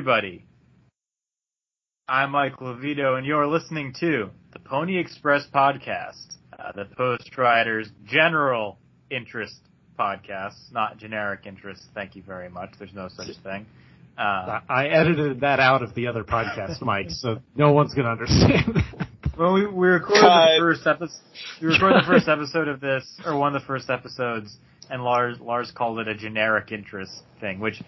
Hello, 0.00 0.14
everybody. 0.14 0.46
I'm 2.08 2.30
Mike 2.30 2.56
Levito, 2.56 3.18
and 3.18 3.26
you're 3.26 3.46
listening 3.46 3.92
to 4.00 4.30
the 4.54 4.58
Pony 4.58 4.96
Express 4.96 5.46
podcast, 5.54 6.36
uh, 6.58 6.72
the 6.72 6.86
Post 6.96 7.36
Riders 7.36 7.86
General 8.06 8.78
Interest 9.10 9.54
podcast, 9.98 10.54
not 10.72 10.96
generic 10.96 11.40
interest. 11.44 11.82
Thank 11.92 12.16
you 12.16 12.22
very 12.22 12.48
much. 12.48 12.70
There's 12.78 12.94
no 12.94 13.08
such 13.08 13.36
thing. 13.42 13.66
Uh, 14.16 14.60
I 14.70 14.86
edited 14.86 15.40
that 15.40 15.60
out 15.60 15.82
of 15.82 15.94
the 15.94 16.06
other 16.06 16.24
podcast, 16.24 16.80
Mike, 16.80 17.10
so 17.10 17.40
no 17.54 17.72
one's 17.72 17.92
gonna 17.92 18.10
understand. 18.10 18.78
Well, 19.38 19.54
we, 19.54 19.66
we 19.66 19.88
recorded 19.88 20.20
Cut. 20.20 20.48
the 20.56 20.60
first 20.60 20.86
episode. 20.86 21.20
We 21.62 21.68
recorded 21.68 22.02
the 22.02 22.06
first 22.06 22.28
episode 22.28 22.68
of 22.68 22.80
this, 22.80 23.04
or 23.24 23.38
one 23.38 23.54
of 23.56 23.62
the 23.62 23.66
first 23.66 23.88
episodes, 23.88 24.54
and 24.90 25.02
Lars 25.02 25.38
Lars 25.40 25.70
called 25.74 25.98
it 26.00 26.08
a 26.08 26.14
generic 26.14 26.72
interest 26.72 27.22
thing. 27.40 27.58
Which, 27.58 27.80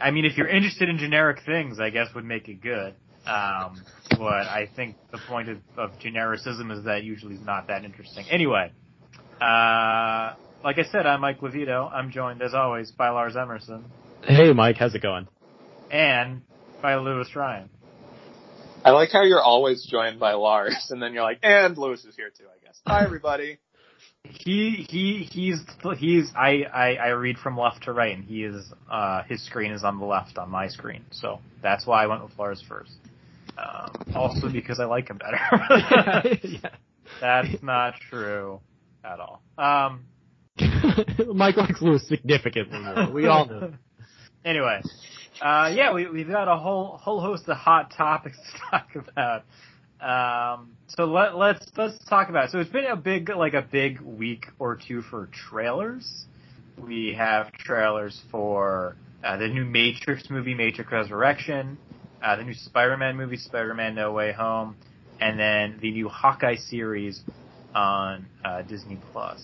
I 0.00 0.10
mean, 0.10 0.24
if 0.24 0.36
you're 0.36 0.48
interested 0.48 0.88
in 0.88 0.98
generic 0.98 1.40
things, 1.46 1.80
I 1.80 1.90
guess 1.90 2.08
would 2.14 2.24
make 2.24 2.48
it 2.48 2.60
good. 2.60 2.94
Um, 3.26 3.82
but 4.10 4.46
I 4.46 4.68
think 4.76 4.96
the 5.10 5.18
point 5.28 5.48
of, 5.48 5.58
of 5.76 5.98
genericism 5.98 6.70
is 6.76 6.84
that 6.84 7.04
usually 7.04 7.36
is 7.36 7.44
not 7.44 7.68
that 7.68 7.84
interesting. 7.84 8.26
Anyway, 8.30 8.70
uh, 9.40 10.34
like 10.62 10.78
I 10.78 10.84
said, 10.90 11.06
I'm 11.06 11.22
Mike 11.22 11.40
Levito. 11.40 11.90
I'm 11.90 12.10
joined 12.10 12.42
as 12.42 12.52
always 12.54 12.90
by 12.90 13.08
Lars 13.10 13.36
Emerson 13.36 13.84
hey, 14.26 14.52
Mike, 14.52 14.76
how's 14.76 14.94
it 14.94 15.02
going? 15.02 15.28
and 15.90 16.42
by 16.82 16.96
Lewis 16.96 17.34
Ryan. 17.36 17.68
I 18.84 18.90
like 18.90 19.10
how 19.12 19.22
you're 19.22 19.42
always 19.42 19.86
joined 19.86 20.18
by 20.18 20.32
Lars, 20.32 20.88
and 20.90 21.00
then 21.00 21.14
you're 21.14 21.22
like, 21.22 21.38
and 21.42 21.76
Lewis 21.78 22.04
is 22.04 22.16
here 22.16 22.30
too, 22.36 22.44
I 22.44 22.64
guess. 22.64 22.80
Hi, 22.86 23.04
everybody. 23.04 23.58
He 24.24 24.86
he 24.88 25.28
he's 25.30 25.60
he's 25.98 26.30
I, 26.34 26.64
I 26.72 26.94
I 26.94 27.08
read 27.08 27.36
from 27.38 27.58
left 27.58 27.84
to 27.84 27.92
right, 27.92 28.14
and 28.14 28.24
he 28.24 28.44
is 28.44 28.72
uh 28.90 29.22
his 29.24 29.44
screen 29.44 29.70
is 29.70 29.84
on 29.84 29.98
the 29.98 30.06
left 30.06 30.38
on 30.38 30.50
my 30.50 30.68
screen, 30.68 31.04
so 31.10 31.40
that's 31.62 31.86
why 31.86 32.04
I 32.04 32.06
went 32.06 32.22
with 32.24 32.32
Lars 32.38 32.62
first. 32.66 32.92
Um, 33.58 34.14
also 34.14 34.48
because 34.50 34.80
I 34.80 34.86
like 34.86 35.08
him 35.08 35.18
better. 35.18 35.38
yeah. 36.42 36.70
that's 37.20 37.62
not 37.62 37.94
true 38.10 38.60
at 39.04 39.20
all. 39.20 39.42
Um, 39.58 40.06
Mike 41.34 41.56
likes 41.56 41.80
Lewis 41.82 42.08
significantly 42.08 42.78
more. 42.78 43.10
We 43.12 43.26
all 43.26 43.46
know. 43.46 43.74
anyway, 44.44 44.80
uh, 45.42 45.70
yeah, 45.74 45.92
we 45.92 46.08
we've 46.08 46.28
got 46.28 46.48
a 46.48 46.56
whole 46.56 46.96
whole 46.96 47.20
host 47.20 47.48
of 47.48 47.56
hot 47.58 47.92
topics 47.96 48.38
to 48.38 48.58
talk 48.70 48.88
about. 48.94 49.44
Um, 50.04 50.72
so 50.88 51.06
let 51.06 51.34
let's 51.34 51.64
let's 51.78 51.96
talk 52.04 52.28
about 52.28 52.46
it. 52.46 52.50
So 52.50 52.58
it's 52.58 52.70
been 52.70 52.84
a 52.84 52.96
big 52.96 53.30
like 53.30 53.54
a 53.54 53.62
big 53.62 54.00
week 54.02 54.46
or 54.58 54.76
two 54.76 55.00
for 55.00 55.30
trailers. 55.48 56.26
We 56.76 57.14
have 57.16 57.50
trailers 57.52 58.20
for 58.30 58.96
uh, 59.24 59.38
the 59.38 59.48
new 59.48 59.64
Matrix 59.64 60.28
movie, 60.28 60.54
Matrix 60.54 60.92
Resurrection, 60.92 61.78
uh, 62.22 62.36
the 62.36 62.44
new 62.44 62.52
Spider-Man 62.52 63.16
movie, 63.16 63.38
Spider-Man 63.38 63.94
No 63.94 64.12
Way 64.12 64.32
Home, 64.32 64.76
and 65.20 65.38
then 65.38 65.78
the 65.80 65.90
new 65.90 66.10
Hawkeye 66.10 66.56
series 66.56 67.22
on 67.74 68.26
uh, 68.44 68.60
Disney 68.62 69.00
Plus. 69.12 69.40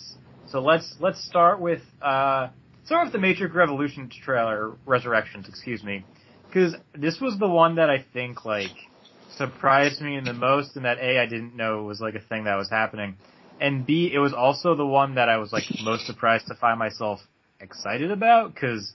So 0.49 0.61
let's 0.61 0.95
let's 1.01 1.25
start 1.25 1.59
with 1.61 1.81
uh, 2.03 2.49
start 2.85 3.07
with 3.07 3.13
the 3.15 3.19
Matrix 3.19 3.55
Revolution 3.55 4.11
trailer, 4.11 4.73
Resurrections, 4.85 5.49
excuse 5.49 5.83
me, 5.83 6.05
because 6.49 6.75
this 6.95 7.19
was 7.19 7.39
the 7.39 7.49
one 7.49 7.77
that 7.77 7.89
I 7.89 8.05
think 8.13 8.45
like 8.45 8.90
surprised 9.37 10.01
me 10.01 10.21
the 10.21 10.33
most, 10.35 10.77
in 10.77 10.83
that 10.85 10.99
a 10.99 11.19
I 11.19 11.27
didn't 11.27 11.57
know 11.57 11.81
it 11.81 11.85
was 11.85 12.01
like 12.01 12.15
a 12.15 12.21
thing 12.21 12.45
that 12.45 12.57
was 12.57 12.71
happening, 12.71 13.17
and 13.61 13.87
b 13.87 14.11
it 14.13 14.19
was 14.19 14.33
also 14.33 14.75
the 14.75 14.87
one 14.87 15.15
that 15.17 15.29
I 15.29 15.39
was 15.39 15.53
like 15.53 15.65
most 15.85 16.07
surprised 16.07 16.47
to 16.49 16.55
find 16.55 16.79
myself 16.79 17.21
excited 17.61 18.11
about 18.11 18.55
because 18.55 18.93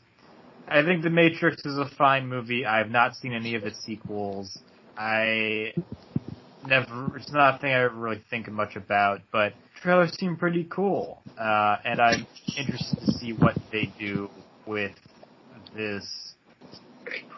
I 0.68 0.84
think 0.84 1.04
The 1.04 1.10
Matrix 1.10 1.66
is 1.66 1.78
a 1.78 1.86
fine 1.98 2.28
movie. 2.28 2.66
I 2.66 2.80
have 2.80 2.90
not 2.90 3.16
seen 3.16 3.34
any 3.34 3.56
of 3.56 3.64
its 3.66 3.80
sequels. 3.86 4.58
I 4.98 5.74
never, 6.64 7.18
it's 7.18 7.32
not 7.32 7.56
a 7.56 7.60
thing 7.60 7.72
I 7.72 7.84
ever 7.84 7.96
really 7.96 8.24
think 8.30 8.50
much 8.50 8.76
about, 8.76 9.22
but 9.32 9.54
trailers 9.82 10.18
seem 10.18 10.38
pretty 10.38 10.66
cool. 10.70 11.22
Uh, 11.38 11.78
and 11.86 12.02
I'm 12.02 12.28
interested 12.56 13.00
to 13.02 13.14
see 13.20 13.34
what 13.34 13.56
they 13.72 13.94
do 14.00 14.32
with 14.66 14.94
this 15.76 16.35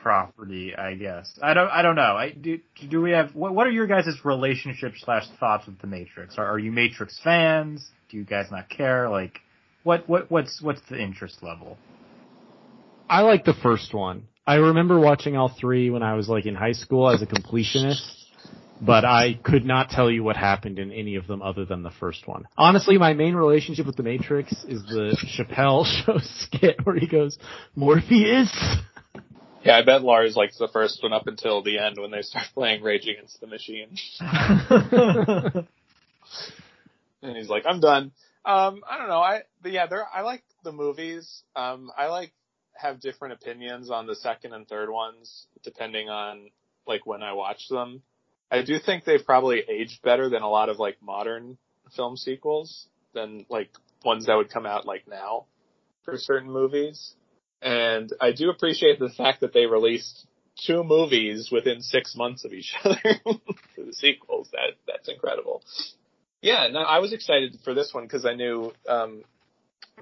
property, 0.01 0.75
I 0.75 0.95
guess. 0.95 1.31
I 1.41 1.53
don't, 1.53 1.69
I 1.69 1.81
don't 1.81 1.95
know. 1.95 2.15
I, 2.15 2.31
do, 2.31 2.59
do 2.89 3.01
we 3.01 3.11
have, 3.11 3.35
what, 3.35 3.53
what 3.53 3.67
are 3.67 3.71
your 3.71 3.87
guys' 3.87 4.07
relationship 4.23 4.93
slash 4.97 5.25
thoughts 5.39 5.65
with 5.65 5.79
The 5.79 5.87
Matrix? 5.87 6.37
Are, 6.37 6.45
are 6.45 6.59
you 6.59 6.71
Matrix 6.71 7.19
fans? 7.23 7.87
Do 8.09 8.17
you 8.17 8.23
guys 8.23 8.47
not 8.51 8.69
care? 8.69 9.09
Like, 9.09 9.39
what, 9.83 10.07
what, 10.07 10.29
what's, 10.31 10.61
what's 10.61 10.81
the 10.89 10.99
interest 10.99 11.41
level? 11.41 11.77
I 13.09 13.21
like 13.21 13.45
the 13.45 13.53
first 13.53 13.93
one. 13.93 14.27
I 14.45 14.55
remember 14.55 14.99
watching 14.99 15.35
all 15.35 15.49
three 15.49 15.89
when 15.89 16.03
I 16.03 16.13
was 16.15 16.29
like 16.29 16.45
in 16.45 16.55
high 16.55 16.71
school 16.73 17.09
as 17.09 17.21
a 17.21 17.25
completionist, 17.25 18.01
but 18.81 19.03
I 19.03 19.33
could 19.33 19.65
not 19.65 19.89
tell 19.89 20.09
you 20.09 20.23
what 20.23 20.37
happened 20.37 20.79
in 20.79 20.91
any 20.91 21.15
of 21.15 21.27
them 21.27 21.41
other 21.41 21.65
than 21.65 21.83
the 21.83 21.91
first 21.91 22.27
one. 22.27 22.45
Honestly, 22.57 22.97
my 22.97 23.13
main 23.13 23.35
relationship 23.35 23.85
with 23.85 23.95
the 23.95 24.03
Matrix 24.03 24.51
is 24.65 24.83
the 24.83 25.17
Chappelle 25.37 25.85
show 26.05 26.19
skit 26.19 26.85
where 26.85 26.97
he 26.97 27.07
goes, 27.07 27.37
Morpheus! 27.75 28.51
Yeah, 29.67 29.77
I 29.77 29.83
bet 29.83 30.01
Lars 30.01 30.37
likes 30.37 30.57
the 30.57 30.69
first 30.69 31.03
one 31.03 31.11
up 31.11 31.27
until 31.27 31.61
the 31.61 31.77
end 31.77 31.97
when 31.99 32.09
they 32.09 32.21
start 32.21 32.45
playing 32.53 32.81
Rage 32.83 33.05
Against 33.05 33.41
the 33.41 33.47
Machine. 33.47 33.97
and 37.21 37.35
he's 37.35 37.49
like, 37.49 37.65
I'm 37.67 37.81
done. 37.81 38.13
Um, 38.45 38.81
I 38.89 38.97
don't 38.97 39.09
know. 39.09 39.19
I, 39.19 39.41
but 39.61 39.73
yeah, 39.73 39.87
there, 39.87 40.05
I 40.13 40.21
like 40.21 40.41
the 40.63 40.71
movies. 40.71 41.43
Um, 41.53 41.91
I 41.97 42.07
like, 42.07 42.31
have 42.75 43.01
different 43.01 43.33
opinions 43.33 43.91
on 43.91 44.07
the 44.07 44.15
second 44.15 44.53
and 44.53 44.65
third 44.69 44.89
ones, 44.89 45.47
depending 45.63 46.07
on, 46.07 46.49
like, 46.87 47.05
when 47.05 47.21
I 47.21 47.33
watch 47.33 47.67
them. 47.69 48.03
I 48.49 48.61
do 48.61 48.79
think 48.79 49.03
they've 49.03 49.25
probably 49.25 49.63
aged 49.67 50.01
better 50.01 50.29
than 50.29 50.43
a 50.43 50.49
lot 50.49 50.69
of, 50.69 50.79
like, 50.79 50.95
modern 51.01 51.57
film 51.93 52.15
sequels 52.15 52.87
than, 53.13 53.45
like, 53.49 53.69
ones 54.05 54.27
that 54.27 54.35
would 54.35 54.49
come 54.49 54.65
out, 54.65 54.85
like, 54.85 55.09
now 55.09 55.43
for 56.05 56.15
certain 56.17 56.49
movies. 56.49 57.15
And 57.61 58.11
I 58.21 58.31
do 58.31 58.49
appreciate 58.49 58.99
the 58.99 59.09
fact 59.09 59.41
that 59.41 59.53
they 59.53 59.65
released 59.65 60.27
two 60.65 60.83
movies 60.83 61.49
within 61.51 61.81
six 61.81 62.15
months 62.15 62.45
of 62.45 62.53
each 62.53 62.73
other 62.83 62.99
for 63.23 63.83
the 63.83 63.93
sequels. 63.93 64.49
That 64.51 64.75
that's 64.87 65.09
incredible. 65.09 65.63
Yeah, 66.41 66.67
no, 66.71 66.79
I 66.79 66.99
was 66.99 67.13
excited 67.13 67.57
for 67.63 67.73
this 67.73 67.93
one 67.93 68.03
because 68.03 68.25
I 68.25 68.35
knew 68.35 68.71
um, 68.87 69.23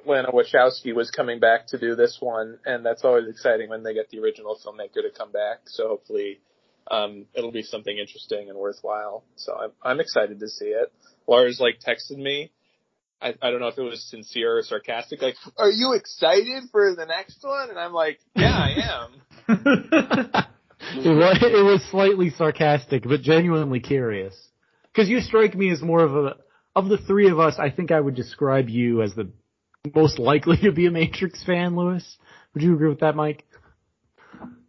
Lana 0.05 0.31
Wachowski 0.31 0.93
was 0.93 1.09
coming 1.11 1.39
back 1.39 1.67
to 1.67 1.79
do 1.79 1.95
this 1.95 2.17
one, 2.19 2.59
and 2.65 2.85
that's 2.85 3.03
always 3.05 3.27
exciting 3.29 3.69
when 3.69 3.83
they 3.83 3.93
get 3.93 4.09
the 4.09 4.19
original 4.19 4.57
filmmaker 4.63 5.01
to 5.01 5.11
come 5.17 5.31
back. 5.31 5.61
So 5.65 5.87
hopefully, 5.87 6.39
um, 6.91 7.25
it'll 7.33 7.51
be 7.51 7.63
something 7.63 7.97
interesting 7.97 8.49
and 8.49 8.57
worthwhile. 8.57 9.23
So 9.35 9.55
I'm 9.55 9.71
I'm 9.81 9.99
excited 9.99 10.39
to 10.39 10.49
see 10.49 10.65
it. 10.65 10.91
Lars 11.27 11.59
like 11.59 11.79
texted 11.79 12.17
me. 12.17 12.51
I, 13.21 13.33
I 13.41 13.49
don't 13.49 13.59
know 13.59 13.67
if 13.67 13.77
it 13.77 13.81
was 13.81 14.03
sincere 14.09 14.57
or 14.57 14.63
sarcastic. 14.63 15.21
Like, 15.21 15.35
are 15.57 15.69
you 15.69 15.93
excited 15.93 16.63
for 16.71 16.95
the 16.95 17.05
next 17.05 17.43
one? 17.43 17.69
And 17.69 17.79
I'm 17.79 17.93
like, 17.93 18.19
yeah, 18.35 18.51
I 18.53 19.07
am. 19.07 19.21
it, 20.97 21.09
was, 21.09 21.37
it 21.41 21.63
was 21.63 21.83
slightly 21.91 22.29
sarcastic, 22.31 23.03
but 23.03 23.21
genuinely 23.21 23.79
curious. 23.79 24.35
Because 24.91 25.09
you 25.09 25.19
strike 25.21 25.55
me 25.55 25.71
as 25.71 25.81
more 25.81 26.03
of 26.03 26.15
a, 26.15 26.35
of 26.75 26.89
the 26.89 26.97
three 26.97 27.29
of 27.29 27.39
us, 27.39 27.55
I 27.57 27.69
think 27.69 27.91
I 27.91 27.99
would 27.99 28.15
describe 28.15 28.69
you 28.69 29.01
as 29.01 29.13
the 29.15 29.29
most 29.93 30.19
likely 30.19 30.57
to 30.63 30.71
be 30.71 30.85
a 30.87 30.91
Matrix 30.91 31.43
fan, 31.43 31.75
Lewis. 31.75 32.17
Would 32.53 32.63
you 32.63 32.73
agree 32.73 32.89
with 32.89 32.99
that, 33.01 33.15
Mike? 33.15 33.45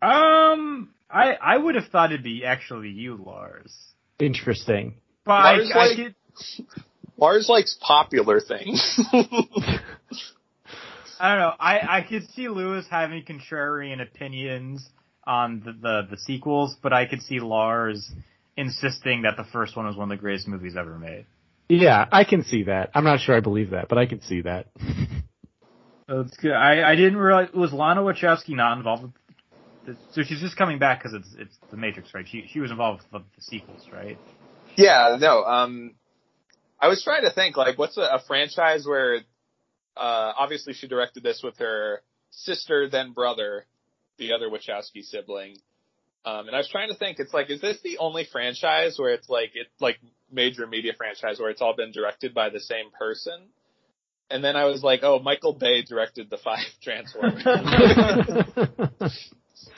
Um, 0.02 0.90
I 1.10 1.34
I 1.40 1.56
would 1.56 1.74
have 1.74 1.86
thought 1.86 2.12
it'd 2.12 2.22
be 2.22 2.44
actually 2.44 2.90
you, 2.90 3.16
Lars. 3.16 3.74
Interesting. 4.18 4.94
But 5.24 5.32
Lars 5.32 5.72
I, 5.74 5.78
I 5.78 5.86
like- 5.86 5.96
could, 5.96 6.14
Lars 7.16 7.48
likes 7.48 7.76
popular 7.80 8.40
things. 8.40 8.98
I 11.18 11.30
don't 11.30 11.38
know. 11.38 11.52
I 11.58 11.98
I 11.98 12.06
could 12.08 12.28
see 12.30 12.48
Lewis 12.48 12.86
having 12.90 13.24
contrarian 13.24 14.02
opinions 14.02 14.86
on 15.26 15.62
the, 15.64 15.72
the 15.72 16.08
the 16.10 16.16
sequels, 16.18 16.76
but 16.82 16.92
I 16.92 17.06
could 17.06 17.22
see 17.22 17.40
Lars 17.40 18.10
insisting 18.56 19.22
that 19.22 19.36
the 19.36 19.44
first 19.44 19.76
one 19.76 19.86
was 19.86 19.96
one 19.96 20.10
of 20.10 20.18
the 20.18 20.20
greatest 20.20 20.46
movies 20.48 20.74
ever 20.78 20.98
made. 20.98 21.26
Yeah, 21.68 22.06
I 22.12 22.24
can 22.24 22.44
see 22.44 22.64
that. 22.64 22.90
I'm 22.94 23.04
not 23.04 23.20
sure 23.20 23.36
I 23.36 23.40
believe 23.40 23.70
that, 23.70 23.88
but 23.88 23.98
I 23.98 24.06
can 24.06 24.20
see 24.20 24.42
that. 24.42 24.66
That's 26.08 26.36
good. 26.36 26.52
I 26.52 26.92
I 26.92 26.94
didn't 26.96 27.16
realize 27.16 27.48
was 27.52 27.72
Lana 27.72 28.02
Wachowski 28.02 28.50
not 28.50 28.76
involved 28.76 29.02
with. 29.04 29.12
The, 29.86 29.96
so 30.12 30.22
she's 30.22 30.40
just 30.40 30.56
coming 30.56 30.78
back 30.78 31.02
because 31.02 31.14
it's 31.14 31.34
it's 31.38 31.56
the 31.70 31.76
Matrix, 31.76 32.12
right? 32.14 32.26
She 32.28 32.46
she 32.52 32.60
was 32.60 32.70
involved 32.70 33.02
with 33.02 33.22
the, 33.22 33.26
the 33.36 33.42
sequels, 33.42 33.86
right? 33.92 34.18
yeah, 34.76 35.16
no. 35.18 35.44
Um, 35.44 35.94
I 36.80 36.88
was 36.88 37.02
trying 37.02 37.22
to 37.22 37.32
think 37.32 37.56
like, 37.56 37.78
what's 37.78 37.96
a, 37.96 38.02
a 38.02 38.22
franchise 38.26 38.86
where, 38.86 39.16
uh, 39.96 40.32
obviously 40.38 40.74
she 40.74 40.88
directed 40.88 41.22
this 41.22 41.40
with 41.42 41.58
her 41.58 42.02
sister, 42.30 42.88
then 42.88 43.12
brother, 43.12 43.64
the 44.18 44.32
other 44.32 44.48
Wachowski 44.48 45.02
sibling. 45.02 45.56
Um, 46.24 46.48
and 46.48 46.56
I 46.56 46.58
was 46.58 46.68
trying 46.68 46.88
to 46.88 46.96
think, 46.96 47.18
it's 47.20 47.32
like, 47.32 47.50
is 47.50 47.60
this 47.60 47.78
the 47.82 47.98
only 47.98 48.26
franchise 48.30 48.98
where 48.98 49.12
it's 49.14 49.28
like, 49.28 49.50
it 49.54 49.68
like 49.80 49.98
major 50.30 50.66
media 50.66 50.92
franchise 50.96 51.38
where 51.38 51.50
it's 51.50 51.62
all 51.62 51.74
been 51.76 51.92
directed 51.92 52.34
by 52.34 52.50
the 52.50 52.60
same 52.60 52.90
person? 52.98 53.48
And 54.28 54.42
then 54.42 54.56
I 54.56 54.64
was 54.64 54.82
like, 54.82 55.00
oh, 55.04 55.20
Michael 55.20 55.52
Bay 55.52 55.82
directed 55.82 56.28
the 56.28 56.38
five 56.38 56.66
Transformers. 56.82 57.44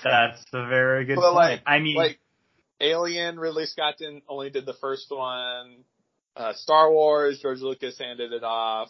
That's 0.03 0.45
a 0.53 0.67
very 0.69 1.05
good 1.05 1.17
But 1.17 1.33
point. 1.33 1.35
like, 1.35 1.63
I 1.67 1.81
mean, 1.81 1.97
like 1.97 2.19
Alien, 2.81 3.39
Ridley 3.39 3.67
Scott 3.67 3.97
didn't 3.99 4.23
only 4.29 4.51
did 4.51 4.65
the 4.65 4.75
first 4.81 5.11
one. 5.11 5.85
Uh, 6.39 6.53
Star 6.55 6.91
Wars, 6.93 7.41
George 7.43 7.61
Lucas 7.61 7.99
handed 7.99 8.33
it 8.33 8.45
off. 8.45 8.89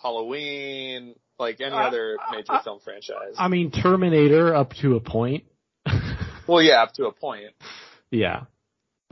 Halloween, 0.00 1.14
like 1.38 1.60
any 1.60 1.72
Uh, 1.74 1.78
other 1.88 2.16
major 2.30 2.52
uh, 2.52 2.62
film 2.62 2.80
franchise. 2.84 3.34
I 3.38 3.48
mean, 3.48 3.70
Terminator 3.70 4.54
up 4.54 4.72
to 4.82 4.96
a 4.96 5.00
point. 5.00 5.44
well, 6.46 6.62
yeah, 6.62 6.82
up 6.82 6.92
to 6.94 7.06
a 7.06 7.12
point. 7.12 7.52
yeah. 8.10 8.44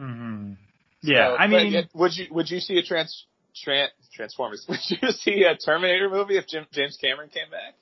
mhm. 0.00 0.56
yeah, 1.02 1.30
So, 1.32 1.36
I 1.36 1.46
mean, 1.46 1.72
yet, 1.72 1.84
would 1.94 2.16
you 2.16 2.26
would 2.30 2.50
you 2.50 2.60
see 2.60 2.78
a 2.78 2.82
trans, 2.82 3.26
tran 3.66 3.88
Transformers? 4.14 4.64
Would 4.68 4.80
you 4.88 5.10
see 5.12 5.44
a 5.44 5.56
Terminator 5.56 6.08
movie 6.10 6.36
if 6.38 6.46
Jim, 6.48 6.66
James 6.72 6.96
Cameron 7.00 7.28
came 7.28 7.50
back? 7.50 7.74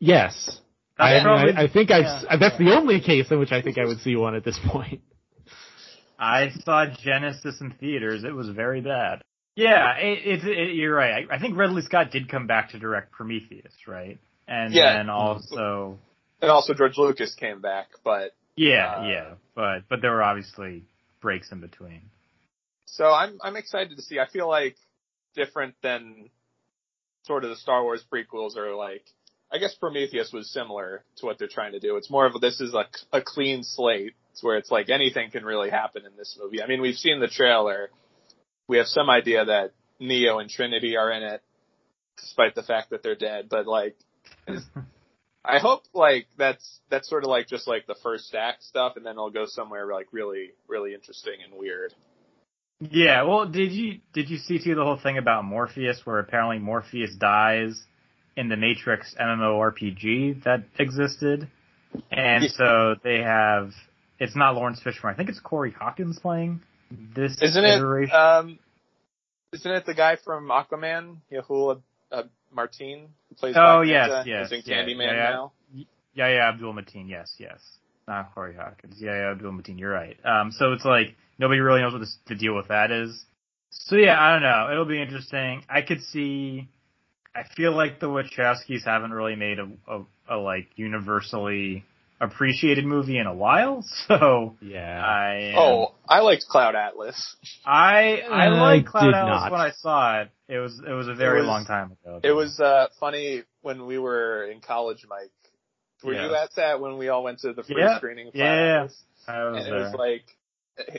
Yes. 0.00 0.58
I, 0.98 1.18
I, 1.18 1.22
probably- 1.22 1.52
I, 1.54 1.62
I 1.64 1.68
think 1.68 1.90
I've, 1.90 2.04
yeah. 2.24 2.36
that's 2.38 2.56
the 2.58 2.72
only 2.74 3.00
case 3.00 3.30
in 3.30 3.38
which 3.38 3.52
I 3.52 3.60
think 3.60 3.76
I 3.78 3.84
would 3.84 3.98
see 4.00 4.16
one 4.16 4.34
at 4.36 4.44
this 4.44 4.58
point. 4.66 5.02
I 6.24 6.50
saw 6.64 6.86
Genesis 7.02 7.60
in 7.60 7.72
theaters. 7.72 8.24
It 8.24 8.34
was 8.34 8.48
very 8.48 8.80
bad. 8.80 9.22
Yeah, 9.56 9.96
it, 9.98 10.44
it, 10.44 10.48
it, 10.48 10.74
you're 10.74 10.94
right. 10.94 11.26
I, 11.30 11.36
I 11.36 11.38
think 11.38 11.56
Ridley 11.56 11.82
Scott 11.82 12.10
did 12.10 12.28
come 12.28 12.46
back 12.46 12.70
to 12.70 12.78
direct 12.78 13.12
Prometheus, 13.12 13.72
right? 13.86 14.18
And 14.48 14.74
Yeah. 14.74 14.96
then 14.96 15.10
also, 15.10 15.98
And 16.40 16.50
also 16.50 16.74
George 16.74 16.98
Lucas 16.98 17.34
came 17.34 17.60
back, 17.60 17.88
but 18.02 18.32
yeah, 18.56 18.98
Uh, 18.98 19.08
yeah, 19.08 19.34
but 19.54 19.80
but 19.88 20.00
there 20.02 20.10
were 20.10 20.22
obviously 20.22 20.84
breaks 21.20 21.50
in 21.52 21.60
between. 21.60 22.02
So 22.86 23.04
I'm 23.06 23.38
I'm 23.42 23.56
excited 23.56 23.96
to 23.96 24.02
see. 24.02 24.18
I 24.18 24.26
feel 24.26 24.48
like 24.48 24.76
different 25.34 25.74
than 25.82 26.30
sort 27.24 27.44
of 27.44 27.50
the 27.50 27.56
Star 27.56 27.82
Wars 27.82 28.04
prequels 28.12 28.56
are 28.56 28.74
like 28.74 29.04
I 29.52 29.58
guess 29.58 29.74
Prometheus 29.74 30.32
was 30.32 30.52
similar 30.52 31.04
to 31.16 31.26
what 31.26 31.38
they're 31.38 31.48
trying 31.48 31.72
to 31.72 31.80
do. 31.80 31.96
It's 31.96 32.10
more 32.10 32.26
of 32.26 32.34
a, 32.34 32.38
this 32.38 32.60
is 32.60 32.74
a 32.74 32.84
a 33.12 33.22
clean 33.22 33.62
slate. 33.62 34.14
It's 34.34 34.42
where 34.42 34.56
it's 34.56 34.70
like 34.70 34.90
anything 34.90 35.30
can 35.30 35.44
really 35.44 35.70
happen 35.70 36.02
in 36.04 36.16
this 36.16 36.36
movie. 36.42 36.60
I 36.60 36.66
mean, 36.66 36.82
we've 36.82 36.96
seen 36.96 37.20
the 37.20 37.28
trailer. 37.28 37.90
We 38.66 38.78
have 38.78 38.88
some 38.88 39.08
idea 39.08 39.44
that 39.44 39.74
Neo 40.00 40.40
and 40.40 40.50
Trinity 40.50 40.96
are 40.96 41.12
in 41.12 41.22
it, 41.22 41.40
despite 42.18 42.56
the 42.56 42.64
fact 42.64 42.90
that 42.90 43.04
they're 43.04 43.14
dead. 43.14 43.48
But 43.48 43.68
like, 43.68 43.94
I 45.44 45.60
hope 45.60 45.82
like 45.94 46.26
that's 46.36 46.80
that's 46.90 47.08
sort 47.08 47.22
of 47.22 47.30
like 47.30 47.46
just 47.46 47.68
like 47.68 47.86
the 47.86 47.94
first 48.02 48.34
act 48.34 48.64
stuff, 48.64 48.96
and 48.96 49.06
then 49.06 49.12
it'll 49.12 49.30
go 49.30 49.46
somewhere 49.46 49.86
like 49.86 50.08
really 50.10 50.50
really 50.66 50.94
interesting 50.94 51.34
and 51.48 51.56
weird. 51.56 51.94
Yeah, 52.80 53.22
well, 53.22 53.46
did 53.46 53.70
you 53.70 54.00
did 54.12 54.30
you 54.30 54.38
see 54.38 54.58
too 54.58 54.74
the 54.74 54.82
whole 54.82 54.98
thing 55.00 55.16
about 55.16 55.44
Morpheus, 55.44 56.00
where 56.02 56.18
apparently 56.18 56.58
Morpheus 56.58 57.14
dies 57.14 57.80
in 58.36 58.48
the 58.48 58.56
Matrix 58.56 59.14
MMORPG 59.14 60.42
that 60.42 60.64
existed, 60.80 61.48
and 62.10 62.50
so 62.50 62.96
they 63.04 63.18
have 63.18 63.70
it's 64.18 64.36
not 64.36 64.54
Laurence 64.54 64.80
Fishburne. 64.80 65.12
I 65.12 65.14
think 65.14 65.28
it's 65.28 65.40
Corey 65.40 65.72
Hawkins 65.72 66.18
playing 66.18 66.60
this 67.14 67.36
Isn't 67.40 67.64
it? 67.64 67.78
iteration. 67.78 68.14
Um, 68.14 68.58
isn't 69.52 69.70
it 69.70 69.86
the 69.86 69.94
guy 69.94 70.16
from 70.16 70.48
Aquaman, 70.48 71.18
Yahul 71.32 71.80
uh, 72.10 72.22
Martin, 72.52 73.08
who 73.28 73.34
plays? 73.34 73.54
Oh, 73.56 73.78
Black 73.78 73.88
yes, 73.88 74.08
Manta, 74.10 74.30
yes, 74.30 74.52
in 74.52 74.62
yeah, 74.64 74.82
Candyman 74.82 75.12
yeah. 75.12 75.30
now. 75.30 75.52
Yeah, 76.14 76.28
yeah, 76.28 76.48
Abdul 76.48 76.74
Mateen. 76.74 77.08
Yes, 77.08 77.34
yes. 77.38 77.60
Not 78.06 78.34
Corey 78.34 78.54
Hawkins. 78.54 78.96
Yeah, 78.98 79.12
yeah, 79.12 79.30
Abdul 79.32 79.52
Mateen. 79.52 79.78
You're 79.78 79.90
right. 79.92 80.16
Um, 80.24 80.52
so 80.52 80.72
it's 80.72 80.84
like 80.84 81.16
nobody 81.38 81.60
really 81.60 81.80
knows 81.80 81.92
what 81.92 82.00
this, 82.00 82.16
the 82.28 82.34
deal 82.34 82.54
with 82.54 82.68
that 82.68 82.90
is. 82.90 83.24
So 83.70 83.96
yeah, 83.96 84.20
I 84.20 84.32
don't 84.32 84.42
know. 84.42 84.68
It'll 84.70 84.84
be 84.84 85.00
interesting. 85.00 85.64
I 85.68 85.82
could 85.82 86.02
see. 86.02 86.68
I 87.34 87.42
feel 87.56 87.72
like 87.74 87.98
the 87.98 88.06
Wachowskis 88.06 88.84
haven't 88.84 89.10
really 89.10 89.34
made 89.34 89.58
a, 89.58 89.68
a, 89.88 90.04
a 90.28 90.36
like 90.36 90.68
universally 90.76 91.84
appreciated 92.20 92.84
movie 92.86 93.18
in 93.18 93.26
a 93.26 93.34
while. 93.34 93.82
So 94.08 94.56
Yeah. 94.60 95.04
I 95.04 95.34
am- 95.52 95.58
Oh, 95.58 95.94
I 96.08 96.20
liked 96.20 96.46
Cloud 96.48 96.74
Atlas. 96.74 97.36
I 97.64 98.20
I 98.30 98.46
I 98.46 98.48
like 98.48 98.86
Cloud 98.86 99.14
Atlas 99.14 99.40
not. 99.42 99.52
when 99.52 99.60
I 99.60 99.70
saw 99.72 100.20
it. 100.22 100.30
It 100.48 100.58
was 100.58 100.80
it 100.86 100.92
was 100.92 101.08
a 101.08 101.14
very 101.14 101.40
was- 101.40 101.48
long 101.48 101.64
time 101.64 101.92
ago. 101.92 102.20
It 102.22 102.32
was 102.32 102.60
uh, 102.60 102.88
funny 103.00 103.42
when 103.62 103.86
we 103.86 103.98
were 103.98 104.44
in 104.44 104.60
college, 104.60 105.04
Mike. 105.08 105.30
Were 106.02 106.12
Yeah. 106.14 106.26
you 106.28 106.34
at 106.34 106.50
that 106.56 106.80
when 106.80 106.98
we 106.98 107.08
all 107.08 107.24
went 107.24 107.38
to 107.40 107.52
the 107.54 107.62
free 107.62 107.76
Yeah. 107.78 107.96
screening? 107.96 108.28
of 108.28 108.34
Yeah, 108.34 108.44
Cloud 108.44 108.64
yeah. 108.66 108.76
Atlas? 108.82 109.02
I 109.26 109.44
was 109.44 109.66
and 109.66 109.74
it 109.74 109.78
was 109.78 109.94
like 109.94 110.24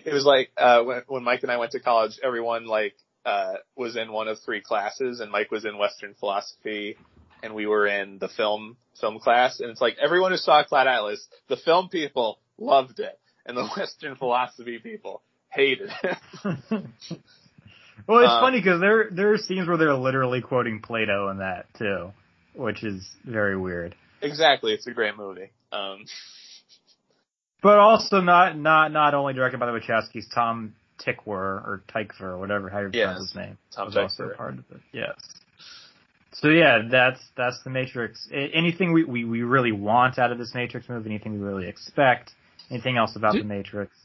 it 0.05 0.13
was 0.13 0.25
like 0.25 0.49
uh 0.57 0.81
when 0.83 1.01
when 1.07 1.23
Mike 1.23 1.43
and 1.43 1.51
I 1.51 1.57
went 1.57 1.71
to 1.73 1.79
college, 1.79 2.19
everyone 2.23 2.65
like 2.65 2.95
uh 3.25 3.55
was 3.75 3.95
in 3.95 4.11
one 4.11 4.27
of 4.27 4.39
three 4.39 4.61
classes 4.61 5.19
and 5.19 5.31
Mike 5.31 5.51
was 5.51 5.63
in 5.65 5.77
Western 5.77 6.13
philosophy 6.15 6.97
and 7.43 7.53
we 7.53 7.65
were 7.67 7.87
in 7.87 8.17
the 8.19 8.27
film 8.29 8.77
film 8.99 9.19
class 9.19 9.59
and 9.59 9.69
it's 9.69 9.81
like 9.81 9.97
everyone 10.01 10.31
who 10.31 10.37
saw 10.37 10.63
Cloud 10.63 10.87
Atlas, 10.87 11.27
the 11.49 11.57
film 11.57 11.89
people 11.89 12.39
loved 12.57 12.99
it 12.99 13.19
and 13.45 13.55
the 13.57 13.67
Western 13.77 14.15
philosophy 14.15 14.79
people 14.79 15.21
hated 15.49 15.89
it. 16.03 16.17
well, 18.07 18.19
it's 18.19 18.31
Uh, 18.31 18.41
funny 18.41 18.59
because 18.59 18.79
there 18.81 19.09
there 19.11 19.33
are 19.33 19.37
scenes 19.37 19.67
where 19.67 19.77
they're 19.77 19.93
literally 19.93 20.41
quoting 20.41 20.81
Plato 20.81 21.29
in 21.29 21.37
that 21.39 21.65
too, 21.77 22.11
which 22.55 22.83
is 22.83 23.07
very 23.25 23.57
weird. 23.57 23.95
exactly, 24.21 24.73
it's 24.73 24.87
a 24.87 24.91
great 24.91 25.17
movie. 25.17 25.51
Um 25.71 26.05
But 27.61 27.79
also 27.79 28.21
not 28.21 28.55
not 28.57 28.91
not 28.91 29.13
only 29.15 29.33
directed 29.33 29.59
by 29.59 29.65
the 29.65 29.71
Wachowskis, 29.79 30.25
Tom 30.33 30.75
Tickwer 30.99 31.25
or 31.27 31.83
Tykwer 31.93 32.21
or 32.21 32.37
whatever 32.37 32.69
how 32.69 32.81
you 32.81 32.89
Yes. 32.93 33.17
his 33.17 33.35
name 33.35 33.57
Tom 33.75 33.87
was 33.87 33.97
also 33.97 34.29
part 34.37 34.53
of 34.59 34.59
it. 34.71 34.81
Yes. 34.93 35.15
So 36.41 36.49
yeah, 36.49 36.79
that's 36.89 37.19
that's 37.37 37.61
the 37.63 37.69
Matrix. 37.69 38.27
Anything 38.31 38.93
we, 38.93 39.03
we, 39.03 39.25
we 39.25 39.41
really 39.43 39.71
want 39.71 40.19
out 40.19 40.31
of 40.31 40.37
this 40.37 40.53
Matrix 40.53 40.89
movie, 40.89 41.09
anything 41.09 41.39
we 41.39 41.45
really 41.45 41.67
expect, 41.67 42.31
anything 42.69 42.97
else 42.97 43.15
about 43.15 43.33
Do- 43.33 43.39
the 43.39 43.45
Matrix. 43.45 43.95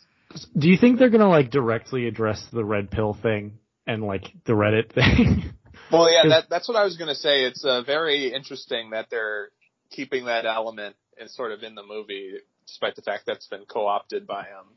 Do 0.57 0.69
you 0.69 0.77
think 0.77 0.99
they're 0.99 1.11
gonna 1.11 1.29
like 1.29 1.51
directly 1.51 2.07
address 2.07 2.45
the 2.53 2.65
red 2.65 2.91
pill 2.91 3.15
thing 3.21 3.59
and 3.87 4.05
like 4.05 4.25
the 4.45 4.53
Reddit 4.53 4.93
thing? 4.93 5.53
Well, 5.91 6.11
yeah, 6.11 6.29
that, 6.29 6.45
that's 6.51 6.69
what 6.69 6.77
I 6.77 6.85
was 6.85 6.97
going 6.97 7.09
to 7.09 7.15
say. 7.15 7.45
It's 7.45 7.65
uh, 7.65 7.83
very 7.83 8.33
interesting 8.33 8.91
that 8.91 9.07
they're 9.11 9.49
keeping 9.91 10.27
that 10.27 10.47
element 10.47 10.97
in 11.21 11.29
sort 11.29 11.53
of 11.53 11.63
in 11.63 11.75
the 11.75 11.83
movie, 11.83 12.35
despite 12.67 12.97
the 12.97 13.03
fact 13.03 13.25
that's 13.27 13.47
been 13.47 13.65
co-opted 13.69 14.27
by 14.27 14.41
um, 14.41 14.69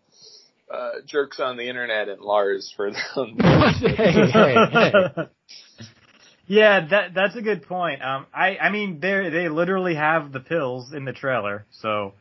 uh, 0.72 0.90
jerks 1.06 1.40
on 1.40 1.58
the 1.58 1.68
internet 1.68 2.10
and 2.10 2.22
Lars 2.22 2.74
for 2.76 2.92
them. 2.92 3.38
hey, 3.80 3.96
hey, 4.32 4.56
hey. 4.72 5.10
Yeah, 6.46 6.88
that 6.90 7.14
that's 7.14 7.36
a 7.36 7.42
good 7.42 7.64
point. 7.64 8.02
Um, 8.02 8.26
I 8.34 8.58
I 8.58 8.70
mean 8.70 9.00
they 9.00 9.30
they 9.30 9.50
literally 9.50 9.96
have 9.96 10.32
the 10.32 10.42
pills 10.42 10.92
in 10.94 11.06
the 11.06 11.14
trailer, 11.14 11.66
so 11.72 12.14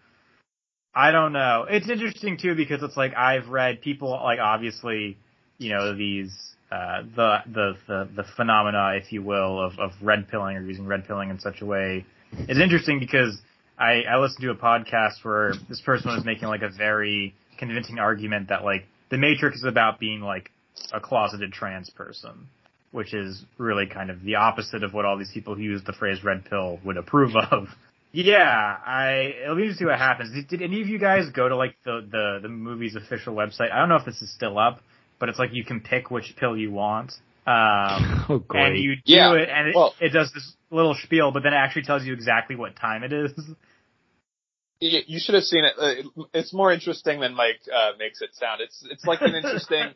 I 0.95 1.11
don't 1.11 1.33
know. 1.33 1.67
It's 1.69 1.89
interesting 1.89 2.39
too 2.39 2.55
because 2.55 2.83
it's 2.83 2.97
like 2.97 3.15
I've 3.17 3.49
read 3.49 3.81
people 3.81 4.11
like 4.11 4.39
obviously, 4.39 5.17
you 5.59 5.71
know 5.71 5.97
these 5.97 6.31
uh 6.71 7.03
the 7.17 7.39
the 7.47 7.73
the, 7.89 8.09
the 8.17 8.25
phenomena, 8.37 8.93
if 8.95 9.13
you 9.13 9.23
will, 9.23 9.61
of 9.61 9.79
of 9.81 9.91
red 10.01 10.29
pilling 10.29 10.57
or 10.57 10.63
using 10.63 10.87
red 10.87 11.07
pilling 11.07 11.31
in 11.31 11.41
such 11.41 11.61
a 11.61 11.67
way 11.67 12.05
is 12.49 12.61
interesting 12.61 13.01
because 13.01 13.37
I 13.77 14.03
I 14.09 14.19
listened 14.19 14.43
to 14.43 14.51
a 14.51 14.55
podcast 14.57 15.25
where 15.25 15.53
this 15.69 15.81
person 15.81 16.15
was 16.15 16.25
making 16.25 16.47
like 16.47 16.63
a 16.63 16.69
very 16.69 17.35
convincing 17.59 17.99
argument 17.99 18.51
that 18.51 18.63
like 18.65 18.85
the 19.11 19.19
Matrix 19.19 19.59
is 19.59 19.65
about 19.65 19.99
being 19.99 20.21
like 20.21 20.51
a 20.93 21.01
closeted 21.01 21.53
trans 21.53 21.91
person 21.91 22.47
which 22.93 23.13
is 23.15 23.45
really 23.59 23.87
kind 23.87 24.11
of 24.11 24.23
the 24.23 24.37
opposite 24.37 24.83
of 24.85 24.93
what 24.95 25.05
all 25.05 25.19
these 25.19 25.31
people 25.35 25.55
who 25.55 25.63
use 25.63 25.83
the 25.85 25.93
phrase 25.93 26.23
red 26.23 26.45
pill 26.45 26.79
would 26.85 26.97
approve 26.97 27.35
of. 27.37 27.67
Yeah, 28.15 28.77
I 28.87 29.33
it'll 29.43 29.57
be 29.57 29.63
interesting 29.63 29.69
to 29.69 29.79
see 29.79 29.85
what 29.87 29.99
happens. 29.99 30.35
Did, 30.35 30.47
did 30.49 30.61
any 30.61 30.83
of 30.83 30.87
you 30.89 30.99
guys 30.99 31.31
go 31.35 31.49
to 31.49 31.57
like 31.57 31.77
the, 31.83 32.07
the 32.11 32.41
the 32.43 32.49
movie's 32.51 32.95
official 32.95 33.35
website? 33.35 33.73
I 33.73 33.79
don't 33.79 33.89
know 33.89 33.97
if 33.97 34.05
this 34.05 34.21
is 34.21 34.31
still 34.35 34.59
up, 34.59 34.83
but 35.19 35.31
it's 35.31 35.39
like 35.39 35.55
you 35.55 35.65
can 35.65 35.81
pick 35.81 36.11
which 36.11 36.35
pill 36.39 36.55
you 36.55 36.71
want. 36.71 37.13
Um, 37.47 38.27
Oh, 38.29 38.39
great. 38.47 38.67
and 38.67 38.79
you 38.79 38.97
do 38.97 39.01
Yeah, 39.07 39.33
it, 39.33 39.49
and 39.49 39.69
it, 39.69 39.75
well- 39.75 39.95
it 39.99 40.11
does 40.11 40.31
this 40.35 40.53
little 40.71 40.95
spiel, 41.03 41.31
but 41.33 41.43
then 41.43 41.55
it 41.55 41.57
actually 41.57 41.85
tells 41.85 42.05
you 42.05 42.13
exactly 42.13 42.55
what 42.55 42.77
time 42.77 43.03
it 43.03 43.15
is. 43.15 43.31
you 44.81 45.01
you 45.07 45.19
should 45.19 45.35
have 45.35 45.45
seen 45.45 45.65
it. 45.65 45.73
Uh, 45.81 46.23
It's 46.35 46.53
more 46.53 46.71
interesting 46.71 47.21
than 47.21 47.35
Mike 47.35 47.61
uh, 47.75 47.93
makes 47.99 48.21
it 48.21 48.35
sound. 48.35 48.61
It's 48.61 48.87
it's 48.91 49.07
like 49.07 49.23
an 49.23 49.35
interesting. 49.35 49.93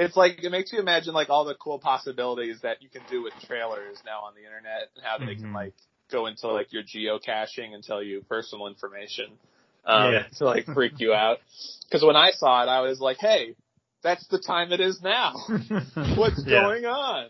It's 0.00 0.16
like 0.16 0.42
it 0.42 0.50
makes 0.50 0.72
you 0.72 0.78
imagine 0.80 1.12
like 1.12 1.28
all 1.28 1.44
the 1.44 1.54
cool 1.54 1.78
possibilities 1.78 2.60
that 2.62 2.80
you 2.80 2.88
can 2.88 3.02
do 3.10 3.22
with 3.22 3.34
trailers 3.46 4.00
now 4.02 4.22
on 4.22 4.32
the 4.34 4.40
internet 4.44 4.88
and 4.96 5.04
how 5.04 5.18
they 5.18 5.34
can 5.34 5.50
Mhm. 5.50 5.54
like 5.54 5.74
go 6.10 6.26
into 6.26 6.48
like 6.48 6.72
your 6.72 6.82
geocaching 6.82 7.74
and 7.74 7.84
tell 7.84 8.02
you 8.02 8.22
personal 8.22 8.66
information 8.66 9.38
um, 9.84 10.12
Yeah. 10.14 10.26
to 10.38 10.44
like 10.46 10.64
freak 10.72 11.00
you 11.00 11.12
out. 11.12 11.38
Because 11.84 12.02
when 12.02 12.16
I 12.16 12.30
saw 12.30 12.62
it, 12.62 12.68
I 12.68 12.80
was 12.80 12.98
like, 12.98 13.18
"Hey, 13.18 13.56
that's 14.02 14.26
the 14.28 14.38
time 14.38 14.72
it 14.72 14.80
is 14.80 15.02
now. 15.02 15.34
What's 16.16 16.42
Yeah. 16.44 16.60
going 16.62 16.86
on?" 16.86 17.28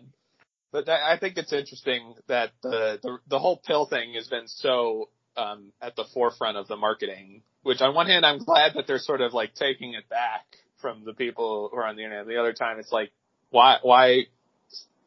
But 0.71 0.87
that, 0.87 1.00
I 1.03 1.19
think 1.19 1.37
it's 1.39 1.53
interesting 1.53 2.15
that 2.29 2.53
the, 2.62 3.00
the 3.03 3.19
the 3.29 3.39
whole 3.41 3.57
pill 3.57 3.87
thing 3.87 4.15
has 4.15 4.29
been 4.29 4.47
so 4.47 5.09
um, 5.37 5.73
at 5.83 5.97
the 5.97 6.05
forefront 6.15 6.57
of 6.57 6.69
the 6.69 6.77
marketing. 6.77 7.43
Which 7.65 7.81
on 7.81 7.97
one 7.97 8.07
hand, 8.07 8.25
I'm 8.25 8.39
glad 8.39 8.75
that 8.75 8.87
they're 8.87 8.99
sort 9.00 9.21
of 9.23 9.35
like 9.35 9.55
taking 9.57 9.95
it 9.95 10.09
back 10.09 10.47
from 10.81 11.05
the 11.05 11.13
people 11.13 11.69
who 11.71 11.79
are 11.79 11.87
on 11.87 11.97
the 11.97 12.05
internet. 12.05 12.27
The 12.27 12.39
other 12.39 12.53
time, 12.53 12.79
it's 12.79 12.93
like, 12.93 13.11
why 13.51 13.79
why 13.83 14.23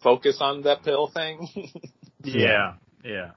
focus 0.02 0.38
on 0.42 0.64
that 0.64 0.84
pill 0.84 1.08
thing? 1.08 1.48
Yeah, 2.26 2.76
yeah. 3.04 3.32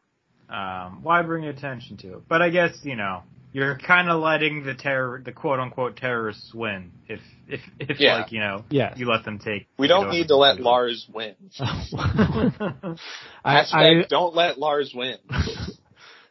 Um, 0.49 1.02
why 1.02 1.21
bring 1.23 1.45
attention 1.45 1.97
to 1.97 2.19
it? 2.19 2.28
But 2.28 2.40
I 2.40 2.50
guess 2.50 2.78
you 2.85 2.95
know 2.95 3.25
you're 3.52 3.76
kind 3.78 4.09
of 4.09 4.21
letting 4.23 4.64
the 4.64 4.75
terror, 4.75 5.21
the 5.25 5.33
quote 5.33 5.59
unquote 5.59 5.97
terrorists 5.97 6.55
win. 6.55 6.93
If 7.09 7.21
if 7.49 7.61
if 7.81 7.99
Yeah. 7.99 8.19
like 8.19 8.31
you 8.31 8.38
know, 8.38 8.64
Yes. 8.71 8.97
you 8.97 9.07
let 9.11 9.25
them 9.25 9.38
take. 9.40 9.66
We 9.78 9.88
don't 9.88 10.11
need 10.11 10.28
to 10.28 10.37
let. 10.37 10.61
Lars 10.61 11.05
win. 11.12 11.35
I, 11.59 12.97
Hashtag 13.45 14.05
I, 14.05 14.07
don't 14.09 14.35
let 14.37 14.59
Lars 14.59 14.93
win. 14.95 15.16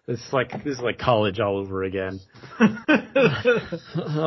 It's 0.07 0.31
like 0.33 0.51
this 0.63 0.77
is 0.77 0.79
like 0.79 0.97
college 0.99 1.39
all 1.39 1.57
over 1.57 1.83
again. 1.83 2.19
All 2.59 2.67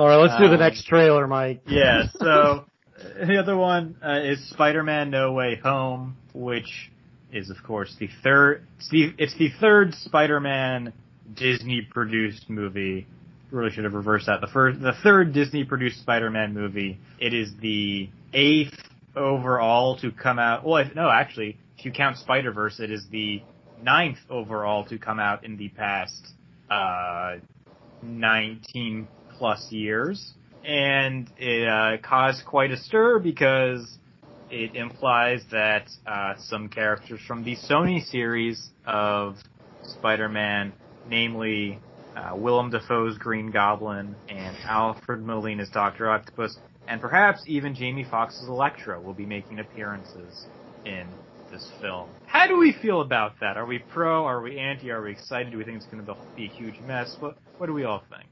right, 0.06 0.16
let's 0.16 0.36
do 0.38 0.48
the 0.48 0.54
Um, 0.54 0.60
next 0.60 0.84
trailer, 0.86 1.26
Mike. 1.26 1.62
yeah. 1.66 2.04
So 2.18 2.64
the 3.26 3.38
other 3.38 3.56
one 3.56 3.96
uh, 4.04 4.20
is 4.24 4.48
Spider-Man: 4.50 5.10
No 5.10 5.32
Way 5.32 5.56
Home, 5.62 6.16
which 6.34 6.90
is 7.32 7.50
of 7.50 7.56
course 7.64 7.94
the 7.98 8.08
third. 8.22 8.62
It's 8.78 8.88
the, 8.90 9.12
it's 9.18 9.36
the 9.36 9.50
third 9.60 9.94
Spider-Man 9.94 10.92
Disney-produced 11.34 12.48
movie. 12.50 13.06
Really 13.50 13.70
should 13.70 13.84
have 13.84 13.94
reversed 13.94 14.26
that. 14.26 14.40
The 14.40 14.46
first, 14.46 14.80
the 14.80 14.92
third 15.02 15.32
Disney-produced 15.32 16.00
Spider-Man 16.00 16.52
movie. 16.54 16.98
It 17.18 17.32
is 17.32 17.50
the 17.60 18.08
eighth 18.34 18.74
overall 19.16 19.96
to 19.98 20.10
come 20.12 20.38
out. 20.38 20.66
Well, 20.66 20.76
if, 20.86 20.94
no, 20.94 21.08
actually, 21.08 21.56
if 21.78 21.84
you 21.86 21.92
count 21.92 22.18
Spider-Verse, 22.18 22.78
it 22.80 22.90
is 22.90 23.06
the 23.10 23.42
ninth 23.82 24.18
overall 24.30 24.84
to 24.86 24.98
come 24.98 25.18
out 25.18 25.44
in 25.44 25.56
the 25.56 25.68
past 25.68 26.28
uh, 26.70 27.36
19 28.02 29.08
plus 29.36 29.70
years. 29.70 30.32
And 30.64 31.30
it 31.38 31.68
uh, 31.68 31.96
caused 32.06 32.44
quite 32.44 32.70
a 32.70 32.76
stir 32.76 33.20
because 33.20 33.98
it 34.50 34.74
implies 34.74 35.42
that 35.50 35.88
uh, 36.06 36.34
some 36.38 36.68
characters 36.68 37.20
from 37.26 37.44
the 37.44 37.56
Sony 37.56 38.04
series 38.04 38.70
of 38.86 39.36
Spider-Man, 39.82 40.72
namely 41.08 41.78
uh, 42.16 42.34
Willem 42.34 42.70
Dafoe's 42.70 43.16
Green 43.18 43.50
Goblin 43.50 44.14
and 44.28 44.56
Alfred 44.64 45.22
Molina's 45.22 45.68
Doctor 45.70 46.10
Octopus, 46.10 46.58
and 46.86 47.00
perhaps 47.00 47.42
even 47.46 47.74
Jamie 47.74 48.06
Foxx's 48.10 48.48
Electro 48.48 49.00
will 49.00 49.14
be 49.14 49.26
making 49.26 49.58
appearances 49.58 50.46
in 50.84 51.06
this 51.50 51.70
film. 51.80 52.08
How 52.26 52.46
do 52.46 52.58
we 52.58 52.74
feel 52.80 53.00
about 53.00 53.40
that? 53.40 53.56
Are 53.56 53.66
we 53.66 53.78
pro? 53.78 54.24
Are 54.24 54.40
we 54.40 54.58
anti? 54.58 54.90
Are 54.90 55.02
we 55.02 55.12
excited? 55.12 55.52
Do 55.52 55.58
we 55.58 55.64
think 55.64 55.78
it's 55.78 55.86
going 55.86 56.04
to 56.04 56.16
be 56.36 56.46
a 56.46 56.48
huge 56.48 56.78
mess? 56.86 57.16
What 57.20 57.36
What 57.58 57.66
do 57.66 57.72
we 57.72 57.84
all 57.84 58.02
think? 58.10 58.28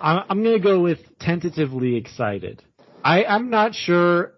I'm, 0.00 0.24
I'm 0.28 0.42
gonna 0.42 0.58
go 0.58 0.80
with 0.80 0.98
tentatively 1.20 1.96
excited. 1.96 2.62
I, 3.04 3.24
I'm 3.24 3.50
not 3.50 3.74
sure. 3.74 4.34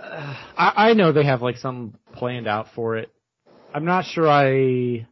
Uh, 0.00 0.36
I, 0.56 0.90
I 0.90 0.92
know 0.94 1.12
they 1.12 1.24
have 1.24 1.42
like 1.42 1.56
some 1.56 1.94
planned 2.12 2.46
out 2.46 2.66
for 2.74 2.96
it. 2.96 3.12
I'm 3.74 3.84
not 3.84 4.04
sure 4.04 4.28
I. 4.28 5.06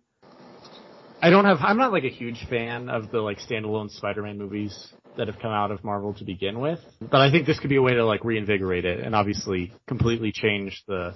I 1.20 1.30
don't 1.30 1.44
have. 1.44 1.58
I'm 1.60 1.76
not 1.76 1.92
like 1.92 2.04
a 2.04 2.10
huge 2.10 2.46
fan 2.48 2.88
of 2.88 3.10
the 3.10 3.18
like 3.18 3.38
standalone 3.38 3.90
Spider-Man 3.90 4.38
movies 4.38 4.92
that 5.16 5.26
have 5.26 5.38
come 5.40 5.50
out 5.50 5.70
of 5.70 5.82
Marvel 5.82 6.14
to 6.14 6.24
begin 6.24 6.60
with. 6.60 6.78
But 7.00 7.20
I 7.20 7.30
think 7.30 7.46
this 7.46 7.58
could 7.58 7.70
be 7.70 7.76
a 7.76 7.82
way 7.82 7.94
to 7.94 8.04
like 8.04 8.24
reinvigorate 8.24 8.84
it 8.84 9.00
and 9.00 9.14
obviously 9.14 9.72
completely 9.88 10.30
change 10.30 10.82
the 10.86 11.14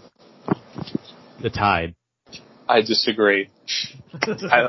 the 1.42 1.50
tide. 1.50 1.94
I 2.68 2.82
disagree. 2.82 3.50
I, 4.22 4.68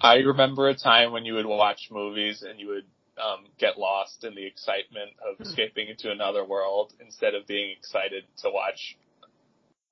I 0.00 0.14
remember 0.16 0.68
a 0.68 0.74
time 0.74 1.12
when 1.12 1.24
you 1.24 1.34
would 1.34 1.46
watch 1.46 1.88
movies 1.90 2.42
and 2.42 2.58
you 2.58 2.68
would 2.68 2.84
um, 3.22 3.44
get 3.58 3.78
lost 3.78 4.24
in 4.24 4.34
the 4.34 4.44
excitement 4.46 5.10
of 5.22 5.40
escaping 5.40 5.88
into 5.88 6.10
another 6.10 6.44
world 6.44 6.92
instead 7.00 7.34
of 7.34 7.46
being 7.46 7.74
excited 7.78 8.24
to 8.42 8.50
watch 8.50 8.96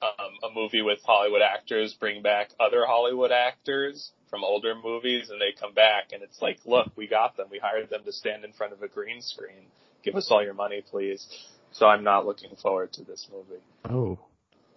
um, 0.02 0.50
a 0.50 0.52
movie 0.52 0.82
with 0.82 0.98
Hollywood 1.04 1.42
actors 1.42 1.94
bring 1.98 2.22
back 2.22 2.50
other 2.58 2.84
Hollywood 2.86 3.30
actors 3.30 4.10
from 4.28 4.42
older 4.42 4.74
movies 4.74 5.30
and 5.30 5.40
they 5.40 5.52
come 5.58 5.74
back 5.74 6.10
and 6.12 6.22
it's 6.22 6.42
like, 6.42 6.58
look, 6.64 6.90
we 6.96 7.06
got 7.06 7.36
them. 7.36 7.46
We 7.50 7.58
hired 7.58 7.90
them 7.90 8.02
to 8.04 8.12
stand 8.12 8.44
in 8.44 8.52
front 8.52 8.72
of 8.72 8.82
a 8.82 8.88
green 8.88 9.22
screen. 9.22 9.66
Give 10.02 10.16
us 10.16 10.28
all 10.30 10.42
your 10.42 10.54
money, 10.54 10.82
please. 10.90 11.26
So 11.70 11.86
I'm 11.86 12.02
not 12.02 12.26
looking 12.26 12.56
forward 12.60 12.92
to 12.94 13.04
this 13.04 13.28
movie. 13.30 13.62
Oh. 13.88 14.18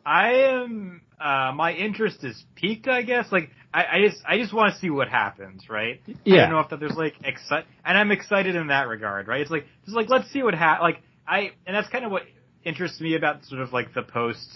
I 0.05 0.33
am. 0.49 1.01
Uh, 1.19 1.53
my 1.55 1.73
interest 1.73 2.23
is 2.23 2.43
piqued. 2.55 2.87
I 2.87 3.01
guess. 3.01 3.31
Like 3.31 3.49
I, 3.73 3.85
I 3.91 4.07
just, 4.07 4.21
I 4.27 4.37
just 4.37 4.53
want 4.53 4.73
to 4.73 4.79
see 4.79 4.89
what 4.89 5.09
happens, 5.09 5.69
right? 5.69 6.01
Yeah. 6.23 6.35
I 6.35 6.37
don't 6.41 6.49
know 6.51 6.59
if 6.59 6.69
that 6.69 6.79
there's 6.79 6.95
like 6.95 7.15
excite, 7.23 7.65
and 7.83 7.97
I'm 7.97 8.11
excited 8.11 8.55
in 8.55 8.67
that 8.67 8.87
regard, 8.87 9.27
right? 9.27 9.41
It's 9.41 9.51
like, 9.51 9.65
just 9.83 9.95
like 9.95 10.09
let's 10.09 10.31
see 10.31 10.43
what 10.43 10.53
ha- 10.53 10.79
like 10.81 11.01
I, 11.27 11.51
and 11.65 11.75
that's 11.75 11.89
kind 11.89 12.05
of 12.05 12.11
what 12.11 12.23
interests 12.63 13.01
me 13.01 13.15
about 13.15 13.43
sort 13.45 13.61
of 13.61 13.73
like 13.73 13.93
the 13.93 14.03
post 14.03 14.47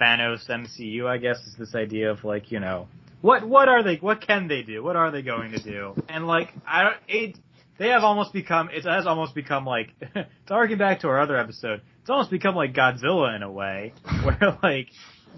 Thanos 0.00 0.48
MCU. 0.48 1.06
I 1.06 1.18
guess 1.18 1.38
is 1.38 1.54
this 1.58 1.74
idea 1.74 2.10
of 2.10 2.22
like 2.24 2.52
you 2.52 2.60
know 2.60 2.88
what 3.22 3.48
what 3.48 3.68
are 3.68 3.82
they, 3.82 3.96
what 3.96 4.20
can 4.20 4.48
they 4.48 4.62
do, 4.62 4.82
what 4.82 4.96
are 4.96 5.10
they 5.10 5.22
going 5.22 5.52
to 5.52 5.62
do, 5.62 5.94
and 6.08 6.26
like 6.26 6.52
I 6.66 6.82
don't 6.82 6.96
it. 7.08 7.38
They 7.76 7.88
have 7.88 8.04
almost 8.04 8.32
become, 8.32 8.70
it 8.70 8.84
has 8.84 9.04
almost 9.04 9.34
become 9.34 9.66
like, 9.66 9.88
to 10.14 10.54
argue 10.54 10.76
back 10.76 11.00
to 11.00 11.08
our 11.08 11.18
other 11.18 11.36
episode, 11.36 11.82
it's 12.04 12.10
almost 12.10 12.30
become 12.30 12.54
like 12.54 12.74
Godzilla 12.74 13.34
in 13.34 13.42
a 13.42 13.50
way, 13.50 13.94
where 14.22 14.58
like, 14.62 14.88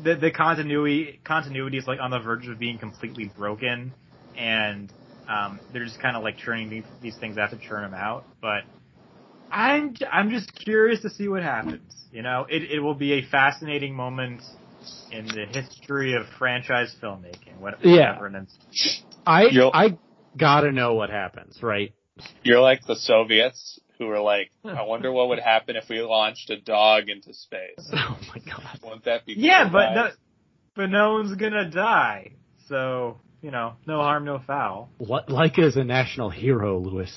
the, 0.02 0.16
the 0.16 0.32
continuity, 0.32 1.20
continuity 1.23 1.78
is 1.78 1.87
like 1.87 2.00
on 2.00 2.11
the 2.11 2.18
verge 2.18 2.49
of 2.49 2.58
being 2.58 2.76
completely 2.76 3.26
broken, 3.38 3.92
and, 4.37 4.92
um, 5.28 5.61
they're 5.73 5.85
just 5.85 6.00
kind 6.00 6.16
of 6.16 6.25
like 6.25 6.38
churning 6.38 6.68
these, 6.68 6.82
these 7.00 7.14
things 7.18 7.38
out 7.38 7.50
to 7.50 7.56
churn 7.56 7.82
them 7.82 7.94
out, 7.94 8.25
but 8.42 8.64
I'm, 9.49 9.94
j- 9.94 10.06
I'm 10.12 10.30
just 10.30 10.52
curious 10.56 11.02
to 11.02 11.11
see 11.11 11.28
what 11.28 11.44
happens, 11.44 11.94
you 12.11 12.23
know? 12.23 12.49
It, 12.50 12.62
it 12.68 12.80
will 12.80 12.94
be 12.96 13.12
a 13.12 13.23
fascinating 13.23 13.94
moment 13.94 14.42
in 15.12 15.25
the 15.28 15.46
history 15.46 16.14
of 16.14 16.26
franchise 16.37 16.92
filmmaking, 17.00 17.58
what- 17.61 17.78
Yeah. 17.85 18.18
whatever, 18.20 18.44
I 19.25 19.44
You'll- 19.52 19.70
I 19.73 19.99
gotta 20.37 20.73
know 20.73 20.94
what 20.94 21.11
happens, 21.11 21.62
right? 21.62 21.92
You're 22.42 22.61
like 22.61 22.85
the 22.87 22.96
Soviets 22.96 23.78
who 23.98 24.06
were 24.06 24.20
like, 24.20 24.50
I 24.64 24.82
wonder 24.82 25.10
what 25.12 25.28
would 25.28 25.38
happen 25.38 25.76
if 25.76 25.88
we 25.88 26.00
launched 26.00 26.50
a 26.50 26.60
dog 26.60 27.08
into 27.08 27.32
space. 27.34 27.78
Oh 27.92 28.18
my 28.34 28.40
god. 28.44 28.80
Wouldn't 28.82 29.04
that 29.04 29.26
be 29.26 29.34
Yeah, 29.36 29.64
cool, 29.64 29.72
but 29.72 29.94
no, 29.94 30.08
but 30.74 30.86
no 30.90 31.12
one's 31.14 31.34
gonna 31.36 31.70
die. 31.70 32.32
So 32.68 33.20
you 33.42 33.50
know, 33.50 33.74
no 33.86 33.98
harm, 34.00 34.24
no 34.24 34.40
foul. 34.46 34.90
Li- 34.98 35.20
Laika 35.28 35.60
is 35.60 35.76
a 35.76 35.84
national 35.84 36.30
hero, 36.30 36.78
Lewis. 36.78 37.12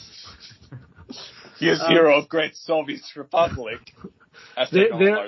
he 1.58 1.68
is 1.68 1.82
um, 1.82 1.92
hero 1.92 2.18
of 2.20 2.30
great 2.30 2.56
Soviet 2.56 3.02
Republic. 3.16 3.80
There- 4.72 4.90
there- 5.00 5.28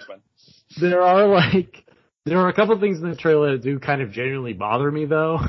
There 0.80 1.02
are 1.02 1.28
like 1.28 1.86
there 2.26 2.38
are 2.40 2.50
a 2.50 2.54
couple 2.54 2.80
things 2.80 3.00
in 3.02 3.10
the 3.10 3.16
trailer 3.16 3.54
that 3.54 3.64
do 3.64 3.80
kind 3.80 4.02
of 4.02 4.12
genuinely 4.12 4.54
bother 4.54 4.92
me 4.92 5.06
though. 5.06 5.40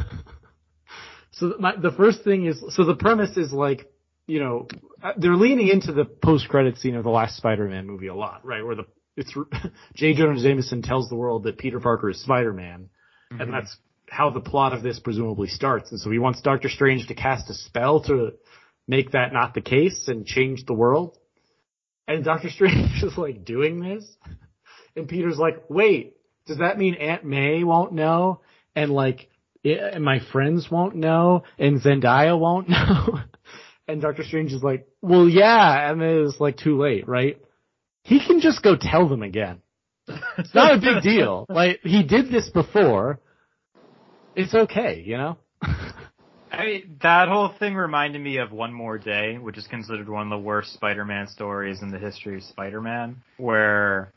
so 1.32 1.54
my, 1.58 1.74
the 1.76 1.92
first 1.92 2.22
thing 2.24 2.46
is 2.46 2.62
so 2.70 2.84
the 2.84 2.94
premise 2.94 3.36
is 3.36 3.52
like 3.52 3.91
you 4.26 4.40
know 4.40 4.68
uh, 5.02 5.12
they're 5.16 5.36
leaning 5.36 5.68
into 5.68 5.92
the 5.92 6.04
post 6.04 6.48
credit 6.48 6.78
scene 6.78 6.94
of 6.94 7.04
the 7.04 7.10
last 7.10 7.36
Spider-Man 7.36 7.86
movie 7.86 8.08
a 8.08 8.14
lot, 8.14 8.44
right? 8.44 8.64
Where 8.64 8.76
the 8.76 8.86
it's 9.16 9.34
J. 9.94 10.14
Jonah 10.14 10.40
Jameson 10.40 10.82
tells 10.82 11.08
the 11.08 11.16
world 11.16 11.44
that 11.44 11.58
Peter 11.58 11.80
Parker 11.80 12.10
is 12.10 12.22
Spider-Man, 12.22 12.88
and 13.30 13.52
that's 13.52 13.76
how 14.08 14.30
the 14.30 14.40
plot 14.40 14.74
of 14.74 14.82
this 14.82 14.98
presumably 14.98 15.48
starts. 15.48 15.90
And 15.90 16.00
so 16.00 16.10
he 16.10 16.18
wants 16.18 16.42
Doctor 16.42 16.68
Strange 16.68 17.06
to 17.08 17.14
cast 17.14 17.48
a 17.48 17.54
spell 17.54 18.02
to 18.04 18.32
make 18.86 19.12
that 19.12 19.32
not 19.32 19.54
the 19.54 19.62
case 19.62 20.06
and 20.06 20.26
change 20.26 20.66
the 20.66 20.74
world. 20.74 21.16
And 22.06 22.24
Doctor 22.24 22.50
Strange 22.50 22.90
is 23.02 23.16
like 23.16 23.44
doing 23.44 23.80
this. 23.80 24.04
And 24.94 25.08
Peter's 25.08 25.38
like, 25.38 25.64
wait, 25.70 26.16
does 26.46 26.58
that 26.58 26.78
mean 26.78 26.94
Aunt 26.94 27.24
May 27.24 27.64
won't 27.64 27.92
know? 27.92 28.42
And 28.76 28.90
like, 28.90 29.30
and 29.64 30.04
my 30.04 30.18
friends 30.32 30.70
won't 30.70 30.96
know? 30.96 31.44
And 31.58 31.80
Zendaya 31.80 32.38
won't 32.38 32.68
know? 32.68 33.20
And 33.88 34.00
Doctor 34.00 34.24
Strange 34.24 34.52
is 34.52 34.62
like, 34.62 34.86
well, 35.00 35.28
yeah. 35.28 35.90
And 35.90 36.00
then 36.00 36.24
it's 36.26 36.40
like 36.40 36.56
too 36.56 36.78
late, 36.80 37.08
right? 37.08 37.38
He 38.04 38.24
can 38.24 38.40
just 38.40 38.62
go 38.62 38.76
tell 38.80 39.08
them 39.08 39.22
again. 39.22 39.60
It's 40.38 40.54
not 40.54 40.74
a 40.74 40.80
big 40.80 41.02
deal. 41.02 41.46
Like, 41.52 41.80
he 41.82 42.02
did 42.02 42.30
this 42.30 42.48
before. 42.50 43.20
It's 44.34 44.54
okay, 44.54 45.02
you 45.04 45.16
know? 45.16 45.38
I 45.62 46.64
mean, 46.66 46.98
that 47.02 47.28
whole 47.28 47.54
thing 47.58 47.74
reminded 47.74 48.20
me 48.20 48.38
of 48.38 48.52
One 48.52 48.72
More 48.72 48.98
Day, 48.98 49.38
which 49.38 49.56
is 49.56 49.66
considered 49.66 50.08
one 50.08 50.30
of 50.30 50.30
the 50.30 50.44
worst 50.44 50.74
Spider-Man 50.74 51.28
stories 51.28 51.80
in 51.82 51.90
the 51.90 51.98
history 51.98 52.36
of 52.36 52.42
Spider-Man, 52.42 53.16
where 53.38 54.12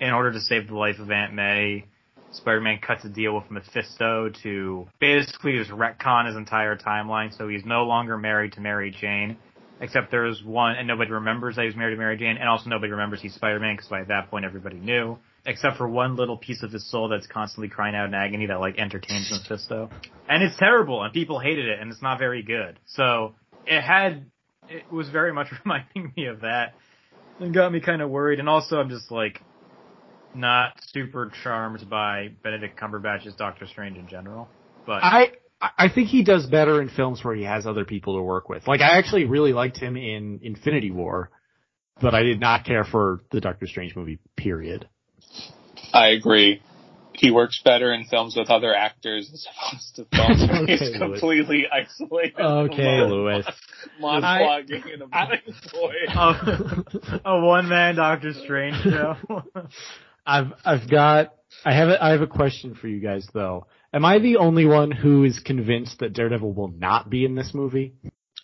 in 0.00 0.10
order 0.10 0.32
to 0.32 0.40
save 0.40 0.68
the 0.68 0.74
life 0.74 0.98
of 0.98 1.10
Aunt 1.10 1.32
May, 1.32 1.86
Spider-Man 2.32 2.80
cuts 2.86 3.04
a 3.04 3.08
deal 3.08 3.34
with 3.34 3.50
Mephisto 3.50 4.30
to 4.42 4.88
basically 5.00 5.52
just 5.58 5.70
retcon 5.70 6.26
his 6.26 6.36
entire 6.36 6.76
timeline, 6.76 7.36
so 7.36 7.48
he's 7.48 7.64
no 7.64 7.84
longer 7.84 8.16
married 8.18 8.52
to 8.52 8.60
Mary 8.60 8.90
Jane, 8.90 9.36
except 9.80 10.10
there's 10.10 10.42
one, 10.42 10.76
and 10.76 10.86
nobody 10.86 11.10
remembers 11.10 11.56
that 11.56 11.62
he 11.62 11.66
was 11.66 11.76
married 11.76 11.94
to 11.94 11.98
Mary 11.98 12.16
Jane, 12.16 12.36
and 12.36 12.48
also 12.48 12.68
nobody 12.68 12.92
remembers 12.92 13.20
he's 13.20 13.34
Spider-Man, 13.34 13.76
because 13.76 13.88
by 13.88 14.04
that 14.04 14.30
point 14.30 14.44
everybody 14.44 14.76
knew, 14.76 15.18
except 15.44 15.76
for 15.76 15.88
one 15.88 16.16
little 16.16 16.36
piece 16.36 16.62
of 16.62 16.72
his 16.72 16.88
soul 16.90 17.08
that's 17.08 17.26
constantly 17.26 17.68
crying 17.68 17.94
out 17.94 18.06
in 18.06 18.14
agony 18.14 18.46
that 18.46 18.60
like 18.60 18.78
entertains 18.78 19.30
Mephisto. 19.30 19.90
And 20.28 20.42
it's 20.42 20.56
terrible, 20.58 21.02
and 21.02 21.12
people 21.12 21.38
hated 21.38 21.66
it, 21.66 21.80
and 21.80 21.90
it's 21.90 22.02
not 22.02 22.18
very 22.18 22.42
good. 22.42 22.78
So, 22.86 23.34
it 23.66 23.80
had, 23.80 24.26
it 24.68 24.90
was 24.92 25.08
very 25.08 25.32
much 25.32 25.48
reminding 25.64 26.12
me 26.16 26.26
of 26.26 26.40
that, 26.40 26.74
and 27.40 27.54
got 27.54 27.72
me 27.72 27.80
kind 27.80 28.02
of 28.02 28.10
worried, 28.10 28.40
and 28.40 28.48
also 28.48 28.76
I'm 28.78 28.90
just 28.90 29.10
like, 29.10 29.40
not 30.36 30.74
super 30.92 31.30
charmed 31.42 31.88
by 31.88 32.28
Benedict 32.42 32.78
Cumberbatch's 32.78 33.34
Doctor 33.34 33.66
Strange 33.66 33.96
in 33.96 34.08
general. 34.08 34.48
But 34.86 35.02
I, 35.02 35.32
I 35.60 35.70
I 35.78 35.88
think 35.88 36.08
he 36.08 36.22
does 36.22 36.46
better 36.46 36.80
in 36.80 36.88
films 36.88 37.24
where 37.24 37.34
he 37.34 37.44
has 37.44 37.66
other 37.66 37.84
people 37.84 38.16
to 38.16 38.22
work 38.22 38.48
with. 38.48 38.66
Like 38.66 38.80
I 38.80 38.98
actually 38.98 39.24
really 39.24 39.52
liked 39.52 39.78
him 39.78 39.96
in 39.96 40.40
Infinity 40.42 40.90
War, 40.90 41.30
but 42.00 42.14
I 42.14 42.22
did 42.22 42.40
not 42.40 42.64
care 42.64 42.84
for 42.84 43.20
the 43.30 43.40
Doctor 43.40 43.66
Strange 43.66 43.96
movie. 43.96 44.18
Period. 44.36 44.88
I 45.92 46.08
agree. 46.08 46.62
He 47.14 47.30
works 47.30 47.62
better 47.64 47.94
in 47.94 48.04
films 48.04 48.36
with 48.36 48.50
other 48.50 48.74
actors 48.74 49.30
as 49.32 49.46
opposed 49.46 49.96
to 49.96 50.04
films 50.14 50.50
where 50.50 50.66
he's 50.66 50.82
Okay, 50.82 50.98
Lewis. 50.98 50.98
completely 50.98 51.66
isolated. 51.72 52.38
Okay, 52.38 52.98
alone, 52.98 53.10
Lewis. 53.10 53.46
Monologuing 54.02 54.92
in 54.92 55.00
a 55.02 55.06
blank 55.06 55.42
void. 55.72 56.08
a, 56.08 57.20
a 57.24 57.40
one 57.40 57.68
man 57.70 57.94
Doctor 57.94 58.34
Strange 58.34 58.76
show. 58.82 59.16
I've 60.26 60.52
I've 60.64 60.90
got 60.90 61.32
I 61.64 61.74
have 61.74 61.88
a, 61.88 62.04
I 62.04 62.10
have 62.10 62.22
a 62.22 62.26
question 62.26 62.74
for 62.74 62.88
you 62.88 63.00
guys 63.00 63.26
though. 63.32 63.66
Am 63.92 64.04
I 64.04 64.18
the 64.18 64.36
only 64.36 64.66
one 64.66 64.90
who 64.90 65.24
is 65.24 65.38
convinced 65.38 66.00
that 66.00 66.12
Daredevil 66.12 66.52
will 66.52 66.68
not 66.68 67.08
be 67.08 67.24
in 67.24 67.34
this 67.34 67.52
movie? 67.54 67.94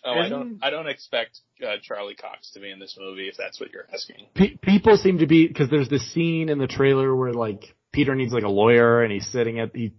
Oh, 0.05 0.19
I 0.19 0.27
don't. 0.27 0.59
I 0.61 0.69
don't 0.69 0.87
expect 0.87 1.39
uh, 1.65 1.75
Charlie 1.81 2.15
Cox 2.15 2.51
to 2.51 2.59
be 2.59 2.71
in 2.71 2.79
this 2.79 2.97
movie 2.99 3.27
if 3.27 3.35
that's 3.37 3.59
what 3.59 3.71
you're 3.71 3.85
asking. 3.93 4.27
Pe- 4.35 4.57
people 4.57 4.97
seem 4.97 5.19
to 5.19 5.27
be 5.27 5.47
because 5.47 5.69
there's 5.69 5.89
this 5.89 6.11
scene 6.11 6.49
in 6.49 6.57
the 6.57 6.67
trailer 6.67 7.15
where 7.15 7.33
like 7.33 7.63
Peter 7.93 8.13
needs 8.15 8.33
like 8.33 8.43
a 8.43 8.49
lawyer 8.49 9.01
and 9.01 9.13
he's 9.13 9.27
sitting 9.31 9.59
at 9.59 9.71
the, 9.71 9.93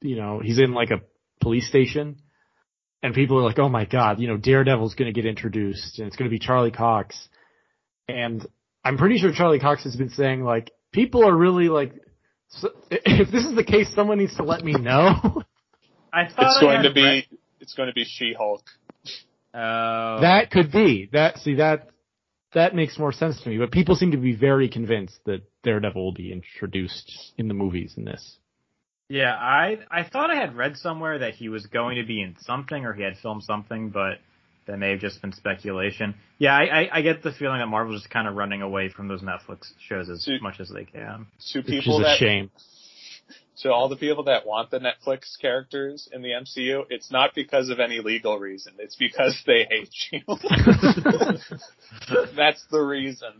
you 0.00 0.16
know, 0.16 0.40
he's 0.42 0.58
in 0.58 0.72
like 0.72 0.90
a 0.90 1.02
police 1.40 1.68
station, 1.68 2.22
and 3.02 3.14
people 3.14 3.38
are 3.38 3.42
like, 3.42 3.58
oh 3.58 3.68
my 3.68 3.84
god, 3.84 4.20
you 4.20 4.28
know, 4.28 4.38
Daredevil's 4.38 4.94
going 4.94 5.12
to 5.12 5.20
get 5.20 5.28
introduced 5.28 5.98
and 5.98 6.06
it's 6.06 6.16
going 6.16 6.30
to 6.30 6.34
be 6.34 6.38
Charlie 6.38 6.70
Cox, 6.70 7.28
and 8.08 8.46
I'm 8.82 8.96
pretty 8.96 9.18
sure 9.18 9.32
Charlie 9.32 9.60
Cox 9.60 9.84
has 9.84 9.96
been 9.96 10.10
saying 10.10 10.42
like 10.44 10.70
people 10.92 11.26
are 11.26 11.34
really 11.36 11.68
like, 11.68 11.92
so, 12.48 12.68
if 12.90 13.30
this 13.30 13.44
is 13.44 13.54
the 13.56 13.64
case, 13.64 13.92
someone 13.94 14.18
needs 14.18 14.36
to 14.36 14.42
let 14.44 14.62
me 14.64 14.72
know. 14.72 15.42
I 16.12 16.24
thought 16.28 16.46
It's 16.46 16.58
I 16.58 16.60
going 16.60 16.76
had 16.76 16.82
to 16.88 16.92
be. 16.94 17.02
read- 17.02 17.28
It's 17.60 17.74
going 17.74 17.88
to 17.88 17.94
be 17.94 18.04
She-Hulk. 18.04 18.62
Oh. 19.54 20.18
That 20.20 20.50
could 20.50 20.70
be 20.72 21.08
that. 21.12 21.38
See 21.38 21.54
that 21.56 21.88
that 22.54 22.74
makes 22.74 22.98
more 22.98 23.12
sense 23.12 23.40
to 23.42 23.48
me. 23.48 23.58
But 23.58 23.70
people 23.70 23.94
seem 23.96 24.10
to 24.12 24.16
be 24.18 24.34
very 24.34 24.68
convinced 24.68 25.18
that 25.26 25.42
Daredevil 25.62 26.02
will 26.02 26.12
be 26.14 26.32
introduced 26.32 27.32
in 27.38 27.48
the 27.48 27.54
movies 27.54 27.94
in 27.96 28.04
this. 28.04 28.36
Yeah, 29.08 29.34
I 29.34 29.78
I 29.90 30.04
thought 30.04 30.30
I 30.30 30.36
had 30.36 30.56
read 30.56 30.76
somewhere 30.78 31.18
that 31.18 31.34
he 31.34 31.48
was 31.50 31.66
going 31.66 31.96
to 31.96 32.04
be 32.04 32.22
in 32.22 32.36
something 32.40 32.84
or 32.86 32.94
he 32.94 33.02
had 33.02 33.16
filmed 33.18 33.42
something, 33.42 33.90
but 33.90 34.18
that 34.66 34.78
may 34.78 34.90
have 34.90 35.00
just 35.00 35.20
been 35.20 35.32
speculation. 35.32 36.14
Yeah, 36.38 36.54
I, 36.54 36.82
I, 36.82 36.88
I 36.98 37.02
get 37.02 37.22
the 37.22 37.32
feeling 37.32 37.58
that 37.58 37.66
Marvel's 37.66 38.02
just 38.02 38.12
kind 38.12 38.28
of 38.28 38.34
running 38.34 38.62
away 38.62 38.88
from 38.88 39.08
those 39.08 39.22
Netflix 39.22 39.72
shows 39.88 40.08
as 40.08 40.22
See- 40.24 40.38
much 40.40 40.60
as 40.60 40.70
they 40.70 40.84
can. 40.84 41.26
To 41.52 41.60
Which 41.60 41.86
is 41.86 41.98
a 41.98 42.02
that 42.02 42.16
shame. 42.18 42.50
to 43.58 43.72
all 43.72 43.88
the 43.88 43.96
people 43.96 44.24
that 44.24 44.46
want 44.46 44.70
the 44.70 44.78
Netflix 44.78 45.38
characters 45.40 46.08
in 46.12 46.22
the 46.22 46.30
MCU, 46.30 46.84
it's 46.90 47.10
not 47.10 47.34
because 47.34 47.70
of 47.70 47.80
any 47.80 48.00
legal 48.00 48.38
reason. 48.38 48.74
It's 48.78 48.96
because 48.96 49.40
they 49.46 49.66
hate 49.68 49.90
you. 50.12 50.20
That's 52.36 52.64
the 52.70 52.80
reason. 52.80 53.32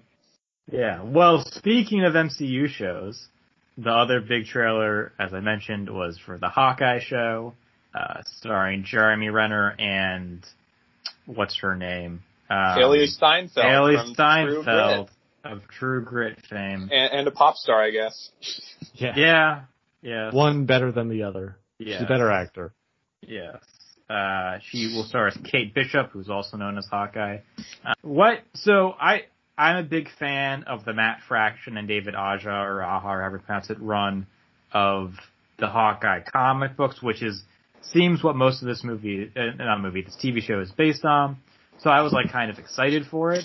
Yeah. 0.70 1.02
Well, 1.02 1.44
speaking 1.44 2.04
of 2.04 2.14
MCU 2.14 2.68
shows, 2.68 3.26
the 3.76 3.90
other 3.90 4.20
big 4.20 4.46
trailer, 4.46 5.12
as 5.18 5.32
I 5.32 5.40
mentioned, 5.40 5.90
was 5.90 6.18
for 6.24 6.38
the 6.38 6.48
Hawkeye 6.48 7.00
show, 7.00 7.54
uh, 7.94 8.22
starring 8.38 8.84
Jeremy 8.84 9.30
Renner 9.30 9.74
and 9.78 10.44
what's 11.26 11.58
her 11.60 11.74
name? 11.76 12.22
Um, 12.50 12.56
Hailee 12.56 13.08
Steinfeld. 13.08 13.64
Hailee 13.64 13.96
from 13.96 14.14
True 14.14 14.62
Steinfeld 14.62 15.10
of 15.44 15.62
True 15.68 16.04
Grit 16.04 16.38
fame. 16.48 16.88
And, 16.92 17.12
and 17.12 17.28
a 17.28 17.30
pop 17.30 17.56
star, 17.56 17.82
I 17.82 17.90
guess. 17.90 18.30
Yeah. 18.94 19.14
Yeah. 19.16 19.60
Yes. 20.02 20.34
One 20.34 20.66
better 20.66 20.92
than 20.92 21.08
the 21.08 21.22
other. 21.22 21.56
She's 21.78 21.94
a 22.00 22.06
better 22.06 22.30
actor. 22.30 22.74
Yes. 23.22 23.56
Uh, 24.10 24.58
she 24.68 24.92
will 24.94 25.04
star 25.04 25.28
as 25.28 25.38
Kate 25.50 25.72
Bishop, 25.72 26.10
who's 26.10 26.28
also 26.28 26.56
known 26.56 26.76
as 26.76 26.86
Hawkeye. 26.90 27.38
Uh, 27.84 27.94
what? 28.02 28.40
So 28.54 28.90
I, 29.00 29.22
I'm 29.56 29.76
a 29.76 29.82
big 29.82 30.08
fan 30.18 30.64
of 30.64 30.84
the 30.84 30.92
Matt 30.92 31.20
Fraction 31.26 31.76
and 31.76 31.88
David 31.88 32.14
Aja, 32.14 32.50
or 32.50 32.82
Aja, 32.82 33.06
or 33.06 33.20
however 33.20 33.36
you 33.36 33.42
pronounce 33.42 33.70
it, 33.70 33.80
run 33.80 34.26
of 34.72 35.14
the 35.58 35.68
Hawkeye 35.68 36.20
comic 36.30 36.76
books, 36.76 37.02
which 37.02 37.22
is, 37.22 37.42
seems 37.82 38.22
what 38.22 38.36
most 38.36 38.62
of 38.62 38.68
this 38.68 38.82
movie, 38.84 39.30
uh, 39.36 39.56
not 39.56 39.80
movie, 39.80 40.02
this 40.02 40.16
TV 40.16 40.40
show 40.42 40.60
is 40.60 40.70
based 40.72 41.04
on. 41.04 41.36
So 41.78 41.90
I 41.90 42.02
was 42.02 42.12
like 42.12 42.30
kind 42.30 42.50
of 42.50 42.58
excited 42.58 43.06
for 43.10 43.32
it. 43.32 43.44